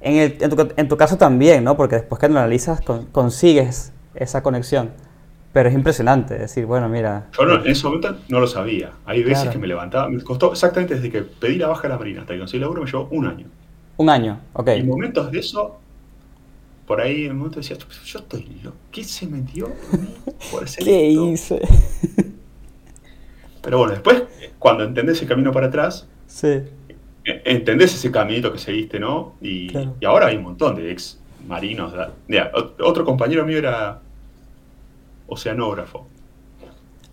En, 0.00 0.16
el, 0.16 0.36
en, 0.40 0.50
tu, 0.50 0.68
en, 0.76 0.88
tu, 0.88 0.96
caso 0.96 1.16
también, 1.16 1.64
¿no? 1.64 1.76
Porque 1.76 1.96
después 1.96 2.20
que 2.20 2.28
lo 2.28 2.38
analizas 2.38 2.80
consigues 3.12 3.92
esa 4.14 4.42
conexión. 4.42 4.90
Pero 5.52 5.70
es 5.70 5.74
impresionante 5.74 6.38
decir, 6.38 6.66
bueno, 6.66 6.88
mira... 6.88 7.28
Yo 7.32 7.42
en 7.42 7.66
ese 7.66 7.84
momento 7.84 8.16
no 8.28 8.38
lo 8.38 8.46
sabía. 8.46 8.92
Hay 9.06 9.24
veces 9.24 9.48
que 9.48 9.58
me 9.58 9.66
levantaba, 9.66 10.08
me 10.08 10.22
costó 10.22 10.52
exactamente 10.52 10.94
desde 10.94 11.10
que 11.10 11.22
pedí 11.22 11.56
la 11.56 11.68
baja 11.68 11.82
de 11.82 11.88
la 11.88 11.98
Marina 11.98 12.20
hasta 12.20 12.34
que 12.34 12.38
conseguí 12.38 12.58
el 12.58 12.62
laburo, 12.62 12.82
me 12.82 12.90
llevó 12.90 13.08
un 13.10 13.26
año. 13.26 13.46
Un 13.98 14.08
año, 14.08 14.40
ok. 14.54 14.68
Y 14.68 14.80
en 14.80 14.88
momentos 14.88 15.30
de 15.30 15.38
eso, 15.38 15.78
por 16.86 17.00
ahí 17.00 17.26
en 17.26 17.36
momento 17.36 17.60
decía, 17.60 17.76
yo 18.04 18.18
estoy 18.18 18.46
loco, 18.62 18.76
¿qué 18.90 19.04
se 19.04 19.26
metió 19.26 19.70
¿Qué 20.78 21.10
hice? 21.10 21.60
Pero 23.60 23.78
bueno, 23.78 23.92
después, 23.92 24.22
cuando 24.58 24.84
entendés 24.84 25.20
el 25.20 25.28
camino 25.28 25.52
para 25.52 25.66
atrás, 25.66 26.08
sí 26.26 26.62
entendés 27.44 27.94
ese 27.94 28.10
caminito 28.10 28.52
que 28.52 28.58
seguiste, 28.58 28.98
¿no? 28.98 29.34
Y, 29.40 29.70
ahora 30.04 30.26
hay 30.26 30.36
un 30.36 30.44
montón 30.44 30.76
de 30.76 30.90
ex 30.90 31.18
marinos. 31.46 31.92
otro 32.80 33.04
compañero 33.04 33.44
mío 33.44 33.58
era 33.58 34.00
oceanógrafo. 35.26 36.06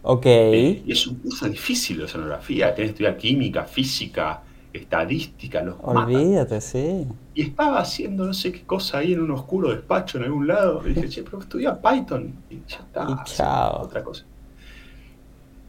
Ok. 0.04 0.26
Eh, 0.26 0.84
y 0.86 0.92
es 0.92 1.08
un 1.08 1.16
curso 1.16 1.50
difícil 1.50 1.98
de 1.98 2.04
oceanografía. 2.04 2.74
Tenés 2.76 2.92
que 2.92 2.94
estudiar 2.94 3.18
química, 3.18 3.64
física, 3.64 4.44
estadística, 4.78 5.62
los 5.64 5.76
Olvídate, 5.82 6.62
sí. 6.62 7.08
Y 7.34 7.42
estaba 7.44 7.80
haciendo 7.80 8.26
no 8.26 8.34
sé 8.34 8.52
qué 8.52 8.64
cosa 8.64 9.00
ahí 9.00 9.14
en 9.14 9.22
un 9.22 9.32
oscuro 9.32 9.70
despacho 9.70 10.18
en 10.18 10.26
algún 10.26 10.48
lado. 10.48 10.82
Y 10.86 10.94
dije, 10.94 11.10
che, 11.10 11.24
pero 11.24 11.40
estudia 11.40 11.80
Python. 11.82 12.34
Y 12.50 12.62
ya 12.68 12.78
está. 12.78 13.08
Y 13.10 13.16
chao. 13.26 13.84
Otra 13.84 14.04
cosa. 14.04 14.24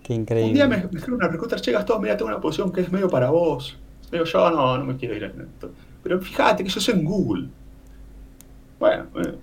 Qué 0.02 0.14
increíble. 0.14 0.48
Un 0.48 0.54
día 0.54 0.68
me, 0.68 0.88
me 0.90 1.14
una 1.14 1.28
recruiter, 1.28 1.60
che, 1.60 1.72
Gastón, 1.72 2.00
mira, 2.02 2.16
tengo 2.16 2.30
una 2.30 2.40
posición 2.40 2.72
que 2.72 2.80
es 2.82 2.92
medio 2.92 3.08
para 3.08 3.30
vos. 3.30 3.76
Digo, 4.10 4.24
yo 4.24 4.50
no, 4.50 4.78
no 4.78 4.84
me 4.84 4.96
quiero 4.96 5.16
ir 5.16 5.24
a 5.24 5.28
esto. 5.28 5.70
Pero 6.02 6.20
fíjate 6.20 6.62
que 6.62 6.70
yo 6.70 6.80
soy 6.80 6.94
en 6.94 7.04
Google. 7.04 7.48
Bueno, 8.78 9.06
eh, 9.16 9.38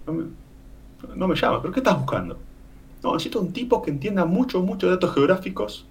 no 1.15 1.28
me, 1.28 1.36
llama, 1.36 1.62
pero 1.62 1.73
¿qué 1.73 1.80
estás 1.80 1.97
buscando? 1.97 2.38
No, 3.04 3.13
necesito 3.13 3.41
un 3.41 3.52
tipo 3.52 3.82
que 3.82 3.91
entienda 3.91 4.23
mucho, 4.23 4.62
mucho 4.62 4.88
de 4.88 4.93
datos 4.93 5.13
geográficos. 5.13 5.86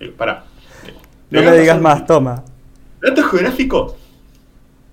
Digo, 0.00 0.16
pará. 0.16 0.44
No 1.32 1.42
me 1.42 1.56
digas 1.58 1.80
más, 1.80 2.06
toma. 2.06 2.44
Datos 3.00 3.30
geográficos 3.30 3.94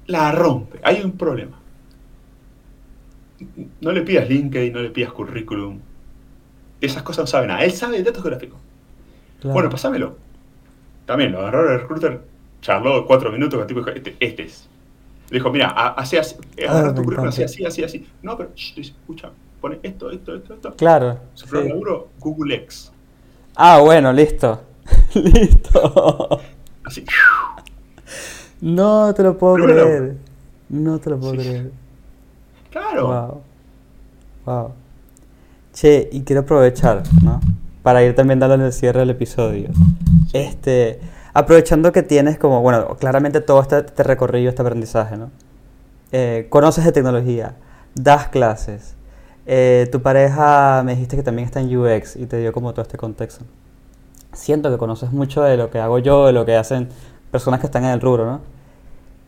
la 0.07 0.31
rompe. 0.31 0.79
Hay 0.83 1.01
un 1.01 1.11
problema. 1.11 1.59
No 3.81 3.91
le 3.91 4.01
pidas 4.01 4.27
LinkedIn, 4.27 4.73
no 4.73 4.79
le 4.79 4.89
pidas 4.89 5.11
currículum. 5.11 5.79
Esas 6.81 7.03
cosas 7.03 7.23
no 7.23 7.27
saben 7.27 7.49
nada. 7.49 7.63
Él 7.63 7.71
sabe 7.71 7.97
de 7.97 8.03
datos 8.03 8.23
geográficos. 8.23 8.59
Bueno, 9.43 9.69
pasámelo 9.69 10.29
también 11.09 11.31
lo 11.31 11.39
agarró 11.39 11.73
el 11.73 11.79
recruiter, 11.79 12.21
charló 12.61 13.03
cuatro 13.07 13.31
minutos 13.31 13.55
con 13.55 13.61
el 13.61 13.67
tipo 13.67 13.79
dijo, 13.79 13.89
este, 13.89 14.15
este 14.19 14.43
es. 14.43 14.69
Le 15.31 15.39
dijo, 15.39 15.49
mira, 15.49 15.69
así, 15.69 16.17
así, 16.17 16.35
agarra 16.67 16.93
tu 16.93 17.01
currículum 17.01 17.29
así, 17.29 17.41
así, 17.41 17.65
así, 17.65 17.83
así. 17.83 18.07
No, 18.21 18.37
pero, 18.37 18.51
escucha, 18.55 19.31
pone 19.59 19.79
esto, 19.81 20.11
esto, 20.11 20.35
esto, 20.35 20.53
esto. 20.53 20.75
Claro. 20.75 21.17
Su 21.33 21.47
sí. 21.47 21.67
laburo, 21.67 22.09
Google 22.19 22.57
X. 22.57 22.91
Ah, 23.55 23.79
bueno, 23.79 24.13
listo. 24.13 24.61
listo. 25.13 26.39
Así. 26.83 27.05
No 28.61 29.13
te 29.13 29.23
lo 29.23 29.37
puedo 29.37 29.55
creer. 29.55 30.17
No 30.69 30.99
te 30.99 31.09
lo 31.09 31.19
puedo 31.19 31.33
creer. 31.33 31.71
Claro. 32.71 33.07
Wow. 33.07 33.41
Wow. 34.45 34.71
Che, 35.73 36.09
y 36.11 36.21
quiero 36.21 36.41
aprovechar, 36.41 37.03
¿no? 37.23 37.39
Para 37.83 38.03
ir 38.03 38.15
también 38.15 38.39
dando 38.39 38.65
el 38.65 38.73
cierre 38.73 38.99
del 38.99 39.11
episodio. 39.11 39.69
Este, 40.33 40.99
aprovechando 41.33 41.91
que 41.91 42.03
tienes 42.03 42.37
como, 42.37 42.61
bueno, 42.61 42.97
claramente 42.97 43.41
todo 43.41 43.61
este, 43.61 43.79
este 43.79 44.03
recorrido, 44.03 44.49
este 44.49 44.61
aprendizaje, 44.61 45.17
¿no? 45.17 45.31
Eh, 46.11 46.47
conoces 46.49 46.83
de 46.85 46.91
tecnología, 46.91 47.55
das 47.95 48.27
clases, 48.27 48.95
eh, 49.51 49.87
tu 49.91 49.99
pareja 50.03 50.83
me 50.85 50.93
dijiste 50.93 51.15
que 51.15 51.23
también 51.23 51.47
está 51.47 51.59
en 51.59 51.75
UX 51.75 52.15
y 52.15 52.27
te 52.27 52.37
dio 52.37 52.53
como 52.53 52.71
todo 52.71 52.83
este 52.83 52.99
contexto. 52.99 53.45
Siento 54.33 54.69
que 54.69 54.77
conoces 54.77 55.11
mucho 55.11 55.41
de 55.41 55.57
lo 55.57 55.69
que 55.69 55.79
hago 55.79 55.99
yo, 55.99 56.27
de 56.27 56.33
lo 56.33 56.45
que 56.45 56.55
hacen 56.55 56.89
personas 57.31 57.59
que 57.59 57.65
están 57.65 57.83
en 57.83 57.91
el 57.91 58.01
rubro, 58.01 58.25
¿no? 58.25 58.41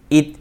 Y 0.09 0.37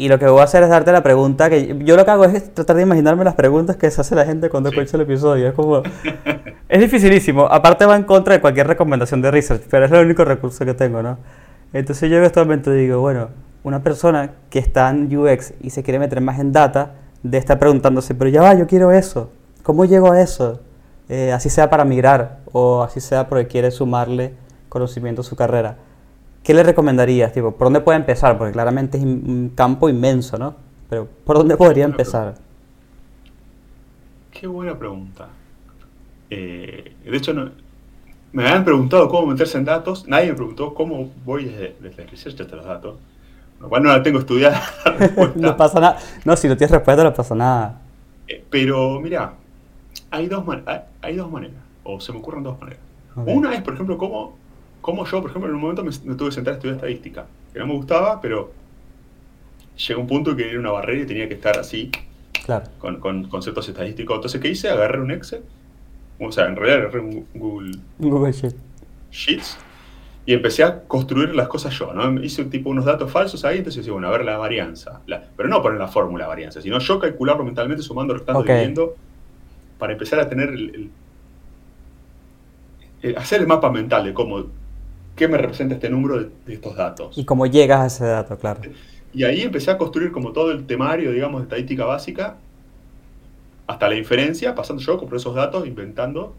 y 0.00 0.08
lo 0.08 0.18
que 0.18 0.26
voy 0.26 0.40
a 0.40 0.44
hacer 0.44 0.62
es 0.62 0.70
darte 0.70 0.92
la 0.92 1.02
pregunta 1.02 1.50
que 1.50 1.76
yo 1.84 1.94
lo 1.94 2.06
que 2.06 2.10
hago 2.10 2.24
es 2.24 2.54
tratar 2.54 2.74
de 2.76 2.84
imaginarme 2.84 3.22
las 3.22 3.34
preguntas 3.34 3.76
que 3.76 3.90
se 3.90 4.00
hace 4.00 4.14
la 4.14 4.24
gente 4.24 4.48
cuando 4.48 4.70
escucha 4.70 4.96
el 4.96 5.02
episodio. 5.02 5.48
Es 5.48 5.52
como 5.52 5.82
es 6.70 6.80
dificilísimo. 6.80 7.44
Aparte 7.44 7.84
va 7.84 7.96
en 7.96 8.04
contra 8.04 8.32
de 8.32 8.40
cualquier 8.40 8.66
recomendación 8.66 9.20
de 9.20 9.30
research, 9.30 9.64
pero 9.70 9.84
es 9.84 9.92
el 9.92 10.02
único 10.06 10.24
recurso 10.24 10.64
que 10.64 10.72
tengo, 10.72 11.02
¿no? 11.02 11.18
Entonces 11.74 12.10
yo 12.10 12.16
en 12.16 12.32
momento 12.34 12.72
digo, 12.72 12.98
bueno, 12.98 13.28
una 13.62 13.82
persona 13.82 14.30
que 14.48 14.58
está 14.58 14.88
en 14.88 15.14
UX 15.14 15.52
y 15.60 15.68
se 15.68 15.82
quiere 15.82 15.98
meter 15.98 16.22
más 16.22 16.38
en 16.38 16.50
data, 16.52 16.92
de 17.22 17.36
estar 17.36 17.58
preguntándose, 17.58 18.14
pero 18.14 18.30
ya 18.30 18.40
va, 18.40 18.54
yo 18.54 18.66
quiero 18.66 18.92
eso. 18.92 19.30
¿Cómo 19.62 19.84
llego 19.84 20.12
a 20.12 20.22
eso? 20.22 20.60
Eh, 21.10 21.30
así 21.30 21.50
sea 21.50 21.68
para 21.68 21.84
migrar 21.84 22.38
o 22.52 22.82
así 22.82 23.00
sea 23.00 23.28
porque 23.28 23.46
quiere 23.46 23.70
sumarle 23.70 24.34
conocimiento 24.68 25.22
a 25.22 25.24
su 25.24 25.36
carrera. 25.36 25.78
¿qué 26.42 26.54
le 26.54 26.62
recomendarías? 26.62 27.32
Tipo, 27.32 27.52
¿Por 27.52 27.66
dónde 27.66 27.80
puede 27.80 27.98
empezar? 27.98 28.38
Porque 28.38 28.52
claramente 28.52 28.98
es 28.98 29.04
un 29.04 29.52
campo 29.54 29.88
inmenso, 29.88 30.38
¿no? 30.38 30.54
Pero 30.88 31.06
¿por 31.24 31.36
dónde 31.36 31.56
podría 31.56 31.84
empezar? 31.84 32.34
Qué 34.32 34.46
buena 34.46 34.76
pregunta. 34.78 35.28
Eh, 36.30 36.94
de 37.04 37.16
hecho, 37.16 37.34
me 38.32 38.46
habían 38.46 38.64
preguntado 38.64 39.08
cómo 39.08 39.28
meterse 39.28 39.58
en 39.58 39.64
datos, 39.64 40.06
nadie 40.08 40.28
me 40.28 40.34
preguntó 40.34 40.74
cómo 40.74 41.10
voy 41.24 41.44
desde, 41.44 41.76
desde 41.80 42.02
el 42.02 42.08
research 42.08 42.40
hasta 42.40 42.56
los 42.56 42.64
datos. 42.64 42.96
Lo 43.60 43.68
cual 43.68 43.82
no 43.82 43.90
la 43.90 44.02
tengo 44.02 44.18
estudiada. 44.18 44.62
no 45.36 45.56
pasa 45.56 45.80
nada. 45.80 45.98
No, 46.24 46.34
si 46.34 46.48
no 46.48 46.56
tienes 46.56 46.70
respuesta 46.70 47.04
no 47.04 47.12
pasa 47.12 47.34
nada. 47.34 47.80
Eh, 48.26 48.42
pero 48.48 48.98
mira, 49.00 49.34
hay 50.10 50.26
dos, 50.28 50.44
hay, 51.02 51.16
dos 51.16 51.30
maneras, 51.30 51.56
o 51.94 52.00
se 52.00 52.12
me 52.12 52.18
ocurren 52.18 52.42
dos 52.42 52.58
maneras. 52.60 52.82
Una 53.16 53.54
es, 53.54 53.62
por 53.62 53.74
ejemplo, 53.74 53.98
cómo, 53.98 54.36
cómo 54.80 55.04
yo, 55.04 55.20
por 55.20 55.30
ejemplo, 55.30 55.48
en 55.48 55.56
un 55.56 55.60
momento 55.60 55.84
me, 55.84 55.90
tuve 56.14 56.28
que 56.28 56.34
sentar 56.34 56.54
a 56.54 56.56
estudiar 56.56 56.76
estadística, 56.76 57.26
que 57.52 57.58
no 57.58 57.66
me 57.66 57.74
gustaba, 57.74 58.20
pero 58.20 58.52
llegó 59.76 60.00
un 60.00 60.06
punto 60.06 60.36
que 60.36 60.50
era 60.50 60.58
una 60.58 60.70
barrera 60.70 61.02
y 61.02 61.06
tenía 61.06 61.28
que 61.28 61.34
estar 61.34 61.58
así, 61.58 61.90
claro. 62.44 62.66
con, 62.78 63.00
con 63.00 63.24
conceptos 63.28 63.68
estadísticos. 63.68 64.16
Entonces, 64.16 64.40
¿qué 64.40 64.48
hice? 64.48 64.68
Agarré 64.68 65.00
un 65.00 65.10
Excel, 65.10 65.42
o 66.18 66.32
sea, 66.32 66.46
en 66.46 66.56
realidad 66.56 66.80
agarré 66.82 67.00
un 67.00 67.26
Google, 67.34 67.78
Google 67.98 68.32
Sheets 69.10 69.58
y 70.26 70.34
empecé 70.34 70.62
a 70.62 70.82
construir 70.84 71.34
las 71.34 71.48
cosas 71.48 71.76
yo, 71.76 71.92
¿no? 71.92 72.22
Hice 72.22 72.44
tipo 72.44 72.70
unos 72.70 72.84
datos 72.84 73.10
falsos 73.10 73.44
ahí, 73.44 73.58
entonces 73.58 73.78
decía, 73.80 73.92
bueno, 73.92 74.08
a 74.08 74.10
ver 74.10 74.24
la 74.24 74.36
varianza. 74.36 75.00
pero 75.36 75.48
no 75.48 75.62
poner 75.62 75.80
la 75.80 75.88
fórmula 75.88 76.24
de 76.24 76.28
varianza, 76.28 76.60
sino 76.60 76.78
yo 76.78 76.98
calcularlo 76.98 77.44
mentalmente 77.44 77.82
sumando, 77.82 78.14
restando, 78.14 78.42
dividiendo, 78.42 78.94
para 79.78 79.94
empezar 79.94 80.20
a 80.20 80.28
tener 80.28 80.50
el, 80.50 80.90
hacer 83.16 83.40
el 83.40 83.46
mapa 83.46 83.70
mental 83.70 84.04
de 84.04 84.14
cómo, 84.14 84.46
qué 85.16 85.28
me 85.28 85.38
representa 85.38 85.74
este 85.74 85.90
número 85.90 86.20
de, 86.20 86.54
estos 86.54 86.76
datos. 86.76 87.16
Y 87.16 87.24
cómo 87.24 87.46
llegas 87.46 87.80
a 87.80 87.86
ese 87.86 88.04
dato, 88.04 88.36
claro. 88.36 88.60
Y 89.12 89.24
ahí 89.24 89.42
empecé 89.42 89.70
a 89.70 89.78
construir 89.78 90.12
como 90.12 90.32
todo 90.32 90.52
el 90.52 90.66
temario, 90.66 91.12
digamos, 91.12 91.40
de 91.40 91.44
estadística 91.44 91.84
básica, 91.84 92.36
hasta 93.66 93.88
la 93.88 93.96
inferencia, 93.96 94.54
pasando 94.54 94.82
yo 94.82 94.98
por 95.00 95.16
esos 95.16 95.34
datos, 95.34 95.66
inventando 95.66 96.34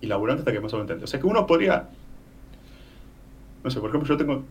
y 0.00 0.06
laburando 0.06 0.40
hasta 0.40 0.52
que 0.52 0.60
más 0.60 0.72
o 0.72 0.78
menos 0.82 1.02
O 1.02 1.06
sea 1.06 1.20
que 1.20 1.26
uno 1.26 1.46
podría 1.46 1.88
no 3.62 3.70
sé, 3.70 3.80
por 3.80 3.90
ejemplo, 3.90 4.08
yo 4.08 4.16
tengo, 4.16 4.42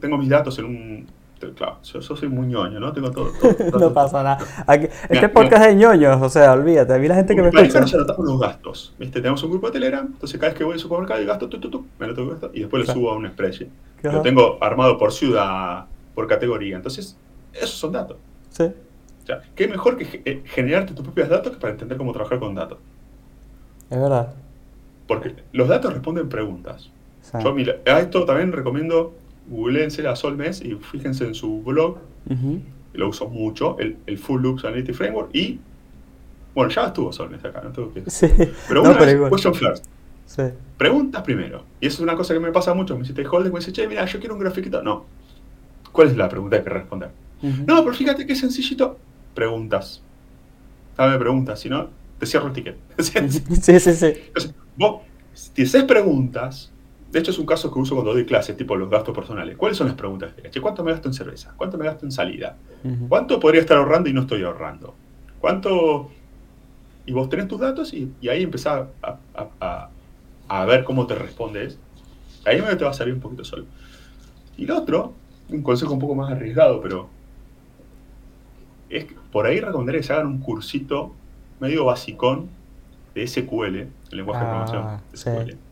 tengo 0.00 0.18
mis 0.18 0.28
datos 0.28 0.58
en 0.58 0.64
un... 0.66 1.06
Claro, 1.50 1.78
yo, 1.82 2.00
soy 2.00 2.28
muy 2.28 2.46
ñoño, 2.46 2.78
¿no? 2.78 2.92
Tengo 2.92 3.10
todo. 3.10 3.32
no 3.78 3.92
pasa 3.92 4.22
nada. 4.22 4.38
este 5.08 5.28
podcast 5.28 5.62
es 5.64 5.68
de 5.68 5.74
ñoños, 5.74 6.22
o 6.22 6.28
sea, 6.28 6.52
olvídate. 6.52 6.94
A 6.94 6.98
mí 6.98 7.08
la 7.08 7.16
gente 7.16 7.34
que 7.34 7.42
me 7.42 7.48
escucha. 7.48 7.84
ya 7.84 7.96
anotamos 7.98 8.26
los 8.26 8.40
gastos. 8.40 8.94
¿viste? 8.98 9.20
Tenemos 9.20 9.42
un 9.42 9.50
grupo 9.50 9.66
de 9.66 9.72
Telegram, 9.72 10.06
entonces 10.06 10.38
cada 10.38 10.50
vez 10.50 10.58
que 10.58 10.64
voy 10.64 10.74
al 10.74 10.78
supermercado 10.78 11.20
y 11.20 11.26
gasto, 11.26 11.48
tu, 11.48 11.58
tu, 11.58 11.70
tu, 11.70 11.86
me 11.98 12.06
lo 12.06 12.14
tengo 12.14 12.36
y 12.52 12.60
después 12.60 12.86
lo 12.86 12.92
subo 12.92 13.10
a 13.10 13.16
un 13.16 13.28
spreadsheet. 13.28 13.68
Lo 14.02 14.22
tengo 14.22 14.58
armado 14.60 14.98
por 14.98 15.12
ciudad, 15.12 15.86
por 16.14 16.26
categoría. 16.26 16.76
Entonces, 16.76 17.16
esos 17.52 17.70
son 17.70 17.92
datos. 17.92 18.16
Sí. 18.50 18.64
O 18.64 19.26
sea, 19.26 19.42
¿qué 19.54 19.68
mejor 19.68 19.96
que 19.96 20.22
eh, 20.24 20.42
generarte 20.46 20.94
tus 20.94 21.04
propios 21.04 21.28
datos 21.28 21.52
que 21.52 21.58
para 21.58 21.72
entender 21.72 21.96
cómo 21.96 22.12
trabajar 22.12 22.38
con 22.38 22.54
datos? 22.54 22.78
Es 23.88 24.00
verdad. 24.00 24.34
Porque 25.06 25.34
los 25.52 25.68
datos 25.68 25.92
responden 25.92 26.28
preguntas. 26.28 26.90
Yo, 27.42 27.54
mira, 27.54 27.76
a 27.86 28.00
esto 28.00 28.24
también 28.24 28.52
recomiendo, 28.52 29.14
googleense 29.48 30.06
a 30.06 30.16
Solmes 30.16 30.62
y 30.62 30.74
fíjense 30.74 31.24
en 31.26 31.34
su 31.34 31.62
blog, 31.62 31.98
lo 32.94 33.08
uso 33.08 33.28
mucho, 33.28 33.78
el, 33.78 33.96
el, 34.06 34.18
Full 34.18 34.42
Loops 34.42 34.64
Analytics 34.64 34.96
Framework, 34.96 35.34
y, 35.34 35.58
bueno, 36.54 36.70
ya 36.70 36.86
estuvo 36.86 37.12
Solmes 37.12 37.44
acá, 37.44 37.60
no 37.62 37.70
tengo 37.70 37.92
que... 37.92 38.08
Sí. 38.10 38.28
Pero 38.68 38.82
vez, 38.82 39.30
question 39.30 39.54
first. 39.54 39.86
Sí. 40.26 40.42
Preguntas 40.78 41.22
primero. 41.22 41.64
Y 41.80 41.86
eso 41.86 41.96
es 41.96 42.00
una 42.00 42.16
cosa 42.16 42.32
que 42.32 42.40
me 42.40 42.52
pasa 42.52 42.72
mucho. 42.74 42.94
Me 42.94 43.02
dice 43.02 43.12
stakeholders 43.12 43.52
me 43.52 43.60
dice, 43.60 43.72
che, 43.72 43.86
mira, 43.86 44.04
yo 44.06 44.18
quiero 44.18 44.34
un 44.34 44.40
grafiquito. 44.40 44.82
No. 44.82 45.04
¿Cuál 45.92 46.08
es 46.08 46.16
la 46.16 46.28
pregunta 46.28 46.56
que 46.56 46.60
hay 46.60 46.64
que 46.64 46.70
responder? 46.70 47.10
No, 47.66 47.82
pero 47.82 47.94
fíjate 47.94 48.26
que 48.26 48.34
sencillito. 48.34 48.98
Preguntas. 49.34 50.02
Dame 50.96 51.18
preguntas, 51.18 51.60
si 51.60 51.68
no, 51.68 51.88
te 52.18 52.26
cierro 52.26 52.46
el 52.46 52.52
ticket. 52.52 52.76
sí, 52.98 53.78
sí, 53.80 53.92
sí. 53.92 54.06
Entonces, 54.06 54.54
vos, 54.76 55.02
si 55.34 55.62
haces 55.62 55.84
preguntas, 55.84 56.71
de 57.12 57.18
hecho, 57.18 57.30
es 57.30 57.38
un 57.38 57.44
caso 57.44 57.70
que 57.70 57.78
uso 57.78 57.94
cuando 57.94 58.14
doy 58.14 58.24
clases, 58.24 58.56
tipo 58.56 58.74
los 58.74 58.88
gastos 58.88 59.14
personales. 59.14 59.58
¿Cuáles 59.58 59.76
son 59.76 59.86
las 59.86 59.96
preguntas? 59.96 60.32
¿Cuánto 60.62 60.82
me 60.82 60.92
gasto 60.92 61.08
en 61.08 61.14
cerveza? 61.14 61.52
¿Cuánto 61.58 61.76
me 61.76 61.84
gasto 61.84 62.06
en 62.06 62.12
salida? 62.12 62.56
¿Cuánto 63.06 63.38
podría 63.38 63.60
estar 63.60 63.76
ahorrando 63.76 64.08
y 64.08 64.14
no 64.14 64.22
estoy 64.22 64.42
ahorrando? 64.42 64.94
¿Cuánto...? 65.38 66.10
Y 67.04 67.12
vos 67.12 67.28
tenés 67.28 67.48
tus 67.48 67.60
datos 67.60 67.92
y, 67.92 68.10
ahí 68.26 68.44
empezás 68.44 68.86
a, 69.02 70.64
ver 70.64 70.84
cómo 70.84 71.06
te 71.06 71.14
respondes. 71.14 71.78
Ahí 72.46 72.62
te 72.78 72.84
va 72.84 72.90
a 72.90 72.94
salir 72.94 73.12
un 73.12 73.20
poquito 73.20 73.44
solo. 73.44 73.66
Y 74.56 74.64
lo 74.64 74.78
otro, 74.78 75.12
un 75.50 75.62
consejo 75.62 75.92
un 75.92 75.98
poco 75.98 76.14
más 76.14 76.32
arriesgado, 76.32 76.80
pero 76.80 77.10
es 78.88 79.04
que 79.04 79.14
por 79.30 79.44
ahí 79.44 79.60
recomendaría 79.60 80.00
que 80.00 80.06
se 80.06 80.14
hagan 80.14 80.28
un 80.28 80.38
cursito 80.38 81.12
medio 81.60 81.84
basicón 81.84 82.48
de 83.14 83.26
SQL, 83.26 83.76
el 83.76 83.90
lenguaje 84.12 84.44
de 84.44 84.46
programación 84.46 84.82
ah, 84.82 85.00
SQL 85.12 85.71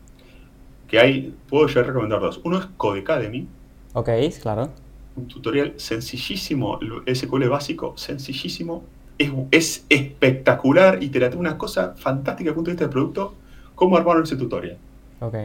que 0.91 0.99
hay, 0.99 1.33
puedo 1.47 1.67
yo 1.67 1.83
recomendar 1.83 2.19
dos. 2.19 2.41
Uno 2.43 2.59
es 2.59 2.65
Codecademy. 2.75 3.47
Ok, 3.93 4.09
claro. 4.41 4.69
Un 5.15 5.25
tutorial 5.25 5.73
sencillísimo, 5.77 6.79
SQL 7.11 7.47
básico, 7.47 7.93
sencillísimo. 7.95 8.83
Es, 9.17 9.31
es 9.51 9.85
espectacular 9.87 11.01
y 11.01 11.07
te 11.07 11.19
da 11.19 11.29
una 11.37 11.57
cosa 11.57 11.93
fantástica 11.95 12.49
desde 12.49 12.49
el 12.49 12.55
punto 12.55 12.69
de 12.69 12.73
vista 12.73 12.83
del 12.83 12.91
producto, 12.91 13.35
cómo 13.73 13.95
armaron 13.95 14.23
ese 14.23 14.35
tutorial. 14.35 14.77
Ok. 15.21 15.35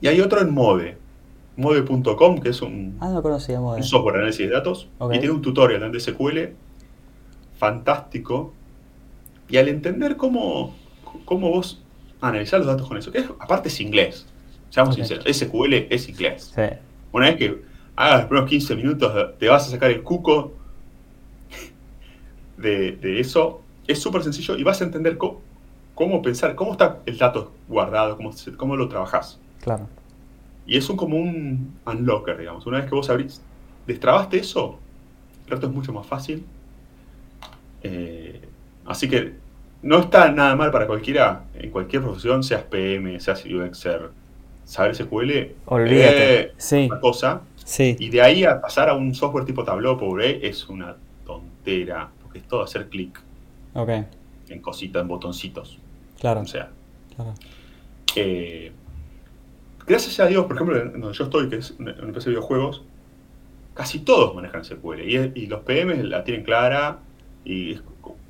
Y 0.00 0.06
hay 0.06 0.18
otro 0.22 0.40
en 0.40 0.50
Mode, 0.50 0.96
mode.com, 1.56 2.40
que 2.40 2.48
es 2.48 2.62
un, 2.62 2.96
ah, 3.00 3.10
no 3.10 3.20
conocía, 3.20 3.60
Mode. 3.60 3.76
un 3.76 3.84
software 3.84 4.14
de 4.14 4.20
análisis 4.20 4.48
de 4.48 4.54
datos, 4.54 4.88
y 5.12 5.18
tiene 5.18 5.30
un 5.30 5.42
tutorial 5.42 5.92
de 5.92 6.00
SQL 6.00 6.38
fantástico. 7.58 8.54
Y 9.50 9.58
al 9.58 9.68
entender 9.68 10.16
cómo, 10.16 10.74
cómo 11.26 11.50
vos 11.50 11.82
analizar 12.22 12.60
los 12.60 12.66
datos 12.66 12.88
con 12.88 12.96
eso, 12.96 13.12
que 13.12 13.26
aparte 13.40 13.68
es 13.68 13.80
inglés, 13.80 14.26
Seamos 14.70 14.94
sinceros, 14.94 15.24
SQL 15.24 15.74
es 15.90 16.08
inglés. 16.08 16.54
Una 17.12 17.26
vez 17.26 17.36
que 17.36 17.62
hagas 17.96 18.20
los 18.20 18.26
primeros 18.26 18.50
15 18.50 18.76
minutos, 18.76 19.38
te 19.38 19.48
vas 19.48 19.66
a 19.66 19.70
sacar 19.70 19.90
el 19.90 20.02
cuco 20.02 20.52
de, 22.56 23.20
eso. 23.20 23.62
Es 23.86 24.00
súper 24.00 24.22
sencillo 24.22 24.56
y 24.56 24.62
vas 24.62 24.80
a 24.80 24.84
entender 24.84 25.16
cómo, 25.16 26.22
pensar, 26.22 26.54
cómo 26.54 26.72
está 26.72 26.98
el 27.06 27.16
dato 27.16 27.52
guardado, 27.68 28.16
cómo, 28.16 28.30
cómo 28.56 28.76
lo 28.76 28.88
trabajas. 28.88 29.40
Claro. 29.62 29.88
Y 30.66 30.76
es 30.76 30.88
un, 30.90 30.96
como 30.96 31.16
un 31.16 31.78
unlocker, 31.86 32.36
digamos. 32.36 32.66
Una 32.66 32.78
vez 32.78 32.88
que 32.88 32.94
vos 32.94 33.08
abrís, 33.08 33.40
destrabaste 33.86 34.38
eso, 34.38 34.78
el 35.46 35.50
resto 35.50 35.66
es 35.66 35.72
mucho 35.72 35.92
más 35.94 36.06
fácil. 36.06 36.44
Eh, 37.82 38.42
así 38.84 39.08
que 39.08 39.34
no 39.82 40.00
está 40.00 40.30
nada 40.30 40.54
mal 40.56 40.70
para 40.70 40.86
cualquiera, 40.86 41.44
en 41.54 41.70
cualquier 41.70 42.02
profesión, 42.02 42.42
seas 42.42 42.64
PM, 42.64 43.18
seas 43.20 43.44
UXer, 43.46 44.10
saber 44.68 44.94
SQL 44.94 45.54
Olvídate. 45.64 46.52
es 46.56 46.72
una 46.72 47.00
cosa. 47.00 47.40
Sí. 47.64 47.96
Y 47.98 48.10
de 48.10 48.20
ahí 48.20 48.44
a 48.44 48.60
pasar 48.60 48.88
a 48.88 48.94
un 48.94 49.14
software 49.14 49.44
tipo 49.44 49.64
Tableau, 49.64 49.98
pobre, 49.98 50.46
es 50.46 50.68
una 50.68 50.96
tontera, 51.24 52.10
porque 52.22 52.38
es 52.38 52.48
todo 52.48 52.62
hacer 52.62 52.88
clic. 52.88 53.18
Ok. 53.74 53.88
En 54.48 54.60
cositas, 54.60 55.02
en 55.02 55.08
botoncitos. 55.08 55.78
Claro. 56.20 56.40
O 56.40 56.46
sea. 56.46 56.70
Claro. 57.16 57.34
Eh, 58.14 58.72
gracias 59.86 60.20
a 60.20 60.26
Dios, 60.26 60.44
por 60.44 60.56
ejemplo, 60.56 60.78
donde 60.78 61.12
yo 61.12 61.24
estoy, 61.24 61.48
que 61.48 61.56
es 61.56 61.74
una 61.78 61.92
empresa 61.92 62.26
de 62.26 62.30
videojuegos, 62.30 62.82
casi 63.74 64.00
todos 64.00 64.34
manejan 64.34 64.64
SQL. 64.64 65.00
Y, 65.00 65.46
los 65.46 65.60
PM 65.60 66.02
la 66.04 66.24
tienen 66.24 66.44
clara. 66.44 66.98
Y 67.44 67.78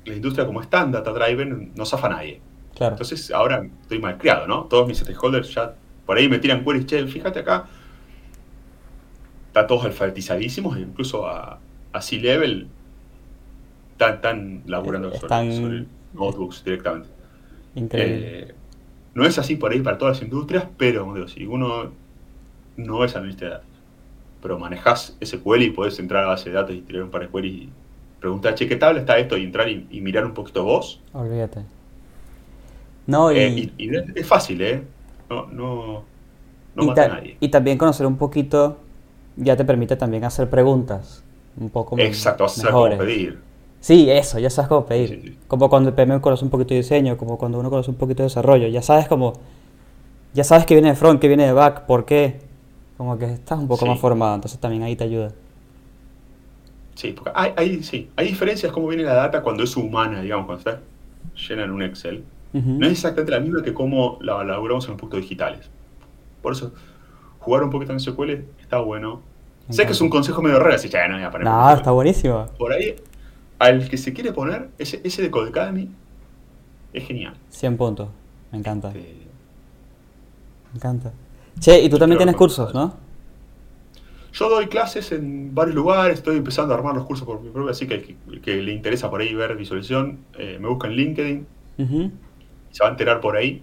la 0.05 0.15
industria, 0.15 0.45
como 0.45 0.61
es 0.61 0.69
tan 0.69 0.91
data 0.91 1.11
driven, 1.11 1.73
no 1.75 1.85
zafa 1.85 2.07
nadie. 2.07 2.39
Claro. 2.75 2.93
Entonces, 2.93 3.29
ahora 3.31 3.67
estoy 3.81 3.99
mal 3.99 4.17
criado, 4.17 4.47
¿no? 4.47 4.63
Todos 4.65 4.87
mis 4.87 4.99
stakeholders 4.99 5.53
ya 5.53 5.73
por 6.09 6.17
ahí 6.17 6.27
me 6.27 6.39
tiran 6.39 6.63
queries, 6.65 6.87
che, 6.87 7.05
fíjate 7.05 7.41
acá. 7.41 7.67
Están 9.45 9.67
todos 9.67 9.85
alfabetizadísimos, 9.85 10.75
incluso 10.79 11.27
a, 11.27 11.59
a 11.93 12.01
C-Level 12.01 12.67
están, 13.91 14.63
laburando 14.65 15.13
sobre, 15.13 15.85
notebooks 16.15 16.63
directamente. 16.63 17.09
Increíble. 17.75 18.39
Eh, 18.39 18.55
no 19.13 19.23
es 19.23 19.37
así 19.37 19.55
por 19.55 19.71
ahí 19.71 19.81
para 19.81 19.99
todas 19.99 20.17
las 20.17 20.23
industrias, 20.23 20.65
pero 20.79 21.27
si 21.27 21.45
uno 21.45 21.91
no 22.75 23.05
es 23.05 23.15
analista 23.15 23.45
de 23.45 23.51
datos, 23.51 23.69
pero 24.41 24.57
manejas 24.57 25.15
SQL 25.23 25.61
y 25.61 25.69
podés 25.69 25.99
entrar 25.99 26.23
a 26.23 26.25
la 26.25 26.29
base 26.29 26.49
de 26.49 26.55
datos 26.55 26.75
y 26.75 26.81
tirar 26.81 27.03
un 27.03 27.11
par 27.11 27.21
de 27.21 27.27
queries 27.27 27.53
y 27.53 27.69
preguntar, 28.19 28.55
che, 28.55 28.67
¿qué 28.67 28.77
tabla 28.77 29.01
está 29.01 29.19
esto? 29.19 29.37
Y 29.37 29.43
entrar 29.43 29.69
y, 29.69 30.01
mirar 30.01 30.25
un 30.25 30.33
poquito 30.33 30.63
vos. 30.63 31.03
Olvídate. 31.13 31.65
No, 33.05 33.29
eh, 33.29 33.71
y 33.77 33.95
es 33.95 34.25
fácil, 34.25 34.59
¿eh? 34.63 34.83
No, 35.29 35.47
no, 35.47 36.03
no 36.75 36.83
mata 36.83 37.05
a 37.05 37.07
nadie. 37.09 37.37
Y 37.39 37.49
también 37.49 37.77
conocer 37.77 38.05
un 38.05 38.17
poquito 38.17 38.77
ya 39.35 39.55
te 39.55 39.65
permite 39.65 39.95
también 39.95 40.23
hacer 40.25 40.49
preguntas 40.49 41.23
un 41.57 41.69
poco 41.69 41.97
Exacto, 41.99 42.45
a 42.45 42.49
saber 42.49 42.71
cómo 42.71 42.97
pedir. 42.97 43.39
Sí, 43.81 44.09
eso, 44.11 44.39
ya 44.39 44.49
sabes 44.49 44.67
cómo 44.67 44.85
pedir. 44.85 45.37
Como 45.47 45.69
cuando 45.69 45.89
el 45.89 45.95
PM 45.95 46.19
conoce 46.19 46.43
un 46.43 46.51
poquito 46.51 46.73
de 46.73 46.81
diseño, 46.81 47.17
como 47.17 47.37
cuando 47.37 47.59
uno 47.59 47.69
conoce 47.69 47.89
un 47.89 47.97
poquito 47.97 48.23
de 48.23 48.27
desarrollo. 48.27 48.67
Ya 48.67 48.81
sabes 48.81 49.07
cómo. 49.07 49.33
Ya 50.33 50.43
sabes 50.43 50.65
que 50.65 50.75
viene 50.75 50.89
de 50.89 50.95
front, 50.95 51.19
que 51.19 51.27
viene 51.27 51.45
de 51.45 51.53
back, 51.53 51.85
por 51.85 52.05
qué. 52.05 52.41
Como 52.97 53.17
que 53.17 53.25
estás 53.25 53.57
un 53.57 53.67
poco 53.67 53.85
más 53.85 53.97
formado, 53.99 54.35
entonces 54.35 54.59
también 54.59 54.83
ahí 54.83 54.95
te 54.95 55.05
ayuda. 55.05 55.31
Sí, 56.95 57.13
porque 57.13 57.31
hay, 57.33 57.53
hay, 57.55 57.83
sí, 57.83 58.09
hay 58.17 58.27
diferencias 58.27 58.73
cómo 58.73 58.89
viene 58.89 59.03
la 59.03 59.13
data 59.13 59.41
cuando 59.41 59.63
es 59.63 59.77
humana, 59.77 60.21
digamos, 60.21 60.47
cuando 60.47 60.59
está 60.59 60.81
llena 61.47 61.63
en 61.63 61.71
un 61.71 61.81
Excel 61.81 62.25
no 62.53 62.85
es 62.85 62.93
exactamente 62.93 63.31
la 63.31 63.39
misma 63.39 63.61
que 63.61 63.73
cómo 63.73 64.17
la 64.21 64.41
elaboramos 64.41 64.85
en 64.85 64.91
los 64.91 64.97
productos 64.97 65.21
digitales. 65.21 65.69
Por 66.41 66.53
eso, 66.53 66.73
jugar 67.39 67.63
un 67.63 67.69
poquito 67.69 67.91
en 67.91 67.99
SQL 67.99 68.31
está 68.59 68.79
bueno. 68.79 69.21
sé 69.69 69.85
que 69.85 69.91
es 69.91 70.01
un 70.01 70.09
consejo 70.09 70.41
medio 70.41 70.59
raro, 70.59 70.75
así 70.75 70.89
ya 70.89 71.07
no 71.07 71.15
voy 71.15 71.23
a 71.23 71.31
poner. 71.31 71.47
No, 71.47 71.71
está 71.71 71.91
buenísimo. 71.91 72.45
Por 72.57 72.73
ahí, 72.73 72.95
al 73.59 73.89
que 73.89 73.97
se 73.97 74.13
quiere 74.13 74.31
poner, 74.33 74.69
ese, 74.77 75.01
ese 75.03 75.21
de 75.21 75.29
Codecademy 75.29 75.89
es 76.93 77.05
genial. 77.05 77.35
100 77.49 77.77
puntos, 77.77 78.09
me 78.51 78.57
encanta. 78.57 78.89
Este, 78.89 79.27
me 80.71 80.77
encanta. 80.77 81.11
Che, 81.59 81.81
y 81.81 81.89
tú 81.89 81.97
también 81.97 82.17
tienes 82.17 82.35
cursos, 82.35 82.73
¿no? 82.73 82.93
Yo 84.31 84.47
doy 84.47 84.67
clases 84.67 85.11
en 85.11 85.53
varios 85.55 85.75
lugares, 85.75 86.19
estoy 86.19 86.37
empezando 86.37 86.73
a 86.73 86.77
armar 86.77 86.95
los 86.95 87.05
cursos 87.05 87.25
por 87.25 87.41
mi 87.41 87.49
propio, 87.49 87.71
así 87.71 87.87
que 87.87 88.15
el 88.29 88.41
que, 88.41 88.55
le 88.57 88.71
interesa 88.71 89.09
por 89.09 89.21
ahí 89.21 89.33
ver 89.33 89.55
visualización, 89.55 90.19
eh, 90.37 90.57
me 90.61 90.67
busca 90.67 90.87
en 90.87 90.93
LinkedIn, 90.93 91.47
se 92.71 92.83
va 92.83 92.89
a 92.89 92.91
enterar 92.91 93.21
por 93.21 93.37
ahí. 93.37 93.61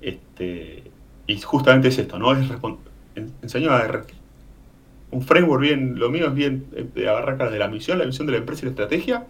Este, 0.00 0.84
y 1.26 1.40
justamente 1.40 1.88
es 1.88 1.98
esto, 1.98 2.18
¿no? 2.18 2.32
Es 2.34 2.50
enseño 3.42 3.70
a 3.70 4.04
un 5.10 5.22
framework 5.22 5.62
bien, 5.62 5.98
lo 5.98 6.10
mío 6.10 6.28
es 6.28 6.34
bien 6.34 6.66
eh, 6.74 6.86
de 6.94 7.08
agarrar 7.08 7.50
de 7.50 7.58
la 7.58 7.68
misión, 7.68 7.98
la 7.98 8.04
misión 8.04 8.26
de 8.26 8.32
la 8.32 8.38
empresa 8.38 8.62
y 8.62 8.64
la 8.66 8.70
estrategia, 8.70 9.26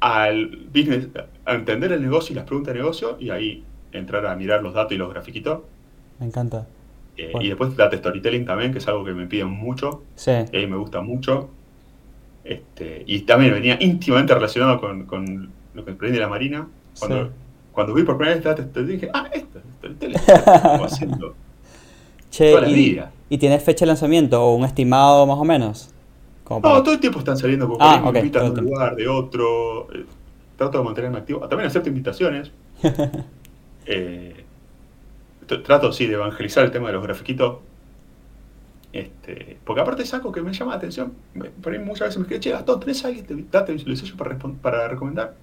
al 0.00 0.46
business, 0.72 1.08
a 1.44 1.54
entender 1.54 1.92
el 1.92 2.02
negocio 2.02 2.32
y 2.32 2.36
las 2.36 2.44
preguntas 2.44 2.74
de 2.74 2.80
negocio, 2.80 3.16
y 3.18 3.30
ahí 3.30 3.64
entrar 3.92 4.26
a 4.26 4.34
mirar 4.36 4.62
los 4.62 4.74
datos 4.74 4.92
y 4.92 4.96
los 4.96 5.12
grafiquitos. 5.12 5.60
Me 6.18 6.26
encanta. 6.26 6.66
Eh, 7.16 7.32
y 7.40 7.48
después 7.48 7.76
data 7.76 7.96
storytelling 7.96 8.46
también, 8.46 8.72
que 8.72 8.78
es 8.78 8.88
algo 8.88 9.04
que 9.04 9.12
me 9.12 9.26
piden 9.26 9.50
mucho. 9.50 10.02
Sí. 10.14 10.32
Y 10.52 10.66
me 10.66 10.76
gusta 10.76 11.00
mucho. 11.00 11.50
Este, 12.44 13.04
y 13.06 13.20
también 13.20 13.52
venía 13.52 13.76
íntimamente 13.80 14.34
relacionado 14.34 14.80
con, 14.80 15.04
con 15.06 15.50
lo 15.74 15.84
que 15.84 15.92
aprendí 15.92 16.16
de 16.16 16.22
la 16.22 16.28
Marina. 16.28 16.66
Cuando, 16.98 17.30
cuando 17.72 17.94
vi 17.94 18.02
por 18.02 18.16
primera 18.16 18.36
vez 18.36 18.44
data 18.44 18.62
storytelling, 18.62 19.00
dije, 19.00 19.10
ah, 19.14 19.28
esto 19.32 19.58
es 19.58 19.64
storytelling. 19.78 20.18
Como 20.18 20.84
haciendo. 20.84 21.34
Che, 22.30 22.54
y, 22.70 22.98
¿y 23.28 23.36
tienes 23.36 23.62
fecha 23.62 23.80
de 23.80 23.88
lanzamiento 23.88 24.42
o 24.42 24.54
un 24.54 24.64
estimado 24.64 25.26
más 25.26 25.36
o 25.36 25.44
menos? 25.44 25.90
no, 26.48 26.82
todo 26.82 26.94
el 26.94 27.00
tiempo 27.00 27.18
están 27.18 27.36
saliendo 27.36 27.68
porque 27.68 27.84
ah, 27.84 28.10
me 28.10 28.18
invitan 28.18 28.54
de 28.54 28.60
un 28.60 28.66
lugar, 28.66 28.96
de 28.96 29.08
otro. 29.08 29.88
Eh, 29.92 30.06
trato 30.56 30.78
de 30.78 30.84
mantenerme 30.84 31.18
activo. 31.18 31.40
También 31.48 31.68
acepto 31.68 31.88
invitaciones. 31.88 32.50
eh, 33.86 34.44
trato, 35.46 35.92
sí, 35.92 36.06
de 36.06 36.14
evangelizar 36.14 36.64
el 36.64 36.70
tema 36.70 36.88
de 36.88 36.94
los 36.94 37.02
grafiquitos. 37.02 37.58
Este, 38.92 39.58
porque 39.64 39.80
aparte 39.80 40.02
es 40.02 40.12
algo 40.12 40.32
que 40.32 40.42
me 40.42 40.52
llama 40.52 40.72
la 40.72 40.78
atención. 40.78 41.12
Por 41.62 41.72
ahí 41.72 41.78
muchas 41.78 42.08
veces 42.08 42.18
me 42.18 42.22
escriben, 42.22 42.40
che, 42.40 42.50
Gastón, 42.50 42.80
¿tenés 42.80 43.04
alguien 43.04 43.26
de 43.26 43.44
Data 43.50 43.72
Visualization 43.72 44.16
para, 44.16 44.38
para 44.38 44.88
recomendar? 44.88 45.34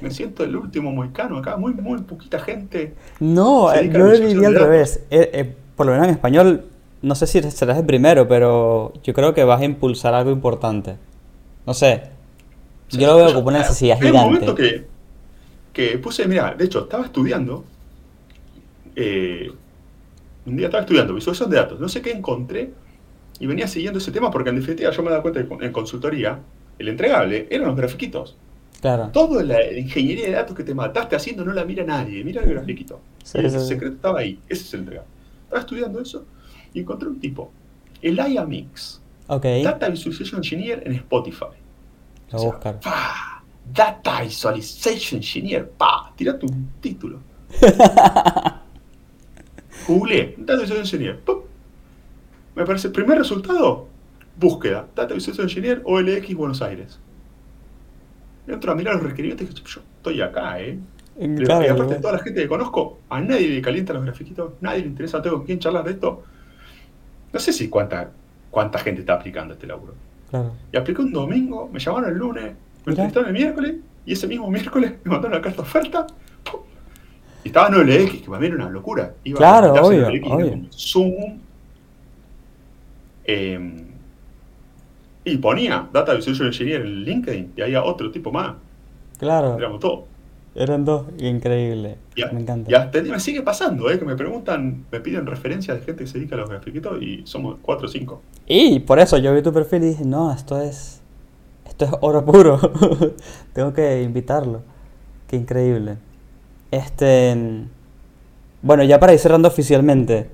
Me 0.00 0.10
siento 0.10 0.44
el 0.44 0.56
último 0.56 0.92
moicano 0.92 1.38
acá, 1.38 1.56
muy, 1.56 1.74
muy 1.74 2.00
poquita 2.02 2.38
gente. 2.38 2.94
No, 3.18 3.72
eh, 3.72 3.90
yo 3.92 4.10
diría 4.10 4.48
al 4.48 4.54
revés. 4.54 5.04
Eh, 5.10 5.30
eh, 5.32 5.54
por 5.76 5.86
lo 5.86 5.92
menos 5.92 6.06
en 6.08 6.14
español, 6.14 6.64
no 7.02 7.14
sé 7.14 7.26
si 7.26 7.42
serás 7.50 7.78
el 7.78 7.86
primero, 7.86 8.28
pero 8.28 8.92
yo 9.02 9.12
creo 9.12 9.34
que 9.34 9.44
vas 9.44 9.60
a 9.60 9.64
impulsar 9.64 10.14
algo 10.14 10.30
importante. 10.30 10.96
No 11.66 11.74
sé. 11.74 12.02
Yo 12.90 13.06
lo 13.06 13.16
veo 13.16 13.34
como 13.34 13.48
una 13.48 13.58
necesidad 13.58 13.98
gigante. 13.98 14.18
un 14.18 14.24
momento 14.24 14.54
que, 14.54 14.86
que 15.72 15.98
puse, 15.98 16.26
mira, 16.26 16.54
de 16.54 16.64
hecho, 16.64 16.80
estaba 16.80 17.04
estudiando 17.04 17.64
eh, 18.96 19.50
un 20.46 20.56
día 20.56 20.66
estaba 20.66 20.82
estudiando 20.82 21.14
visualización 21.14 21.50
de 21.50 21.56
datos, 21.56 21.80
no 21.80 21.88
sé 21.88 22.02
qué 22.02 22.10
encontré 22.10 22.70
y 23.38 23.46
venía 23.46 23.68
siguiendo 23.68 23.98
ese 23.98 24.10
tema 24.10 24.30
porque 24.30 24.50
en 24.50 24.56
definitiva 24.56 24.90
yo 24.90 25.02
me 25.02 25.10
daba 25.10 25.22
cuenta 25.22 25.46
que 25.46 25.64
en 25.64 25.72
consultoría 25.72 26.40
el 26.78 26.88
entregable 26.88 27.46
eran 27.50 27.68
los 27.68 27.76
grafiquitos. 27.76 28.36
Claro. 28.80 29.10
Toda 29.12 29.42
la 29.42 29.72
ingeniería 29.72 30.26
de 30.26 30.32
datos 30.32 30.56
que 30.56 30.64
te 30.64 30.74
mataste 30.74 31.14
haciendo 31.14 31.44
no 31.44 31.52
la 31.52 31.64
mira 31.64 31.84
nadie, 31.84 32.24
mira 32.24 32.42
el 32.42 32.50
grafiquito. 32.50 33.00
el 33.34 33.50
secreto 33.50 33.94
estaba 33.96 34.20
ahí, 34.20 34.38
ese 34.48 34.62
es 34.62 34.74
el 34.74 34.80
entregable. 34.80 35.10
Estaba 35.44 35.60
estudiando 35.60 36.00
eso 36.00 36.24
y 36.72 36.80
encontré 36.80 37.08
un 37.08 37.20
tipo, 37.20 37.52
el 38.00 38.16
IAMix, 38.16 39.02
okay. 39.26 39.62
Data 39.62 39.88
Visualization 39.88 40.38
Engineer 40.38 40.82
en 40.86 40.94
Spotify. 40.94 41.46
Lo 42.32 42.38
buscar. 42.44 42.80
Data 43.72 44.22
Visualization 44.22 45.18
Engineer, 45.18 45.68
pa, 45.68 46.12
tirate 46.16 46.46
un 46.46 46.70
título. 46.80 47.20
Google, 49.86 50.36
Data 50.38 50.62
Visualization 50.62 51.02
Engineer. 51.02 51.20
Me 52.54 52.64
parece, 52.64 52.86
el 52.86 52.92
primer 52.94 53.18
resultado, 53.18 53.88
búsqueda, 54.38 54.88
Data 54.96 55.12
Visualization 55.12 55.48
Engineer 55.48 55.82
OLX 55.84 56.34
Buenos 56.34 56.62
Aires. 56.62 56.98
Entro 58.50 58.72
a 58.72 58.74
mirar 58.74 58.96
los 58.96 59.04
requerimientos 59.04 59.48
y 59.48 59.54
yo 59.54 59.80
estoy 59.96 60.20
acá, 60.20 60.60
¿eh? 60.60 60.78
y 61.18 61.42
aparte 61.44 61.94
de 61.94 62.00
toda 62.00 62.14
la 62.14 62.18
gente 62.20 62.40
que 62.40 62.48
conozco, 62.48 63.00
a 63.10 63.20
nadie 63.20 63.48
le 63.48 63.60
calienta 63.60 63.92
los 63.92 64.04
grafiquitos, 64.04 64.54
nadie 64.60 64.80
le 64.80 64.86
interesa, 64.86 65.20
tengo 65.20 65.36
con 65.36 65.46
quién 65.46 65.58
charlar 65.58 65.84
de 65.84 65.92
esto. 65.92 66.22
No 67.32 67.38
sé 67.38 67.52
si 67.52 67.68
cuánta, 67.68 68.10
cuánta 68.50 68.78
gente 68.78 69.00
está 69.00 69.14
aplicando 69.14 69.54
este 69.54 69.66
laburo. 69.66 69.94
Y 70.72 70.76
apliqué 70.76 71.02
un 71.02 71.12
domingo, 71.12 71.68
me 71.70 71.78
llamaron 71.78 72.10
el 72.10 72.16
lunes, 72.16 72.52
me 72.86 72.92
entrevistaron 72.92 73.28
el 73.28 73.34
miércoles, 73.34 73.74
y 74.06 74.12
ese 74.12 74.26
mismo 74.26 74.50
miércoles 74.50 74.94
me 75.04 75.12
mandaron 75.12 75.36
la 75.36 75.42
carta 75.42 75.62
oferta, 75.62 76.06
y 77.44 77.48
estaba 77.48 77.68
en 77.68 77.74
OLX, 77.74 78.22
que 78.22 78.26
para 78.26 78.40
mí 78.40 78.46
era 78.46 78.56
una 78.56 78.70
locura. 78.70 79.14
Iba 79.24 79.38
claro, 79.38 79.76
a 79.76 79.82
obvio, 79.82 80.08
obvio. 80.08 80.60
Zoom. 80.70 81.40
Em, 83.24 83.89
y 85.24 85.36
ponía 85.36 85.88
Data 85.92 86.14
Visualization 86.14 86.48
Engineer 86.48 86.82
en 86.82 87.02
LinkedIn 87.04 87.52
y 87.56 87.62
había 87.62 87.84
otro 87.84 88.10
tipo 88.10 88.32
más. 88.32 88.54
Claro. 89.18 89.56
Éramos 89.58 89.80
todos. 89.80 90.00
Eran 90.54 90.84
dos, 90.84 91.06
increíble. 91.18 91.96
me 92.32 92.40
encanta. 92.40 92.70
Y 92.70 92.74
hasta 92.74 93.02
me 93.02 93.20
sigue 93.20 93.42
pasando, 93.42 93.88
¿eh? 93.88 93.98
que 93.98 94.04
me 94.04 94.16
preguntan, 94.16 94.84
me 94.90 95.00
piden 95.00 95.26
referencias 95.26 95.78
de 95.78 95.84
gente 95.84 96.04
que 96.04 96.10
se 96.10 96.18
dedica 96.18 96.34
a 96.34 96.38
los 96.38 96.50
grafiquitos 96.50 97.00
y 97.00 97.22
somos 97.24 97.58
cuatro 97.62 97.86
o 97.86 97.90
cinco. 97.90 98.22
Y 98.46 98.80
por 98.80 98.98
eso 98.98 99.16
yo 99.18 99.32
vi 99.32 99.42
tu 99.42 99.52
perfil 99.52 99.84
y 99.84 99.88
dije, 99.90 100.04
no, 100.04 100.32
esto 100.32 100.60
es, 100.60 101.00
esto 101.68 101.84
es 101.84 101.92
oro 102.00 102.24
puro. 102.24 102.58
Tengo 103.52 103.72
que 103.72 104.02
invitarlo. 104.02 104.62
Qué 105.28 105.36
increíble. 105.36 105.98
Este. 106.72 107.36
Bueno, 108.62 108.82
ya 108.82 108.98
para 108.98 109.12
ir 109.12 109.20
cerrando 109.20 109.46
oficialmente. 109.46 110.28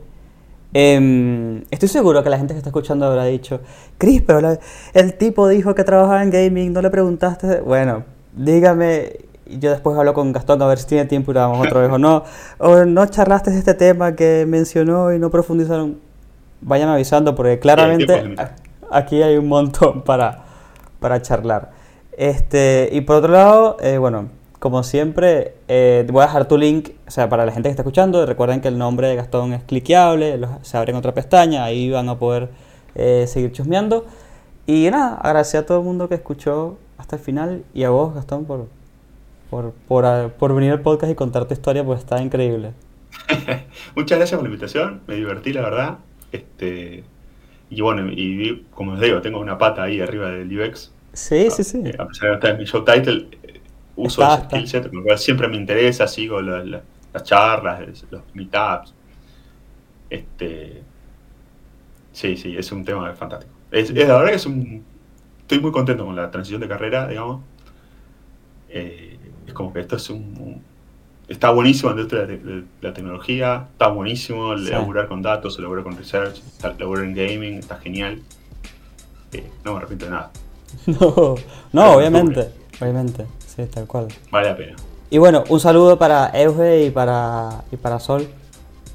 Em, 0.78 1.62
estoy 1.70 1.88
seguro 1.88 2.22
que 2.22 2.28
la 2.28 2.36
gente 2.36 2.52
que 2.52 2.58
está 2.58 2.68
escuchando 2.68 3.06
habrá 3.06 3.24
dicho, 3.24 3.60
Chris, 3.96 4.20
pero 4.20 4.58
el 4.92 5.14
tipo 5.14 5.48
dijo 5.48 5.74
que 5.74 5.84
trabajaba 5.84 6.22
en 6.22 6.28
gaming, 6.28 6.74
no 6.74 6.82
le 6.82 6.90
preguntaste. 6.90 7.62
Bueno, 7.62 8.04
dígame, 8.34 9.20
yo 9.46 9.70
después 9.70 9.96
hablo 9.96 10.12
con 10.12 10.34
Gastón 10.34 10.60
a 10.60 10.66
ver 10.66 10.76
si 10.76 10.88
tiene 10.88 11.06
tiempo 11.06 11.30
y 11.30 11.34
vamos 11.34 11.66
otra 11.66 11.80
vez 11.80 11.90
o 11.90 11.96
no. 11.96 12.24
O 12.58 12.84
no 12.84 13.06
charlaste 13.06 13.52
de 13.52 13.58
este 13.58 13.72
tema 13.72 14.14
que 14.14 14.44
mencionó 14.46 15.14
y 15.14 15.18
no 15.18 15.30
profundizaron. 15.30 15.98
Vayan 16.60 16.90
avisando 16.90 17.34
porque 17.34 17.58
claramente 17.58 18.36
aquí 18.90 19.22
hay 19.22 19.38
un 19.38 19.48
montón 19.48 20.02
para, 20.02 20.44
para 21.00 21.22
charlar. 21.22 21.70
Este, 22.12 22.90
y 22.92 23.00
por 23.00 23.16
otro 23.16 23.32
lado, 23.32 23.78
eh, 23.80 23.96
bueno, 23.96 24.28
como 24.58 24.82
siempre, 24.82 25.54
eh, 25.68 26.06
voy 26.10 26.22
a 26.22 26.26
dejar 26.26 26.48
tu 26.48 26.56
link, 26.56 26.90
o 27.06 27.10
sea, 27.10 27.28
para 27.28 27.44
la 27.44 27.52
gente 27.52 27.68
que 27.68 27.70
está 27.70 27.82
escuchando, 27.82 28.24
recuerden 28.24 28.60
que 28.60 28.68
el 28.68 28.78
nombre 28.78 29.08
de 29.08 29.16
Gastón 29.16 29.52
es 29.52 29.62
cliqueable, 29.62 30.40
se 30.62 30.76
abre 30.76 30.92
en 30.92 30.96
otra 30.96 31.12
pestaña, 31.12 31.64
ahí 31.64 31.90
van 31.90 32.08
a 32.08 32.18
poder 32.18 32.48
eh, 32.94 33.26
seguir 33.28 33.52
chusmeando. 33.52 34.06
Y 34.66 34.88
nada, 34.90 35.16
agradecer 35.16 35.60
a 35.60 35.66
todo 35.66 35.78
el 35.78 35.84
mundo 35.84 36.08
que 36.08 36.14
escuchó 36.16 36.78
hasta 36.98 37.16
el 37.16 37.22
final 37.22 37.64
y 37.74 37.84
a 37.84 37.90
vos, 37.90 38.14
Gastón, 38.14 38.46
por, 38.46 38.66
por, 39.50 39.72
por, 39.86 40.32
por 40.32 40.54
venir 40.54 40.72
al 40.72 40.80
podcast 40.80 41.12
y 41.12 41.14
contar 41.14 41.44
tu 41.44 41.54
historia, 41.54 41.84
pues 41.84 42.00
está 42.00 42.20
increíble. 42.22 42.72
Muchas 43.94 44.18
gracias 44.18 44.38
por 44.38 44.48
la 44.48 44.52
invitación, 44.52 45.02
me 45.06 45.14
divertí, 45.14 45.52
la 45.52 45.62
verdad. 45.62 45.98
Este, 46.32 47.04
y 47.70 47.80
bueno, 47.80 48.10
y 48.10 48.66
como 48.74 48.92
os 48.92 49.00
digo, 49.00 49.20
tengo 49.20 49.38
una 49.38 49.58
pata 49.58 49.82
ahí 49.82 50.00
arriba 50.00 50.30
del 50.30 50.58
UX. 50.58 50.92
Sí, 51.12 51.50
sí, 51.50 51.64
sí. 51.64 51.82
A 51.98 52.06
pesar 52.06 52.28
de 52.28 52.34
estar 52.34 52.50
en 52.50 52.58
mi 52.58 52.64
show 52.64 52.84
title, 52.84 53.28
uso 53.96 54.22
ese 54.22 54.44
skillset, 54.44 54.90
siempre 55.16 55.48
me 55.48 55.56
interesa, 55.56 56.06
sigo 56.06 56.40
las 56.40 57.22
charlas, 57.22 58.04
los 58.10 58.22
meetups. 58.34 58.94
Este, 60.08 60.82
sí, 62.12 62.36
sí, 62.36 62.56
es 62.56 62.70
un 62.72 62.84
tema 62.84 63.12
fantástico. 63.14 63.52
Es, 63.70 63.90
la 63.90 64.18
verdad 64.18 64.28
que 64.28 64.36
es 64.36 64.46
un, 64.46 64.84
estoy 65.40 65.60
muy 65.60 65.72
contento 65.72 66.04
con 66.04 66.14
la 66.14 66.30
transición 66.30 66.60
de 66.60 66.68
carrera, 66.68 67.08
digamos. 67.08 67.42
Eh, 68.68 69.18
es 69.46 69.54
como 69.54 69.72
que 69.72 69.80
esto 69.80 69.96
es 69.96 70.10
un, 70.10 70.62
está 71.28 71.50
buenísimo 71.50 71.90
la 71.90 71.96
industria 71.96 72.26
de, 72.26 72.64
la 72.80 72.92
tecnología, 72.92 73.68
está 73.72 73.88
buenísimo 73.88 74.52
el 74.52 74.68
laburar 74.70 75.08
con 75.08 75.22
datos, 75.22 75.58
laburar 75.58 75.84
con 75.84 75.96
research, 75.96 76.40
laburar 76.78 77.04
en 77.04 77.14
gaming, 77.14 77.54
está 77.54 77.76
genial. 77.78 78.20
Eh, 79.32 79.50
no 79.64 79.72
me 79.72 79.78
arrepiento 79.78 80.06
de 80.06 80.10
nada. 80.10 80.30
No, 80.86 81.36
no, 81.72 81.92
obviamente, 81.92 82.50
obviamente. 82.80 83.24
Sí, 83.56 83.64
tal 83.66 83.86
cual. 83.86 84.08
Vale 84.30 84.50
la 84.50 84.56
pena. 84.56 84.76
Y 85.08 85.18
bueno, 85.18 85.44
un 85.48 85.60
saludo 85.60 85.98
para 85.98 86.30
Euge 86.34 86.84
y 86.84 86.90
para, 86.90 87.64
y 87.72 87.76
para 87.76 87.98
Sol, 88.00 88.28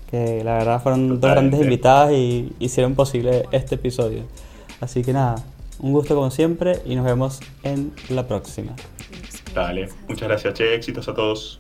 que 0.09 0.43
la 0.43 0.57
verdad 0.57 0.81
fueron 0.81 1.19
dos 1.19 1.31
grandes 1.31 1.61
invitadas 1.61 2.11
y 2.11 2.53
hicieron 2.59 2.95
posible 2.95 3.45
este 3.51 3.75
episodio. 3.75 4.23
Así 4.81 5.03
que 5.03 5.13
nada, 5.13 5.35
un 5.79 5.93
gusto 5.93 6.15
como 6.15 6.29
siempre 6.29 6.81
y 6.85 6.95
nos 6.95 7.05
vemos 7.05 7.39
en 7.63 7.93
la 8.09 8.27
próxima. 8.27 8.73
Dale, 9.53 9.89
muchas 10.07 10.27
gracias, 10.27 10.53
che. 10.53 10.75
Éxitos 10.75 11.07
a 11.07 11.13
todos. 11.13 11.59